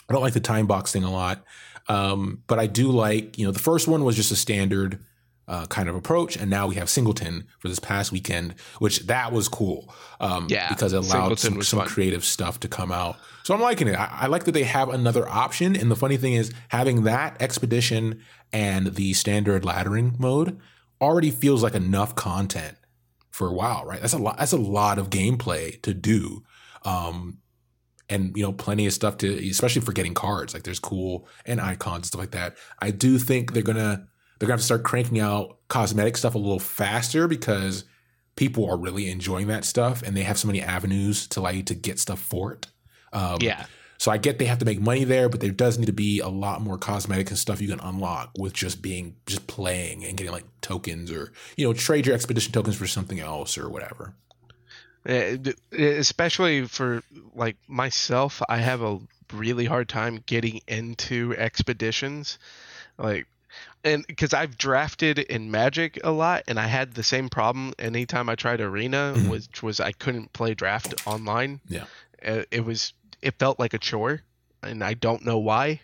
I 0.09 0.13
don't 0.13 0.23
like 0.23 0.35
the 0.35 0.41
time 0.41 0.67
box 0.67 0.93
thing 0.93 1.05
a 1.05 1.11
lot, 1.11 1.45
um, 1.89 2.43
but 2.47 2.59
I 2.59 2.67
do 2.67 2.91
like 2.91 3.39
you 3.39 3.47
know 3.47 3.53
the 3.53 3.59
first 3.59 3.89
one 3.89 4.05
was 4.05 4.17
just 4.17 4.33
a 4.33 4.37
standard 4.37 5.05
uh, 5.51 5.67
kind 5.67 5.89
of 5.89 5.97
approach. 5.97 6.37
And 6.37 6.49
now 6.49 6.69
we 6.69 6.77
have 6.77 6.89
Singleton 6.89 7.45
for 7.59 7.69
this 7.69 7.81
past 7.81 8.13
weekend, 8.13 8.55
which 8.79 9.01
that 9.07 9.33
was 9.33 9.49
cool. 9.49 9.93
Um, 10.21 10.47
yeah, 10.49 10.69
because 10.69 10.93
it 10.93 10.99
allowed 10.99 11.41
some, 11.41 11.61
some 11.63 11.81
creative 11.81 12.25
stuff 12.25 12.61
to 12.61 12.69
come 12.69 12.93
out. 12.93 13.17
So 13.43 13.53
I'm 13.53 13.61
liking 13.61 13.89
it. 13.89 13.99
I, 13.99 14.19
I, 14.23 14.27
like 14.29 14.45
that 14.45 14.53
they 14.53 14.63
have 14.63 14.89
another 14.89 15.29
option. 15.29 15.75
And 15.75 15.91
the 15.91 15.97
funny 15.97 16.17
thing 16.17 16.35
is, 16.35 16.53
having 16.69 17.03
that 17.03 17.43
expedition 17.43 18.23
and 18.53 18.95
the 18.95 19.13
standard 19.13 19.65
laddering 19.65 20.21
mode 20.21 20.61
already 21.01 21.33
feels 21.33 21.65
like 21.65 21.75
enough 21.75 22.15
content 22.15 22.77
for 23.33 23.49
a 23.49 23.53
while, 23.53 23.85
right? 23.85 24.01
That's 24.01 24.13
a 24.13 24.19
lot. 24.19 24.39
That's 24.39 24.53
a 24.53 24.57
lot 24.59 25.01
of 25.01 25.11
gameplay 25.11 25.83
to 25.83 25.93
do. 25.93 26.45
Um, 26.85 27.39
and 28.09 28.37
you 28.37 28.43
know 28.45 28.53
plenty 28.53 28.87
of 28.87 28.93
stuff 28.93 29.19
to 29.19 29.49
especially 29.49 29.83
for 29.83 29.93
getting 29.93 30.15
cards 30.15 30.53
like 30.53 30.65
there's 30.65 30.81
cool 30.81 31.29
and 31.47 31.61
icons 31.61 31.99
and 31.99 32.07
stuff 32.07 32.19
like 32.19 32.33
that 32.33 32.57
i 32.81 32.91
do 32.91 33.19
think 33.19 33.53
they're 33.53 33.63
gonna 33.63 34.09
they're 34.41 34.47
gonna 34.47 34.55
have 34.55 34.61
to 34.61 34.65
start 34.65 34.83
cranking 34.83 35.21
out 35.21 35.59
cosmetic 35.69 36.17
stuff 36.17 36.35
a 36.35 36.39
little 36.39 36.59
faster 36.59 37.29
because 37.29 37.85
people 38.37 38.69
are 38.69 38.77
really 38.77 39.09
enjoying 39.09 39.47
that 39.49 39.65
stuff 39.65 40.03
and 40.03 40.17
they 40.17 40.23
have 40.23 40.39
so 40.39 40.49
many 40.49 40.61
avenues 40.61 41.29
to 41.29 41.41
like 41.41 41.67
to 41.67 41.75
get 41.75 41.99
stuff 42.01 42.19
for 42.19 42.53
it. 42.55 42.67
Um, 43.13 43.39
yeah. 43.41 43.67
so 43.99 44.13
i 44.13 44.19
get 44.19 44.39
they 44.39 44.45
have 44.45 44.59
to 44.59 44.65
make 44.65 44.81
money 44.81 45.03
there 45.03 45.29
but 45.29 45.41
there 45.41 45.51
does 45.51 45.81
need 45.81 45.87
to 45.87 45.93
be 45.93 46.21
a 46.21 46.29
lot 46.29 46.63
more 46.63 46.79
cosmetic 46.79 47.29
and 47.31 47.37
stuff 47.37 47.61
you 47.61 47.67
can 47.67 47.81
unlock 47.81 48.31
with 48.39 48.53
just 48.53 48.81
being 48.81 49.17
just 49.27 49.49
playing 49.49 50.05
and 50.05 50.17
getting 50.17 50.33
like 50.33 50.45
tokens 50.61 51.11
or 51.11 51.33
you 51.57 51.67
know 51.67 51.73
trade 51.73 52.07
your 52.07 52.15
expedition 52.15 52.53
tokens 52.53 52.77
for 52.77 52.87
something 52.87 53.19
else 53.19 53.59
or 53.59 53.69
whatever. 53.69 54.15
Eh, 55.07 55.39
especially 55.73 56.67
for 56.67 57.03
like 57.35 57.57
myself 57.67 58.41
i 58.49 58.59
have 58.59 58.81
a 58.81 59.01
really 59.33 59.65
hard 59.65 59.89
time 59.89 60.23
getting 60.27 60.61
into 60.67 61.35
expeditions. 61.37 62.39
Like 62.99 63.27
and 63.85 64.07
because 64.07 64.35
i've 64.35 64.57
drafted 64.57 65.19
in 65.19 65.51
magic 65.51 65.99
a 66.05 66.11
lot 66.11 66.43
and 66.49 66.59
i 66.59 66.67
had 66.67 66.95
the 66.95 67.03
same 67.03 67.29
problem 67.29 67.73
anytime 67.79 68.29
i 68.29 68.35
tried 68.35 68.61
arena 68.61 69.15
mm-hmm. 69.17 69.29
which 69.29 69.63
was 69.63 69.81
i 69.81 69.93
couldn't 69.93 70.33
play 70.33 70.55
draft 70.55 71.07
online 71.07 71.61
yeah 71.69 71.85
eh, 72.23 72.45
it 72.51 72.65
was 72.65 72.93
it 73.23 73.35
felt 73.39 73.59
like 73.59 73.75
a 73.75 73.79
chore 73.79 74.23
and 74.63 74.83
i 74.85 74.95
don't 74.95 75.25
know 75.25 75.39
why 75.39 75.81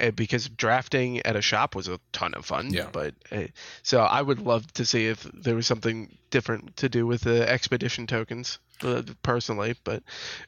uh, 0.00 0.10
because 0.12 0.48
drafting 0.48 1.20
at 1.26 1.36
a 1.36 1.42
shop 1.42 1.74
was 1.74 1.88
a 1.88 2.00
ton 2.12 2.34
of 2.34 2.44
fun. 2.44 2.72
Yeah. 2.72 2.88
But 2.90 3.14
uh, 3.30 3.44
so 3.82 4.00
I 4.00 4.22
would 4.22 4.40
love 4.40 4.72
to 4.74 4.84
see 4.84 5.06
if 5.06 5.22
there 5.34 5.54
was 5.54 5.66
something 5.66 6.16
different 6.30 6.76
to 6.78 6.88
do 6.88 7.06
with 7.06 7.22
the 7.22 7.48
expedition 7.48 8.06
tokens, 8.06 8.58
uh, 8.82 9.02
personally. 9.22 9.76
But 9.84 10.02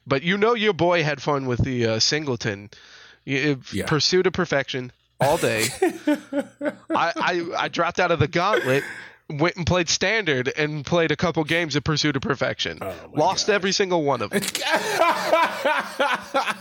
but 0.07 0.23
you 0.23 0.37
know 0.37 0.55
your 0.55 0.73
boy 0.73 1.03
had 1.03 1.21
fun 1.21 1.45
with 1.45 1.63
the 1.63 1.85
uh, 1.85 1.99
singleton, 1.99 2.69
yeah. 3.25 3.85
pursuit 3.85 4.27
of 4.27 4.33
perfection 4.33 4.91
all 5.23 5.37
day. 5.37 5.67
I, 6.89 7.13
I 7.15 7.45
I 7.57 7.67
dropped 7.67 7.99
out 7.99 8.11
of 8.11 8.19
the 8.19 8.27
gauntlet 8.27 8.83
went 9.29 9.55
and 9.55 9.65
played 9.65 9.89
standard 9.89 10.51
and 10.57 10.85
played 10.85 11.11
a 11.11 11.15
couple 11.15 11.43
games 11.43 11.75
of 11.75 11.83
Pursuit 11.83 12.15
of 12.15 12.21
Perfection. 12.21 12.77
Oh 12.81 12.93
Lost 13.15 13.47
gosh. 13.47 13.55
every 13.55 13.71
single 13.71 14.03
one 14.03 14.21
of 14.21 14.29
them. 14.29 14.41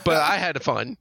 but 0.05 0.17
I 0.17 0.37
had 0.39 0.63
fun. 0.63 0.97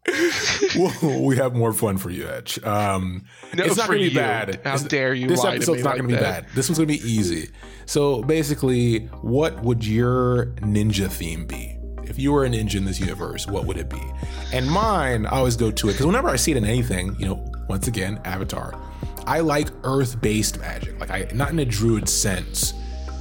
well, 0.75 1.21
we 1.21 1.37
have 1.37 1.55
more 1.55 1.73
fun 1.73 1.97
for 1.97 2.09
you, 2.09 2.27
Edge. 2.27 2.61
Um, 2.63 3.25
no, 3.53 3.63
it's 3.63 3.77
not 3.77 3.87
going 3.87 4.03
to 4.03 4.09
be 4.09 4.15
bad. 4.15 4.61
How 4.63 4.75
it's, 4.75 4.83
dare 4.83 5.13
you? 5.13 5.27
This 5.27 5.43
episode's 5.43 5.83
not 5.83 5.91
like 5.91 5.99
going 5.99 6.09
to 6.09 6.15
be 6.15 6.21
bad. 6.21 6.47
This 6.55 6.69
one's 6.69 6.79
going 6.79 6.89
to 6.89 6.93
be 7.03 7.09
easy. 7.09 7.49
So 7.85 8.23
basically, 8.23 8.99
what 9.21 9.61
would 9.61 9.85
your 9.85 10.47
ninja 10.61 11.09
theme 11.09 11.45
be? 11.45 11.70
If 12.11 12.19
you 12.19 12.33
were 12.33 12.43
a 12.43 12.49
ninja 12.49 12.75
in 12.75 12.83
this 12.83 12.99
universe, 12.99 13.47
what 13.47 13.65
would 13.65 13.77
it 13.77 13.89
be? 13.89 14.01
And 14.51 14.69
mine, 14.69 15.25
I 15.25 15.37
always 15.37 15.55
go 15.55 15.71
to 15.71 15.87
it 15.87 15.93
because 15.93 16.05
whenever 16.05 16.27
I 16.27 16.35
see 16.35 16.51
it 16.51 16.57
in 16.57 16.65
anything, 16.65 17.15
you 17.17 17.25
know, 17.25 17.51
once 17.69 17.87
again, 17.87 18.19
Avatar 18.25 18.77
I 19.25 19.39
like 19.39 19.69
earth-based 19.85 20.59
magic. 20.59 20.99
Like 20.99 21.09
I 21.09 21.29
not 21.33 21.51
in 21.51 21.59
a 21.59 21.65
druid 21.65 22.09
sense, 22.09 22.73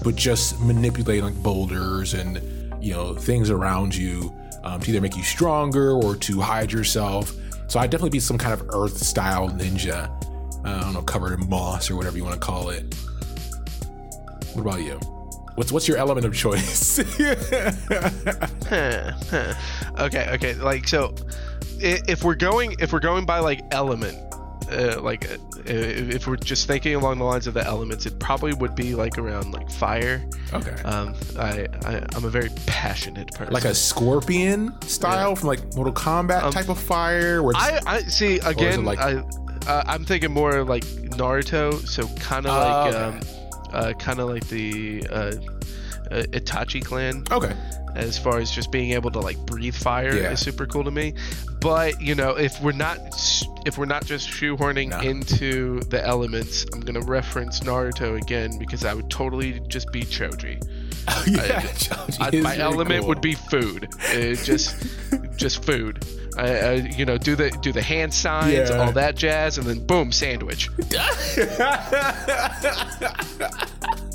but 0.02 0.16
just 0.16 0.60
manipulating 0.60 1.24
like 1.24 1.40
boulders 1.40 2.14
and 2.14 2.42
you 2.82 2.92
know 2.92 3.14
things 3.14 3.48
around 3.48 3.94
you 3.94 4.34
um, 4.64 4.80
to 4.80 4.90
either 4.90 5.00
make 5.00 5.16
you 5.16 5.22
stronger 5.22 5.92
or 5.92 6.16
to 6.16 6.40
hide 6.40 6.72
yourself. 6.72 7.32
So 7.68 7.78
I'd 7.78 7.90
definitely 7.90 8.10
be 8.10 8.18
some 8.18 8.38
kind 8.38 8.52
of 8.52 8.68
earth-style 8.70 9.50
ninja. 9.50 10.10
Uh, 10.64 10.68
I 10.68 10.80
don't 10.80 10.94
know, 10.94 11.02
covered 11.02 11.38
in 11.38 11.48
moss 11.48 11.88
or 11.92 11.94
whatever 11.94 12.16
you 12.16 12.24
want 12.24 12.40
to 12.40 12.44
call 12.44 12.70
it. 12.70 12.92
What 14.54 14.62
about 14.62 14.82
you? 14.82 14.98
What's 15.60 15.72
what's 15.72 15.86
your 15.86 15.98
element 15.98 16.24
of 16.24 16.34
choice? 16.34 16.98
okay, 19.98 20.30
okay. 20.30 20.54
Like 20.54 20.88
so, 20.88 21.14
if 21.78 22.24
we're 22.24 22.34
going 22.34 22.76
if 22.78 22.94
we're 22.94 23.00
going 23.00 23.26
by 23.26 23.40
like 23.40 23.60
element, 23.70 24.16
uh, 24.72 25.02
like 25.02 25.30
uh, 25.30 25.36
if 25.66 26.26
we're 26.26 26.36
just 26.36 26.66
thinking 26.66 26.94
along 26.94 27.18
the 27.18 27.24
lines 27.24 27.46
of 27.46 27.52
the 27.52 27.62
elements, 27.62 28.06
it 28.06 28.18
probably 28.18 28.54
would 28.54 28.74
be 28.74 28.94
like 28.94 29.18
around 29.18 29.52
like 29.52 29.70
fire. 29.70 30.26
Okay. 30.54 30.82
Um, 30.84 31.14
I, 31.38 31.66
I 31.84 32.06
am 32.14 32.24
a 32.24 32.30
very 32.30 32.48
passionate 32.64 33.30
person. 33.34 33.52
Like 33.52 33.66
a 33.66 33.74
scorpion 33.74 34.72
style 34.88 35.28
yeah. 35.28 35.34
from 35.34 35.48
like 35.48 35.74
Mortal 35.74 35.92
Kombat 35.92 36.42
um, 36.42 36.52
type 36.52 36.70
of 36.70 36.78
fire. 36.80 37.42
Where 37.42 37.52
I 37.54 37.80
I 37.86 38.00
see 38.04 38.38
again. 38.38 38.86
Like, 38.86 38.98
I 38.98 39.22
uh, 39.66 39.82
I'm 39.86 40.06
thinking 40.06 40.32
more 40.32 40.64
like 40.64 40.84
Naruto, 40.84 41.86
so 41.86 42.08
kind 42.16 42.46
of 42.46 42.52
uh, 42.52 42.94
like 42.94 42.94
okay. 42.94 43.39
Uh, 43.72 43.92
kind 43.98 44.20
of 44.20 44.28
like 44.28 44.46
the 44.48 45.06
uh, 45.10 45.32
uh, 46.10 46.22
Itachi 46.32 46.84
clan. 46.84 47.24
Okay 47.30 47.54
as 47.94 48.18
far 48.18 48.38
as 48.38 48.50
just 48.50 48.70
being 48.70 48.92
able 48.92 49.10
to 49.10 49.20
like 49.20 49.38
breathe 49.46 49.74
fire 49.74 50.14
yeah. 50.14 50.32
is 50.32 50.40
super 50.40 50.66
cool 50.66 50.84
to 50.84 50.90
me. 50.90 51.14
But 51.60 52.00
you 52.00 52.14
know, 52.14 52.30
if 52.30 52.60
we're 52.60 52.72
not 52.72 52.98
if 53.66 53.78
we're 53.78 53.86
not 53.86 54.04
just 54.04 54.28
shoehorning 54.28 54.90
no. 54.90 55.00
into 55.00 55.80
the 55.80 56.04
elements, 56.04 56.66
I'm 56.72 56.80
gonna 56.80 57.00
reference 57.00 57.60
Naruto 57.60 58.20
again 58.20 58.58
because 58.58 58.84
I 58.84 58.94
would 58.94 59.10
totally 59.10 59.60
just 59.68 59.90
be 59.92 60.02
Choji. 60.02 60.62
Oh, 61.08 61.24
yeah, 61.26 61.66
I, 62.20 62.28
I, 62.28 62.40
my 62.40 62.56
element 62.56 63.00
cool. 63.00 63.08
would 63.08 63.20
be 63.20 63.34
food. 63.34 63.88
just 64.10 64.86
just 65.36 65.64
food. 65.64 66.04
I, 66.36 66.48
I, 66.48 66.72
you 66.96 67.04
know, 67.04 67.18
do 67.18 67.34
the 67.34 67.50
do 67.50 67.72
the 67.72 67.82
hand 67.82 68.14
signs, 68.14 68.70
yeah. 68.70 68.78
all 68.78 68.92
that 68.92 69.16
jazz, 69.16 69.58
and 69.58 69.66
then 69.66 69.84
boom, 69.84 70.12
sandwich. 70.12 70.70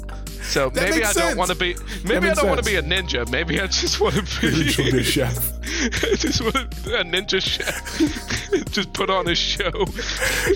So 0.48 0.70
that 0.70 0.89
maybe 0.89 1.04
I 1.04 1.12
sense. 1.12 1.18
don't 1.18 1.38
want 1.38 1.52
to 1.52 1.56
be. 1.56 1.76
Maybe 2.04 2.30
I 2.30 2.34
don't 2.34 2.48
want 2.48 2.64
to 2.64 2.66
be 2.66 2.78
a 2.78 2.84
ninja. 2.84 3.30
Maybe 3.30 3.60
I 3.60 3.68
just 3.68 4.00
want 4.00 4.16
to 4.16 4.41
be, 4.41 4.91
be 4.91 5.00
a 5.00 5.04
chef. 5.04 5.34
just 6.18 6.41
want 6.41 6.56
a 6.56 7.04
ninja 7.04 7.41
chef. 7.41 8.36
just 8.72 8.93
put 8.93 9.10
on 9.10 9.28
a 9.28 9.36
show. 9.36 9.72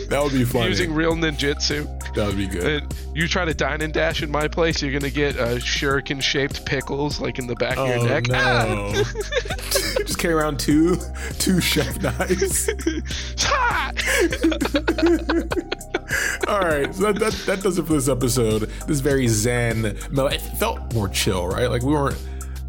That 0.09 0.19
would 0.23 0.33
be 0.33 0.45
fun. 0.45 0.67
Using 0.67 0.93
real 0.93 1.13
ninjutsu. 1.13 2.13
That 2.13 2.27
would 2.27 2.37
be 2.37 2.47
good. 2.47 2.83
And 2.83 2.95
you 3.13 3.27
try 3.27 3.45
to 3.45 3.53
dine 3.53 3.81
and 3.81 3.93
dash 3.93 4.23
in 4.23 4.31
my 4.31 4.47
place, 4.47 4.81
you're 4.81 4.91
gonna 4.91 5.11
get 5.11 5.37
uh, 5.37 5.55
shuriken-shaped 5.57 6.65
pickles 6.65 7.19
like 7.19 7.39
in 7.39 7.47
the 7.47 7.55
back 7.55 7.77
oh, 7.77 7.85
of 7.85 7.89
your 7.89 8.07
neck. 8.07 8.27
No. 8.27 8.37
Ah! 8.37 9.03
just 9.99 10.17
carry 10.19 10.33
around 10.33 10.59
two 10.59 10.97
two 11.39 11.59
chef 11.61 12.01
knives. 12.01 12.69
All 16.47 16.61
right, 16.61 16.93
so 16.93 17.11
that, 17.11 17.19
that, 17.19 17.33
that 17.45 17.63
does 17.63 17.77
it 17.77 17.85
for 17.85 17.93
this 17.93 18.09
episode. 18.09 18.61
This 18.87 18.99
very 18.99 19.27
zen. 19.27 19.85
It 19.85 20.41
felt 20.57 20.93
more 20.93 21.09
chill, 21.09 21.47
right? 21.47 21.69
Like 21.69 21.83
we 21.83 21.93
weren't. 21.93 22.17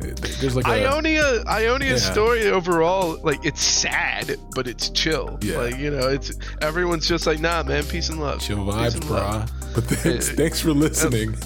There's 0.01 0.57
like 0.57 0.67
a, 0.67 0.71
Ionia. 0.71 1.45
Ionia 1.47 1.91
yeah. 1.91 1.97
story 1.97 2.49
overall, 2.49 3.19
like 3.23 3.45
it's 3.45 3.63
sad, 3.63 4.37
but 4.55 4.67
it's 4.67 4.89
chill. 4.91 5.39
Yeah. 5.43 5.59
Like 5.59 5.77
you 5.79 5.91
know, 5.91 6.09
it's 6.09 6.33
everyone's 6.63 7.07
just 7.07 7.27
like, 7.27 7.39
nah, 7.39 7.63
man, 7.63 7.85
peace 7.85 8.09
and 8.09 8.21
love. 8.21 8.41
Chill 8.41 8.59
vibes, 8.59 8.99
brah. 9.01 9.51
But 9.75 9.85
thanks, 9.85 10.31
thanks 10.31 10.61
for 10.61 10.73
listening. 10.73 11.37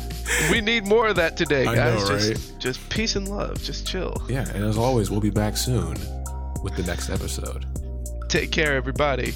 we 0.50 0.60
need 0.60 0.86
more 0.86 1.08
of 1.08 1.16
that 1.16 1.36
today, 1.36 1.64
guys. 1.64 2.08
Know, 2.08 2.18
just, 2.18 2.58
just 2.60 2.90
peace 2.90 3.16
and 3.16 3.28
love. 3.28 3.62
Just 3.62 3.86
chill. 3.86 4.22
Yeah, 4.28 4.48
and 4.54 4.64
as 4.64 4.78
always, 4.78 5.10
we'll 5.10 5.20
be 5.20 5.30
back 5.30 5.56
soon 5.56 5.96
with 6.62 6.76
the 6.76 6.84
next 6.84 7.10
episode. 7.10 7.66
Take 8.28 8.50
care, 8.50 8.74
everybody. 8.74 9.34